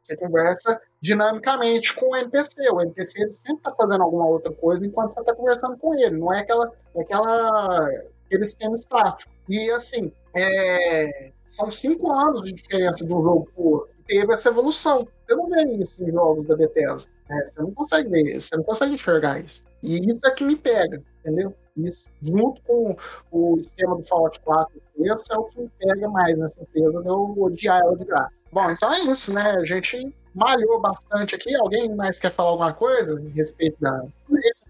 [0.00, 2.70] Você conversa dinamicamente com o NPC.
[2.70, 6.16] O NPC ele sempre está fazendo alguma outra coisa enquanto você está conversando com ele.
[6.16, 7.88] Não é aquela, é aquela
[8.26, 9.33] aquele esquema estático.
[9.48, 13.94] E assim, é, são cinco anos de diferença de um jogo pro outro.
[14.06, 15.08] Teve essa evolução.
[15.26, 17.10] Você não vê isso em jogos da Bethesda.
[17.28, 17.44] Né?
[17.46, 19.64] Você não consegue ver, você não consegue enxergar isso.
[19.82, 21.54] E isso é que me pega, entendeu?
[21.76, 22.96] Isso, junto com
[23.32, 27.08] o esquema do Fallout 4, isso é o que me pega mais nessa empresa, de
[27.08, 28.44] eu odiar ela de graça.
[28.52, 29.56] Bom, então é isso, né?
[29.58, 31.54] A gente malhou bastante aqui.
[31.56, 34.04] Alguém mais quer falar alguma coisa a respeito da.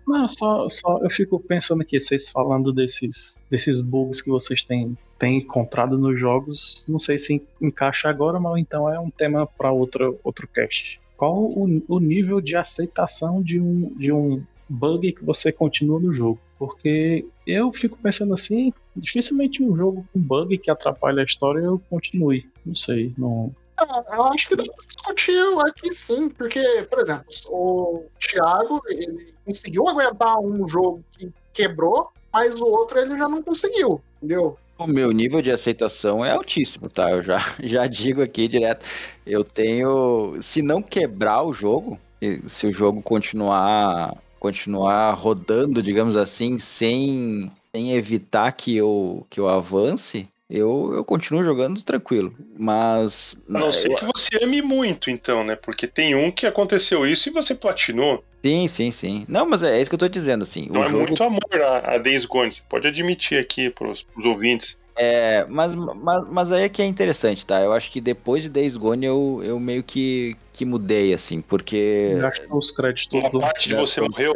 [0.06, 4.96] Não, só, só eu fico pensando aqui, vocês falando desses, desses bugs que vocês têm,
[5.18, 9.72] têm encontrado nos jogos, não sei se encaixa agora, mas então é um tema para
[9.72, 11.00] outro, outro cast.
[11.16, 16.12] Qual o, o nível de aceitação de um, de um bug que você continua no
[16.12, 16.38] jogo?
[16.58, 21.80] Porque eu fico pensando assim, dificilmente um jogo com bug que atrapalha a história eu
[21.90, 22.48] continue.
[22.64, 28.04] Não sei, não, eu acho que dá pra discutir aqui sim, porque, por exemplo, o
[28.18, 34.00] Thiago ele conseguiu aguentar um jogo que quebrou, mas o outro ele já não conseguiu,
[34.16, 34.56] entendeu?
[34.76, 37.10] O meu nível de aceitação é altíssimo, tá?
[37.10, 38.84] Eu já, já digo aqui direto.
[39.24, 40.36] Eu tenho.
[40.42, 41.98] Se não quebrar o jogo,
[42.46, 49.48] se o jogo continuar continuar rodando, digamos assim, sem, sem evitar que eu, que eu
[49.48, 53.36] avance, eu, eu continuo jogando tranquilo, mas...
[53.48, 55.56] A não ser que você ame muito, então, né?
[55.56, 58.22] Porque tem um que aconteceu isso e você platinou.
[58.44, 59.24] Sim, sim, sim.
[59.28, 60.66] Não, mas é, é isso que eu tô dizendo, assim.
[60.68, 61.06] Então é jogo...
[61.06, 64.76] muito amor a, a Days Gone, você pode admitir aqui pros, pros ouvintes.
[64.96, 67.60] É, mas, mas, mas aí é que é interessante, tá?
[67.60, 72.16] Eu acho que depois de Days Gone eu, eu meio que, que mudei, assim, porque...
[72.20, 73.20] Gastou os créditos.
[73.20, 74.32] Uma parte de você morreu?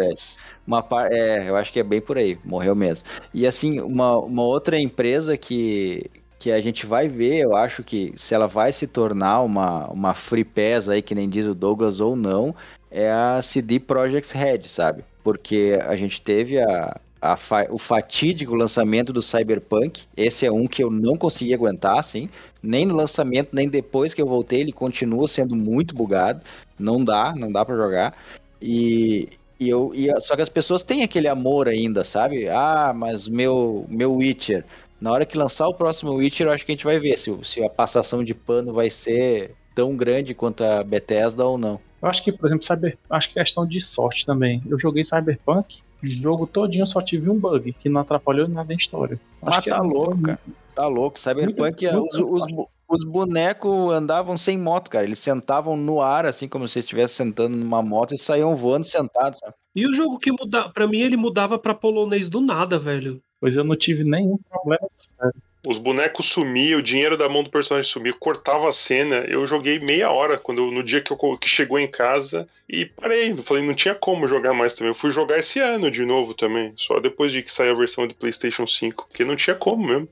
[0.66, 1.12] Uma par...
[1.12, 3.06] É, eu acho que é bem por aí, morreu mesmo.
[3.32, 8.12] E assim, uma, uma outra empresa que, que a gente vai ver, eu acho que
[8.16, 12.00] se ela vai se tornar uma, uma free pass aí, que nem diz o Douglas,
[12.00, 12.54] ou não,
[12.90, 15.04] é a CD Projekt Red, sabe?
[15.22, 17.00] Porque a gente teve a
[17.36, 20.02] fa o fatídico lançamento do Cyberpunk.
[20.16, 22.28] Esse é um que eu não consegui aguentar, assim.
[22.62, 26.42] Nem no lançamento, nem depois que eu voltei, ele continua sendo muito bugado.
[26.78, 28.16] Não dá, não dá para jogar.
[28.60, 29.28] E,
[29.58, 32.48] e eu, e, só que as pessoas têm aquele amor ainda, sabe?
[32.48, 34.64] Ah, mas meu, meu Witcher.
[35.00, 37.32] Na hora que lançar o próximo Witcher, eu acho que a gente vai ver se,
[37.44, 41.80] se a passação de pano vai ser tão grande quanto a Bethesda ou não.
[42.00, 44.62] Eu acho que, por exemplo, Cyber, acho que é questão de sorte também.
[44.68, 48.74] Eu joguei Cyberpunk, o jogo todinho só tive um bug que não atrapalhou nada na
[48.74, 49.20] história.
[49.42, 50.40] Acho ah, que tá é louco, cara.
[50.74, 51.18] Tá louco.
[51.18, 55.04] Cyberpunk, muito, muito os, os, os bonecos andavam sem moto, cara.
[55.04, 59.40] Eles sentavam no ar, assim como se estivessem sentando numa moto e saíam voando sentados.
[59.40, 59.54] Sabe?
[59.74, 63.20] E o jogo que mudava, pra mim, ele mudava pra polonês do nada, velho.
[63.40, 65.42] Pois eu não tive nenhum problema sério.
[65.66, 69.16] Os bonecos sumiam, o dinheiro da mão do personagem sumia, cortava a cena.
[69.28, 73.36] Eu joguei meia hora quando no dia que, eu, que chegou em casa e parei.
[73.38, 74.90] Falei, não tinha como jogar mais também.
[74.90, 78.06] Eu fui jogar esse ano de novo também, só depois de que saiu a versão
[78.06, 80.08] de PlayStation 5, porque não tinha como mesmo.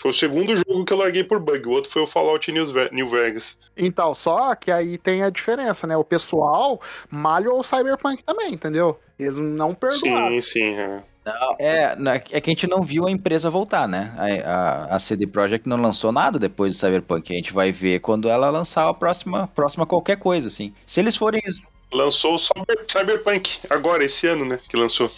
[0.00, 3.10] Foi o segundo jogo que eu larguei por bug, o outro foi o Fallout New
[3.10, 3.58] Vegas.
[3.76, 5.94] Então, só que aí tem a diferença, né?
[5.94, 8.98] O pessoal malha o Cyberpunk também, entendeu?
[9.18, 10.30] Eles não perdoaram.
[10.30, 10.74] Sim, sim.
[10.74, 11.02] É.
[11.98, 14.14] Não, é, é que a gente não viu a empresa voltar, né?
[14.16, 14.50] A,
[14.92, 17.32] a, a CD Projekt não lançou nada depois do Cyberpunk.
[17.32, 20.72] A gente vai ver quando ela lançar a próxima, próxima qualquer coisa, assim.
[20.86, 21.40] Se eles forem.
[21.92, 24.58] Lançou o Cyber- Cyberpunk, agora, esse ano, né?
[24.68, 25.10] Que lançou.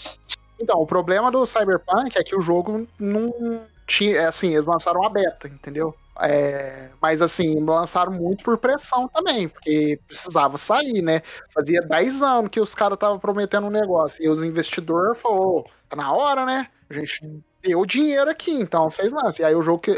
[0.60, 4.16] Então, o problema do Cyberpunk é que o jogo não tinha.
[4.16, 5.94] é Assim, eles lançaram a beta, entendeu?
[6.20, 11.22] É, mas assim, lançaram muito por pressão também, porque precisava sair, né?
[11.52, 14.22] Fazia 10 anos que os caras estavam prometendo um negócio.
[14.22, 16.66] E os investidores falaram, tá na hora, né?
[16.88, 19.44] A gente deu dinheiro aqui, então vocês lancem.
[19.44, 19.92] Aí o jogo que,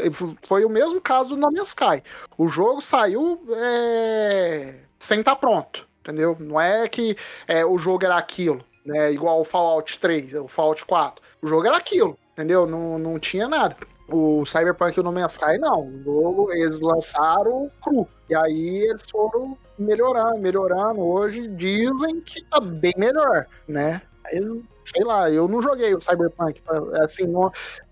[0.45, 2.03] foi o mesmo caso do No Man's Sky.
[2.37, 6.35] O jogo saiu é, sem estar pronto, entendeu?
[6.39, 7.15] Não é que
[7.47, 9.11] é, o jogo era aquilo, né?
[9.11, 11.23] Igual o Fallout 3, o Fallout 4.
[11.41, 12.67] O jogo era aquilo, entendeu?
[12.67, 13.75] Não, não tinha nada.
[14.07, 15.87] O Cyberpunk e o No Man's Sky, não.
[15.87, 18.07] O jogo, eles lançaram cru.
[18.29, 21.01] E aí eles foram melhorando, melhorando.
[21.01, 24.01] Hoje dizem que tá bem melhor, né?
[24.23, 24.39] Mas,
[24.85, 26.61] sei lá, eu não joguei o Cyberpunk.
[27.01, 27.25] Assim,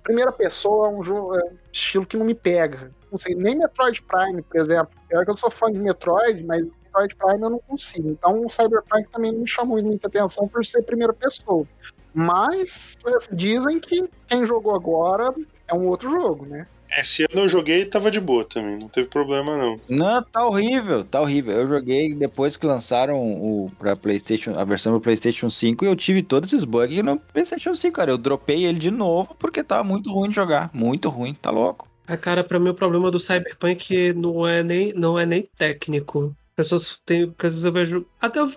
[0.04, 2.92] primeira pessoa é um jogo, é um estilo que não me pega.
[3.12, 4.94] Não sei, nem Metroid Prime, por exemplo.
[5.10, 8.10] É que eu sou fã de Metroid, mas Metroid Prime eu não consigo.
[8.10, 11.66] Então o Cyberpunk também não me chamou muita atenção por ser primeira pessoa.
[12.14, 15.34] Mas assim, dizem que quem jogou agora
[15.68, 16.68] é um outro jogo, né?
[16.98, 19.80] Esse ano eu joguei e tava de boa também, não teve problema não.
[19.90, 21.54] Não, tá horrível, tá horrível.
[21.54, 25.96] Eu joguei depois que lançaram o pra PlayStation, a versão do PlayStation 5 e eu
[25.96, 28.12] tive todos esses bugs no PlayStation 5, cara.
[28.12, 30.70] Eu dropei ele de novo porque tava muito ruim de jogar.
[30.74, 31.88] Muito ruim, tá louco.
[32.06, 36.36] A cara, pra mim, o problema do Cyberpunk não é nem, não é nem técnico.
[36.56, 37.28] Pessoas têm.
[37.28, 38.06] Porque às vezes eu vejo.
[38.22, 38.52] Até, eu-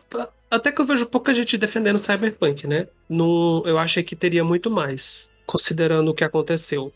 [0.51, 2.89] até que eu vejo pouca gente defendendo o Cyberpunk, né?
[3.09, 6.93] No, eu achei que teria muito mais, considerando o que aconteceu.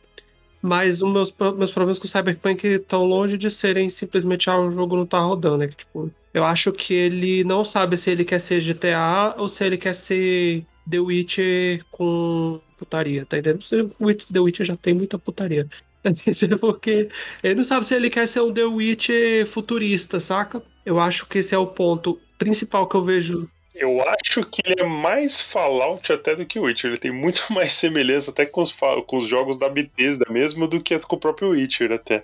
[0.63, 4.71] Mas os meus, meus problemas com o Cyberpunk estão longe de serem simplesmente ah, o
[4.71, 5.65] jogo não tá rodando.
[5.65, 9.49] É que, tipo, eu acho que ele não sabe se ele quer ser GTA ou
[9.49, 13.95] se ele quer ser The Witcher com putaria, tá entendendo?
[13.99, 15.69] O The Witcher já tem muita putaria.
[16.03, 17.11] É porque
[17.43, 20.63] ele não sabe se ele quer ser um The Witcher futurista, saca?
[20.85, 23.51] Eu acho que esse é o ponto principal que eu vejo.
[23.81, 26.91] Eu acho que ele é mais Fallout até do que o Witcher.
[26.91, 28.71] Ele tem muito mais semelhança até com os,
[29.07, 32.23] com os jogos da Bethesda mesmo do que com o próprio Witcher até.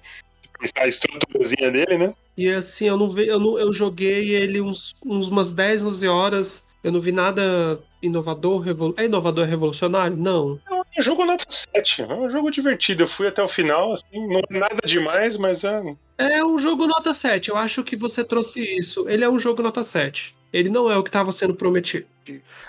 [0.74, 2.14] A estruturazinha dele, né?
[2.36, 6.08] E assim, eu não vi, eu, não, eu joguei ele uns, uns umas 10, 11
[6.08, 6.64] horas.
[6.84, 8.94] Eu não vi nada inovador, revol...
[8.96, 10.16] é inovador é revolucionário?
[10.16, 10.60] Não.
[10.70, 12.02] É um jogo nota 7.
[12.02, 13.02] É um jogo divertido.
[13.02, 15.82] Eu fui até o final, assim, não é nada demais, mas é.
[16.18, 17.48] É um jogo nota 7.
[17.48, 19.08] Eu acho que você trouxe isso.
[19.08, 20.36] Ele é um jogo nota 7.
[20.56, 22.06] Ele não é o que estava sendo prometido.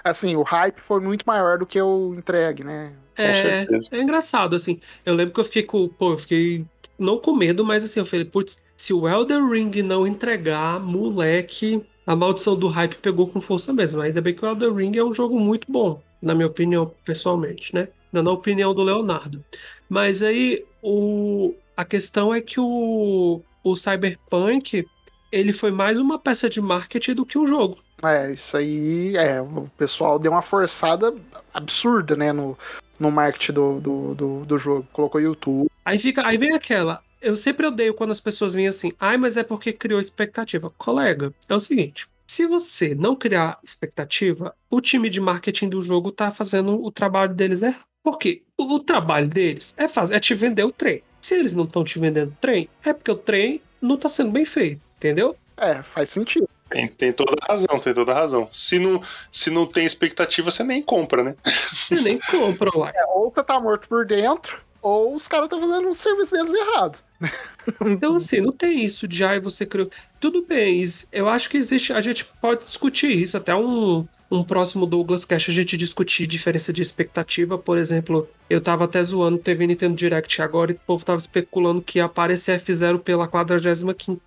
[0.04, 2.92] Assim, o hype foi muito maior do que o entregue, né?
[3.16, 4.82] É, é engraçado, assim.
[5.06, 5.88] Eu lembro que eu fiquei com.
[5.88, 6.66] Pô, eu fiquei.
[7.00, 11.82] Não com medo, mas assim, eu falei, putz, se o Elden Ring não entregar, moleque,
[12.06, 14.02] a maldição do hype pegou com força mesmo.
[14.02, 17.74] Ainda bem que o Elden Ring é um jogo muito bom, na minha opinião, pessoalmente,
[17.74, 17.88] né?
[18.12, 19.42] Não na opinião do Leonardo.
[19.88, 21.54] Mas aí, o...
[21.78, 24.86] a questão é que o, o Cyberpunk,
[25.32, 27.80] ele foi mais uma peça de marketing do que um jogo.
[28.04, 31.14] É, isso aí, é, o pessoal deu uma forçada
[31.54, 32.58] absurda, né, no,
[33.00, 34.88] no marketing do, do, do, do jogo.
[34.94, 35.70] Colocou YouTube.
[35.84, 37.02] Aí fica, aí vem aquela.
[37.22, 40.72] Eu sempre odeio quando as pessoas vêm assim, ai, mas é porque criou expectativa.
[40.78, 46.12] Colega, é o seguinte: se você não criar expectativa, o time de marketing do jogo
[46.12, 47.86] tá fazendo o trabalho deles errado.
[48.04, 48.44] Por quê?
[48.58, 51.02] O, o trabalho deles é, fazer, é te vender o trem.
[51.20, 54.32] Se eles não estão te vendendo o trem, é porque o trem não tá sendo
[54.32, 55.36] bem feito, entendeu?
[55.56, 56.48] É, faz sentido.
[56.70, 58.50] Tem, tem toda a razão, tem toda a razão.
[58.52, 59.02] Se não,
[59.32, 61.36] se não tem expectativa, você nem compra, né?
[61.74, 62.92] Você nem compra lá.
[62.94, 66.54] É, ou você tá morto por dentro, ou os caras estão fazendo o serviço deles
[66.54, 67.00] errado.
[67.86, 69.90] Então, assim, não tem isso de ai, você criou.
[70.22, 71.92] Tudo bem, eu acho que existe.
[71.92, 76.72] A gente pode discutir isso, até um, um próximo Douglas Cash a gente discutir diferença
[76.72, 77.58] de expectativa.
[77.58, 81.82] Por exemplo, eu tava até zoando, teve Nintendo Direct agora e o povo tava especulando
[81.82, 84.22] que ia aparecer F0 pela 45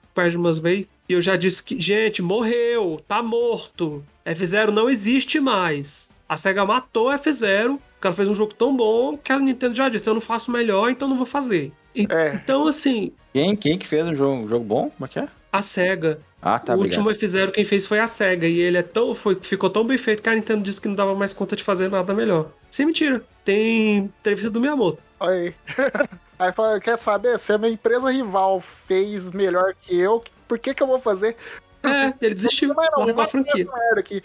[0.60, 0.88] vez.
[1.08, 4.04] E eu já disse que, gente, morreu, tá morto.
[4.24, 6.08] F0 não existe mais.
[6.28, 9.88] A SEGA matou F0, porque ela fez um jogo tão bom que a Nintendo já
[9.88, 11.72] disse: eu não faço melhor, então não vou fazer.
[11.94, 12.34] E- É.
[12.34, 14.90] Então, assim, Quem, quem que fez um jogo, um jogo bom?
[14.90, 15.28] Como é que é?
[15.52, 16.20] a SEGA.
[16.40, 17.04] Ah, tá, o obrigado.
[17.04, 18.46] último F0 quem fez foi a SEGA.
[18.46, 20.94] E ele é tão, foi, ficou tão bem feito que a Nintendo disse que não
[20.94, 22.50] dava mais conta de fazer nada melhor.
[22.70, 23.22] Sem mentira.
[23.44, 25.02] Tem entrevista do Miyamoto.
[25.18, 25.54] Olha aí.
[26.40, 27.38] Aí fala, quer saber?
[27.38, 31.36] Se a minha empresa rival fez melhor que eu, por que que eu vou fazer?
[31.82, 32.72] É, ele desistiu.
[32.74, 33.68] Mas não, a vai franquia.
[33.98, 34.22] aqui.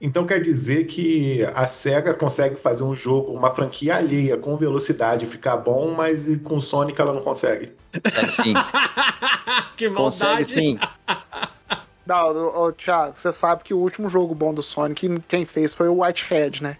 [0.00, 5.26] Então quer dizer que a SEGA consegue fazer um jogo, uma franquia alheia com velocidade
[5.26, 7.74] ficar bom, mas com o Sonic ela não consegue.
[8.02, 8.54] Consegue sim.
[9.76, 10.44] que Consegue maldade.
[10.46, 10.78] sim.
[12.06, 15.88] Não, ô, Thiago, você sabe que o último jogo bom do Sonic, quem fez foi
[15.88, 16.78] o Whitehead, né?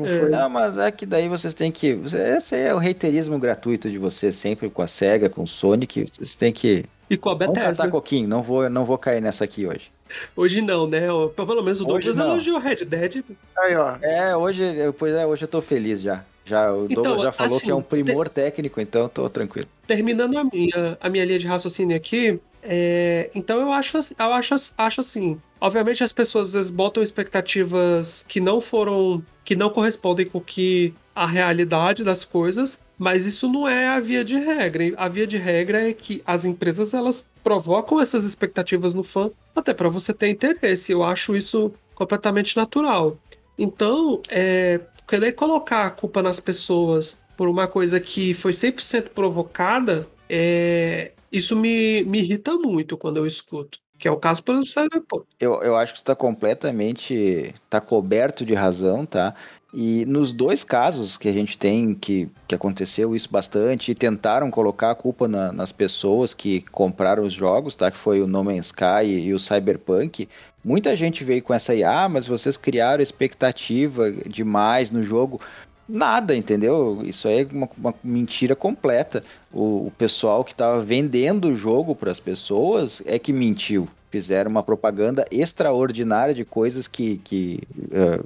[0.00, 0.18] Não É.
[0.18, 0.28] foi.
[0.30, 1.98] Não, mas é que daí vocês têm que.
[2.36, 6.04] Esse é o reiterismo gratuito de vocês, sempre com a SEGA, com o Sonic.
[6.10, 6.84] Vocês têm que.
[7.08, 7.76] E com a Vamos Bethesda.
[7.84, 9.90] catar coquinho, não vou, não vou cair nessa aqui hoje.
[10.36, 11.02] Hoje não, né?
[11.36, 13.24] Pelo menos o Hoje Douglas elogiou Red Dead.
[13.58, 13.96] Aí, ó.
[14.02, 14.64] É, hoje,
[14.98, 16.24] pois é, hoje eu tô feliz já.
[16.50, 19.68] Já, o Então, Douglas já falou assim, que é um primor técnico, então tô tranquilo.
[19.86, 24.32] Terminando a minha, a minha linha de raciocínio aqui, é, então eu acho, assim- eu
[24.32, 25.40] acho, acho assim.
[25.60, 29.22] Obviamente as pessoas às vezes botam expectativas que não foram.
[29.44, 33.98] que não correspondem com o que a realidade das coisas, mas isso não é a
[33.98, 34.84] via de regra.
[34.96, 39.72] A via de regra é que as empresas elas provocam essas expectativas no fã até
[39.74, 40.92] para você ter interesse.
[40.92, 43.18] Eu acho isso completamente natural.
[43.58, 44.80] Então, é,
[45.10, 51.56] querer colocar a culpa nas pessoas por uma coisa que foi 100% provocada, é, isso
[51.56, 53.80] me, me irrita muito quando eu escuto.
[53.98, 55.26] Que é o caso, por exemplo, do Cyberpunk.
[55.38, 57.52] Eu, eu acho que está completamente.
[57.68, 59.34] tá coberto de razão, tá?
[59.72, 64.50] E nos dois casos que a gente tem que, que aconteceu isso bastante e tentaram
[64.50, 67.88] colocar a culpa na- nas pessoas que compraram os jogos, tá?
[67.90, 70.28] Que foi o No Man's Sky e, e o Cyberpunk.
[70.64, 75.40] Muita gente veio com essa aí, ah, mas vocês criaram expectativa demais no jogo.
[75.88, 77.00] Nada, entendeu?
[77.04, 79.22] Isso aí é uma, uma mentira completa.
[79.52, 83.88] O, o pessoal que estava vendendo o jogo para as pessoas é que mentiu.
[84.10, 87.60] Fizeram uma propaganda extraordinária de coisas que, que,
[87.92, 88.20] eh,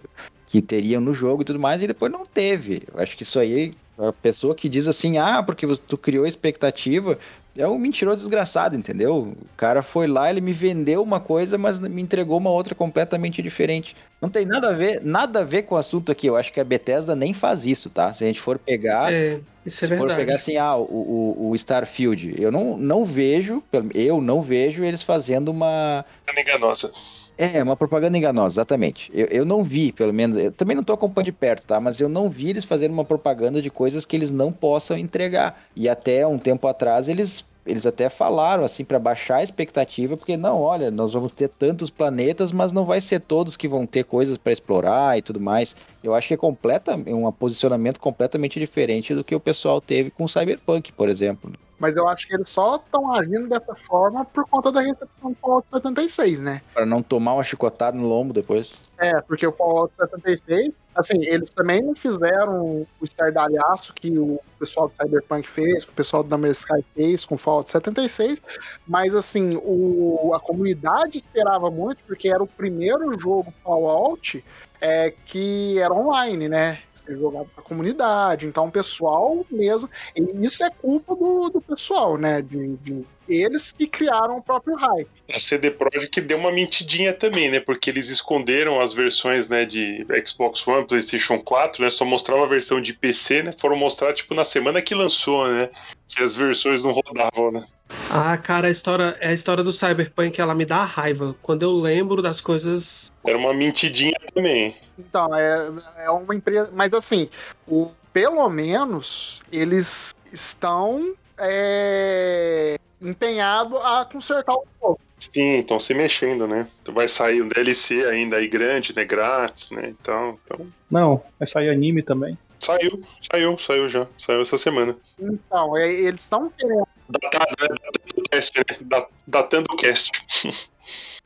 [0.54, 2.84] que teriam no jogo e tudo mais, e depois não teve.
[2.94, 6.24] Eu acho que isso aí, a pessoa que diz assim, ah, porque você- tu criou
[6.24, 7.18] expectativa,
[7.58, 9.16] é um mentiroso desgraçado, entendeu?
[9.16, 13.42] O cara foi lá, ele me vendeu uma coisa, mas me entregou uma outra completamente
[13.42, 13.96] diferente.
[14.22, 16.28] Não tem nada a ver, nada a ver com o assunto aqui.
[16.28, 18.12] Eu acho que a Bethesda nem faz isso, tá?
[18.12, 20.20] Se a gente for pegar, É, isso é se for verdade.
[20.20, 23.60] pegar assim, ah, o, o, o Starfield, eu não, não vejo,
[23.92, 26.04] eu não vejo eles fazendo uma,
[26.38, 26.92] enganosa.
[27.36, 29.10] É, uma propaganda enganosa, exatamente.
[29.12, 31.80] Eu, eu não vi, pelo menos, eu também não tô acompanhando de perto, tá?
[31.80, 35.60] Mas eu não vi eles fazendo uma propaganda de coisas que eles não possam entregar.
[35.74, 40.36] E até um tempo atrás eles eles até falaram assim para baixar a expectativa, porque
[40.36, 44.04] não, olha, nós vamos ter tantos planetas, mas não vai ser todos que vão ter
[44.04, 45.74] coisas para explorar e tudo mais.
[46.02, 50.24] Eu acho que é completa, um posicionamento completamente diferente do que o pessoal teve com
[50.24, 51.52] o Cyberpunk, por exemplo.
[51.78, 55.36] Mas eu acho que eles só estão agindo dessa forma por conta da recepção do
[55.36, 56.62] Fallout 76, né?
[56.72, 58.92] Para não tomar uma chicotada no lombo depois.
[58.98, 64.88] É, porque o Fallout 76, assim, eles também não fizeram o estardalhaço que o pessoal
[64.88, 68.40] do Cyberpunk fez, que o pessoal do Man's Sky fez com o Fallout 76,
[68.86, 74.44] mas assim, o, a comunidade esperava muito, porque era o primeiro jogo Fallout
[74.80, 76.80] é, que era online, né?
[77.04, 79.90] Você jogava com a comunidade, então o pessoal mesmo.
[80.16, 82.40] E isso é culpa do, do pessoal, né?
[82.40, 85.08] De, de- eles que criaram o próprio hype.
[85.34, 87.58] A CD Projekt deu uma mentidinha também, né?
[87.60, 91.90] Porque eles esconderam as versões, né, de Xbox One, PlayStation 4, né?
[91.90, 93.52] Só mostrava a versão de PC, né?
[93.58, 95.70] Foram mostrar, tipo, na semana que lançou, né?
[96.08, 97.66] Que as versões não rodavam, né?
[98.10, 101.34] Ah, cara, a história, a história do Cyberpunk, ela me dá raiva.
[101.42, 103.10] Quando eu lembro das coisas.
[103.26, 104.76] Era uma mentidinha também.
[104.98, 105.70] Então, é,
[106.04, 106.70] é uma empresa.
[106.72, 107.28] Mas assim,
[107.66, 115.00] o, pelo menos eles estão é, empenhados a consertar o jogo.
[115.32, 116.68] Sim, estão se mexendo, né?
[116.92, 119.04] Vai sair um DLC ainda aí grande, né?
[119.04, 119.88] Grátis, né?
[119.88, 120.66] Então, então.
[120.90, 122.36] Não, vai sair anime também.
[122.60, 124.06] Saiu, saiu, saiu já.
[124.18, 124.96] Saiu essa semana.
[125.18, 126.86] Então, é, eles estão querendo.
[127.08, 127.68] Datado, né?
[127.68, 128.64] Datando o cast, né?
[128.82, 130.10] Da- Datando o cast.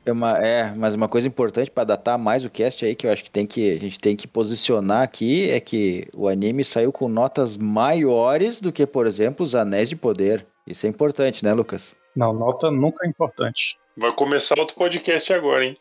[0.05, 3.11] É, uma, é, mas uma coisa importante para datar mais o cast aí que eu
[3.11, 6.91] acho que tem que a gente tem que posicionar aqui é que o anime saiu
[6.91, 10.45] com notas maiores do que, por exemplo, os Anéis de Poder.
[10.65, 11.95] Isso é importante, né, Lucas?
[12.15, 13.77] Não, nota nunca é importante.
[13.97, 15.77] Vai começar outro podcast agora, hein?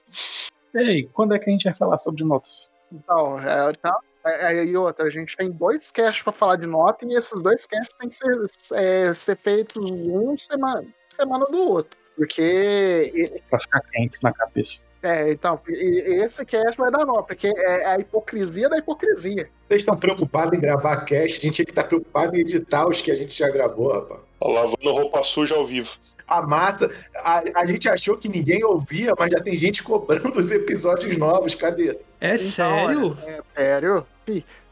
[0.75, 2.71] Ei, quando é que a gente vai falar sobre notas?
[2.93, 6.67] Então, é, tá, é, é, e outra, a gente tem dois casts para falar de
[6.67, 11.59] nota e esses dois casts têm que ser, é, ser feitos um semana, semana do
[11.59, 11.98] outro.
[12.19, 14.83] Porque Pra ficar quente na cabeça.
[15.01, 19.49] É, então, esse cast vai dar nó, porque é a hipocrisia da hipocrisia.
[19.69, 21.39] Vocês estão preocupados em gravar cast?
[21.39, 24.21] A gente tinha que estar preocupado em editar os que a gente já gravou, rapaz.
[24.41, 25.91] Ó, Lavando roupa suja ao vivo.
[26.27, 30.51] A massa, a, a gente achou que ninguém ouvia, mas já tem gente cobrando os
[30.51, 31.55] episódios novos.
[31.55, 31.97] Cadê?
[32.21, 33.17] É sério?
[33.25, 34.05] É, sério?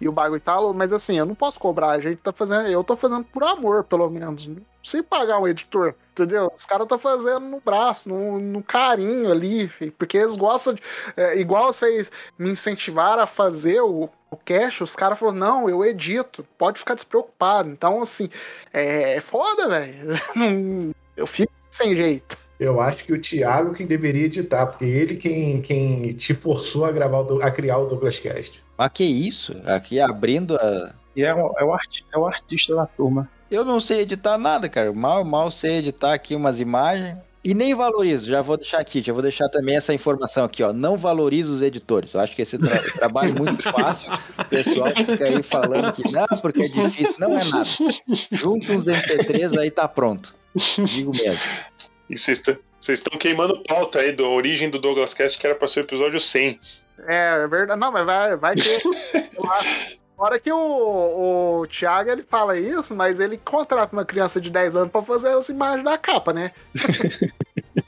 [0.01, 2.85] E, o bagulho tá mas assim, eu não posso cobrar, a gente tá fazendo, eu
[2.85, 4.49] tô fazendo por amor, pelo menos.
[4.83, 6.53] Sem pagar um editor, entendeu?
[6.57, 9.69] Os caras tá fazendo no braço, no, no carinho ali,
[9.99, 10.83] porque eles gostam de.
[11.17, 15.85] é, igual vocês me incentivaram a fazer o, o cash, os caras falaram, não, eu
[15.85, 17.69] edito, pode ficar despreocupado.
[17.69, 18.29] Então, assim,
[18.73, 20.95] é, é foda, velho.
[21.17, 22.37] Eu fico sem jeito.
[22.59, 26.93] Eu acho que o Thiago quem deveria editar, porque ele quem, quem te forçou a
[26.93, 28.63] gravar a criar o Douglas Cast.
[28.77, 29.55] Mas que isso?
[29.67, 30.93] Aqui abrindo a.
[31.15, 33.29] E é o, é o, arti- é o artista da turma.
[33.51, 34.93] Eu não sei editar nada, cara.
[34.93, 37.17] Mal, mal sei editar aqui umas imagens.
[37.45, 40.73] E nem valorizo, já vou deixar aqui, já vou deixar também essa informação aqui, ó.
[40.73, 42.13] Não valorizo os editores.
[42.13, 44.11] Eu acho que esse tra- trabalho é muito fácil.
[44.37, 47.15] O pessoal fica aí falando que não, porque é difícil.
[47.21, 47.69] Não é nada.
[48.33, 50.35] Junta uns MP3 aí tá pronto.
[50.93, 51.39] Digo mesmo.
[52.11, 55.55] E vocês estão- vocês estão queimando pauta aí da origem do Douglas Cast, que era
[55.55, 56.59] pra ser o episódio 100.
[57.07, 57.81] É, é verdade.
[57.81, 58.83] Não, mas vai, vai ter.
[60.19, 64.75] Hora que o, o Thiago ele fala isso, mas ele contrata uma criança de 10
[64.75, 66.53] anos pra fazer as imagens da capa, né?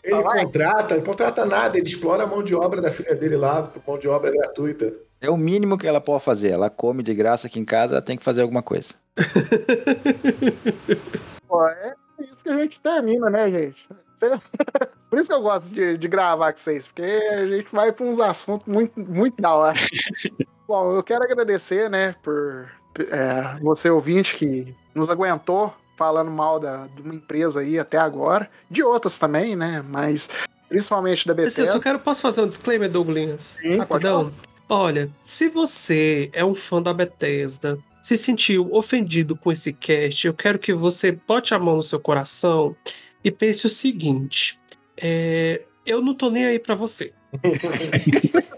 [0.05, 0.45] Ele vai.
[0.45, 4.09] contrata, contrata nada, ele explora a mão de obra da filha dele lá, mão de
[4.09, 4.91] obra gratuita.
[5.21, 6.51] É o mínimo que ela pode fazer.
[6.51, 8.95] Ela come de graça aqui em casa, ela tem que fazer alguma coisa.
[11.47, 13.89] Pô, é isso que a gente termina, né, gente?
[15.09, 18.05] Por isso que eu gosto de, de gravar com vocês, porque a gente vai pra
[18.05, 19.79] uns assuntos muito, muito da hora.
[20.67, 26.87] Bom, eu quero agradecer, né, por é, você ouvinte que nos aguentou falando mal da,
[26.89, 30.29] de uma empresa aí até agora, de outras também, né, mas
[30.69, 31.73] principalmente da Assim, eu Bethesda.
[31.73, 33.57] só quero, posso fazer um disclaimer, Douglas?
[33.63, 34.31] Sim, Rapidão.
[34.69, 37.79] Olha, se você é um fã da Bethesda,
[38.09, 42.01] se sentiu ofendido com esse cast, eu quero que você bote a mão no seu
[42.01, 42.75] coração
[43.23, 44.59] e pense o seguinte:
[44.97, 47.13] é, eu não tô nem aí pra você.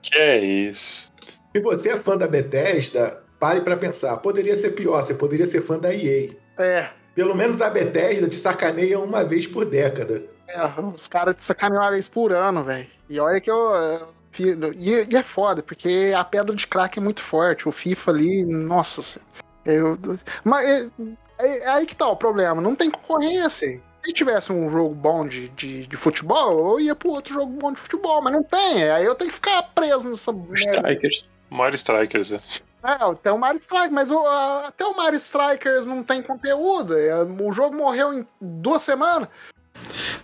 [0.00, 1.10] Que é isso.
[1.52, 4.16] Se você é fã da Bethesda, pare pra pensar.
[4.18, 6.30] Poderia ser pior, você poderia ser fã da EA.
[6.58, 10.22] É, Pelo menos a Bethesda te sacaneia uma vez por década.
[10.48, 12.86] é, os caras te sacaneiam uma vez por ano, velho.
[13.10, 13.56] E olha que eu.
[13.56, 17.68] eu E, e é foda, porque a pedra de crack é muito forte.
[17.68, 19.20] O FIFA ali, nossa.
[19.64, 19.98] Eu,
[20.44, 20.88] mas é,
[21.38, 22.60] é- é aí que tá o problema.
[22.60, 23.80] Não tem concorrência.
[24.04, 27.72] Se tivesse um jogo bom de, de, de futebol, eu ia pro outro jogo bom
[27.72, 28.88] de futebol, mas não tem.
[28.88, 30.32] Aí eu tenho que ficar preso nessa.
[30.54, 31.32] Strikers.
[31.50, 32.40] Mario Strikers, né?
[32.84, 36.96] É, tem o Mario Strikers, mas o- a- até o Mario Strikers não tem conteúdo.
[36.96, 39.26] É, O jogo morreu em duas semanas.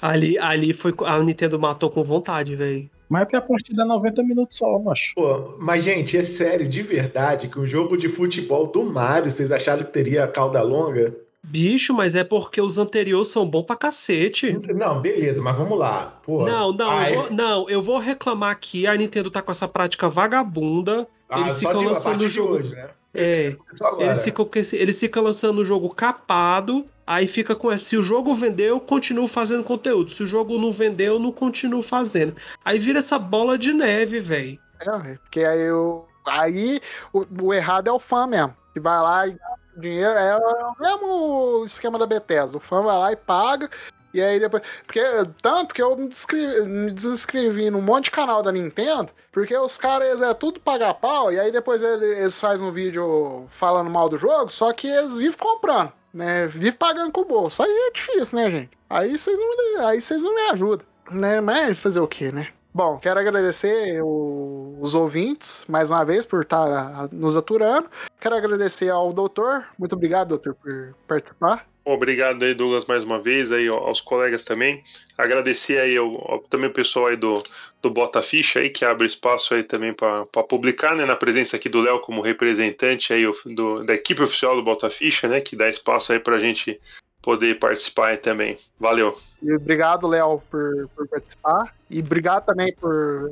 [0.01, 0.95] Ali, ali foi.
[1.05, 2.89] A Nintendo matou com vontade, velho.
[3.13, 5.13] Mas é porque a partida é 90 minutos só, macho.
[5.15, 9.53] Pô, mas, gente, é sério, de verdade, que um jogo de futebol do Mario, vocês
[9.53, 11.15] acharam que teria cauda longa?
[11.45, 14.59] Bicho, mas é porque os anteriores são bons pra cacete.
[14.75, 16.21] Não, beleza, mas vamos lá.
[16.25, 18.87] Pô, Não, não, ah, eu é- vou, não, eu vou reclamar aqui.
[18.87, 21.07] A Nintendo tá com essa prática vagabunda.
[21.35, 22.89] Ah, eles ficam de, lançando o jogo- hoje, né?
[23.15, 24.05] É, agora.
[24.07, 26.87] eles ficam, eles ficam lançando o jogo capado.
[27.07, 27.85] Aí fica com essa.
[27.85, 30.11] Se o jogo vendeu, eu continuo fazendo conteúdo.
[30.11, 32.35] Se o jogo não vendeu, eu não continuo fazendo.
[32.65, 34.59] Aí vira essa bola de neve, velho.
[34.81, 36.81] É, porque aí, eu, aí
[37.13, 38.57] o, o errado é o fã mesmo.
[38.73, 39.37] Que vai lá e
[39.77, 40.11] dinheiro.
[40.13, 42.57] É o mesmo esquema da Bethesda.
[42.57, 43.69] O fã vai lá e paga.
[44.15, 44.63] E aí depois.
[44.87, 45.01] Porque
[45.41, 49.11] tanto que eu me, descrevi, me desinscrevi num monte de canal da Nintendo.
[49.31, 51.33] Porque os caras é tudo pagar pau.
[51.33, 54.51] E aí depois eles, fazem um vídeo falando mal do jogo.
[54.51, 55.93] Só que eles vivem comprando.
[56.13, 56.47] Né?
[56.47, 57.63] Vivem pagando com o bolso.
[57.63, 58.71] Aí é difícil, né, gente?
[58.91, 60.87] Aí vocês não, aí vocês não me ajudam.
[61.11, 61.41] Né?
[61.41, 62.49] Mas fazer o quê, né?
[62.75, 67.89] Bom, quero agradecer o- os ouvintes mais uma vez por estar nos aturando.
[68.19, 69.67] Quero agradecer ao doutor.
[69.79, 71.67] Muito obrigado, doutor, por participar.
[71.85, 74.85] Obrigado aí, Douglas, mais uma vez, aí aos colegas também.
[75.19, 77.43] Agradecer aí ao, ao- também o pessoal aí do,
[77.83, 81.05] do Bota Ficha aí, que abre espaço aí também para publicar, né?
[81.05, 85.27] Na presença aqui do Léo como representante aí do- da equipe oficial do Bota Ficha,
[85.27, 85.41] né?
[85.41, 86.81] Que dá espaço aí pra gente
[87.21, 88.59] poder participar também.
[88.79, 89.17] Valeu.
[89.43, 91.75] E obrigado, Léo, por, por participar.
[91.91, 93.31] E obrigado também por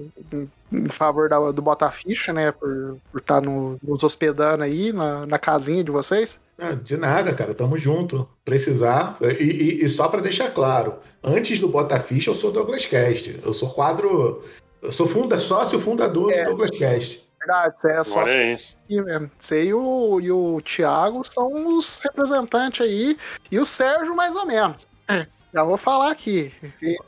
[0.72, 2.50] em, favor da- do Bota Ficha, né?
[2.50, 6.40] Por, por estar no- nos hospedando aí na, na casinha de vocês.
[6.60, 8.28] Ah, de nada, cara, tamo junto.
[8.44, 9.16] Precisar.
[9.38, 13.40] E, e- e só pra deixar claro, antes do Bota Ficha, eu sou Douglas Cast.
[13.42, 14.42] Eu sou quadro.
[14.82, 16.42] Eu sou funda, sócio fundador É.
[16.44, 17.24] do Douglas Cast.
[17.38, 18.52] Verdade, você é só Olha aí.
[18.54, 19.30] aqui mesmo.
[19.38, 23.16] Você e o, e o Thiago são os representantes aí.
[23.50, 24.86] E o Sérgio, mais ou menos.
[25.08, 26.52] É, já vou falar aqui.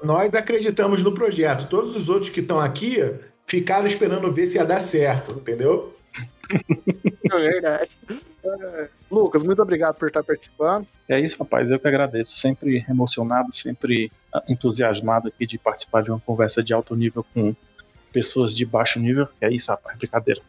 [0.03, 1.69] Nós acreditamos no projeto.
[1.69, 2.97] Todos os outros que estão aqui
[3.47, 5.95] ficaram esperando ver se ia dar certo, entendeu?
[7.33, 7.91] É verdade.
[9.13, 10.87] Lucas, muito obrigado por estar participando.
[11.07, 11.71] É isso, rapaz.
[11.71, 12.35] Eu que agradeço.
[12.35, 17.55] Sempre emocionado, sempre ah, entusiasmado aqui de participar de uma conversa de alto nível com
[18.11, 19.29] pessoas de baixo nível.
[19.39, 19.99] É isso, rapaz.
[19.99, 20.41] Brincadeira.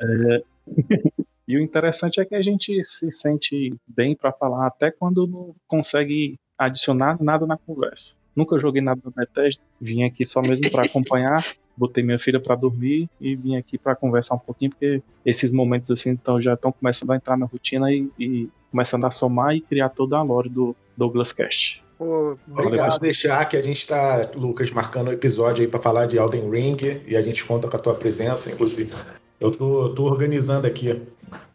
[0.00, 0.42] É,
[1.48, 5.54] e o interessante é que a gente se sente bem para falar até quando não
[5.66, 8.16] consegue adicionar nada na conversa.
[8.34, 11.44] Nunca joguei nada no Bethesda, vim aqui só mesmo para acompanhar,
[11.76, 15.90] botei minha filha para dormir e vim aqui para conversar um pouquinho, porque esses momentos
[15.90, 19.60] assim então, já estão começando a entrar na rotina e, e começando a somar e
[19.60, 21.82] criar toda a lore do Douglas Cast.
[21.96, 22.98] Pô, obrigado.
[22.98, 27.02] deixar que a gente tá, Lucas, marcando o episódio aí pra falar de Elden Ring
[27.06, 28.92] e a gente conta com a tua presença, inclusive.
[29.40, 31.00] Eu tô, tô organizando aqui.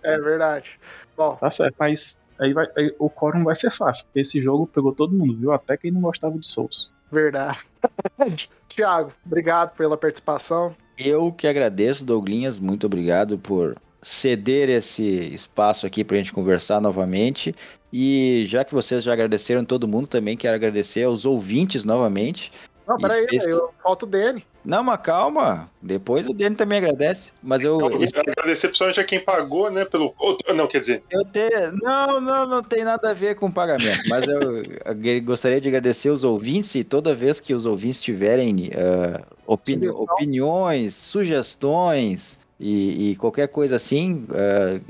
[0.02, 0.80] É verdade.
[1.18, 4.68] Bom, Tá certo, mas aí, vai, aí o quórum vai ser fácil, porque esse jogo
[4.68, 5.52] pegou todo mundo, viu?
[5.52, 6.92] Até quem não gostava de Souls.
[7.12, 7.60] verdade.
[8.70, 10.76] Tiago, obrigado pela participação.
[10.98, 17.54] Eu que agradeço, Douglinhas, muito obrigado por ceder esse espaço aqui pra gente conversar novamente.
[17.92, 22.52] E já que vocês já agradeceram todo mundo, também quero agradecer aos ouvintes novamente.
[22.90, 24.44] Não, peraí, Espécie- eu falta o Dene.
[24.66, 27.32] Não, mas calma, depois o Dani também agradece.
[27.42, 27.88] Mas eu, Então,
[28.28, 29.86] agradecer principalmente a quem pagou, né?
[29.86, 30.14] Pelo.
[30.20, 31.50] Outro, não, quer dizer, eu te...
[31.82, 34.02] Não, não, não tem nada a ver com pagamento.
[34.10, 39.22] Mas eu gostaria de agradecer os ouvintes e toda vez que os ouvintes tiverem ah,
[39.48, 40.04] opini- Sugestão.
[40.04, 44.26] opiniões, sugestões e, e qualquer coisa assim,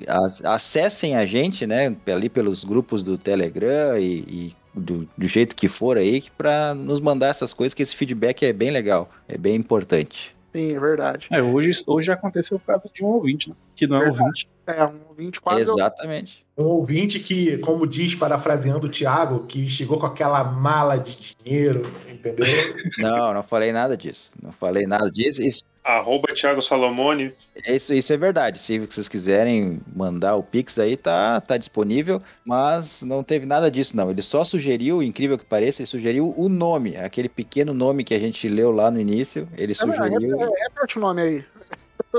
[0.08, 1.96] a- acessem a gente, né?
[2.08, 7.00] Ali pelos grupos do Telegram e, e do, do jeito que for aí, para nos
[7.00, 10.36] mandar essas coisas, que esse feedback é bem legal, é bem importante.
[10.52, 11.28] Sim, é verdade.
[11.32, 13.56] É, hoje, hoje aconteceu por causa de um ouvinte, né?
[13.76, 14.24] Que não é Verdade.
[14.24, 14.50] ouvinte.
[14.66, 15.62] É, um 20 quase.
[15.62, 16.46] Exatamente.
[16.58, 21.84] Um ouvinte que, como diz, parafraseando o Thiago, que chegou com aquela mala de dinheiro,
[22.10, 22.46] entendeu?
[23.00, 24.32] Não, não falei nada disso.
[24.42, 25.42] Não falei nada disso.
[25.42, 27.34] Isso, arroba Thiago Salomone.
[27.66, 28.60] isso, isso é verdade.
[28.60, 32.20] Se vocês quiserem mandar o Pix aí, tá, tá disponível.
[32.46, 34.10] Mas não teve nada disso, não.
[34.12, 36.96] Ele só sugeriu, incrível que pareça, ele sugeriu o nome.
[36.98, 39.48] Aquele pequeno nome que a gente leu lá no início.
[39.58, 40.42] Ele sugeriu.
[40.42, 41.46] É, é, repete o nome aí.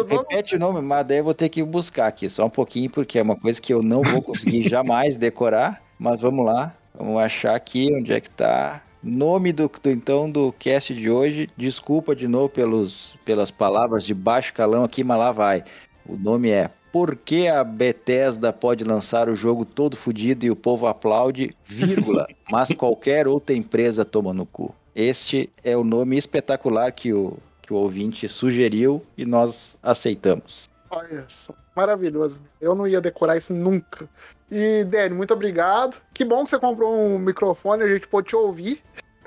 [0.08, 3.18] Repete o nome, mas daí eu vou ter que buscar aqui só um pouquinho, porque
[3.18, 5.82] é uma coisa que eu não vou conseguir jamais decorar.
[5.98, 8.82] Mas vamos lá, vamos achar aqui onde é que tá.
[9.02, 11.48] Nome do, do então do cast de hoje.
[11.56, 15.64] Desculpa de novo pelos, pelas palavras de baixo calão aqui, mas lá vai.
[16.06, 20.56] O nome é Por que a Bethesda pode lançar o jogo todo fudido e o
[20.56, 24.74] povo aplaude, vírgula, mas qualquer outra empresa toma no cu.
[24.94, 30.68] Este é o nome espetacular que o, que o ouvinte sugeriu e nós aceitamos.
[30.90, 32.42] Olha só, maravilhoso.
[32.60, 34.08] Eu não ia decorar isso nunca.
[34.50, 36.00] E, Dani, muito obrigado.
[36.12, 38.82] Que bom que você comprou um microfone, a gente pôde te ouvir.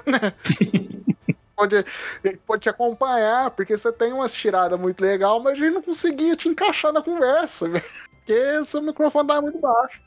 [1.55, 5.55] pode, a gente pode te acompanhar, porque você tem umas tiradas muito legal, mas a
[5.55, 7.83] gente não conseguia te encaixar na conversa, velho.
[8.17, 10.01] porque seu microfone tá muito baixo.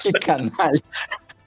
[0.00, 0.80] Que canalha.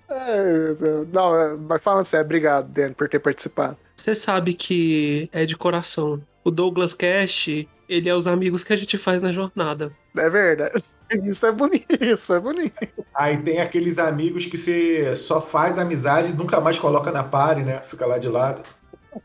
[0.09, 0.73] É,
[1.11, 3.77] não, é, mas fala sério, obrigado, Dani, por ter participado.
[3.97, 6.21] Você sabe que é de coração.
[6.43, 7.47] O Douglas Cash,
[7.87, 9.91] ele é os amigos que a gente faz na jornada.
[10.15, 10.83] É verdade.
[11.23, 12.73] Isso é bonito, isso é bonito.
[13.13, 17.63] Aí tem aqueles amigos que você só faz amizade e nunca mais coloca na pare,
[17.63, 17.81] né?
[17.81, 18.63] Fica lá de lado.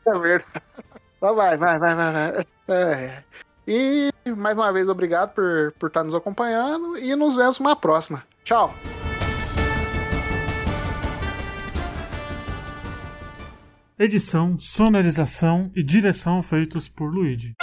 [0.06, 0.62] É verdade.
[1.16, 2.44] Então vai, vai, vai, vai, vai.
[2.69, 3.23] É.
[3.66, 8.23] E mais uma vez, obrigado por, por estar nos acompanhando e nos vemos numa próxima.
[8.44, 8.74] Tchau.
[13.98, 17.56] Edição, sonorização e direção feitos por Luigi.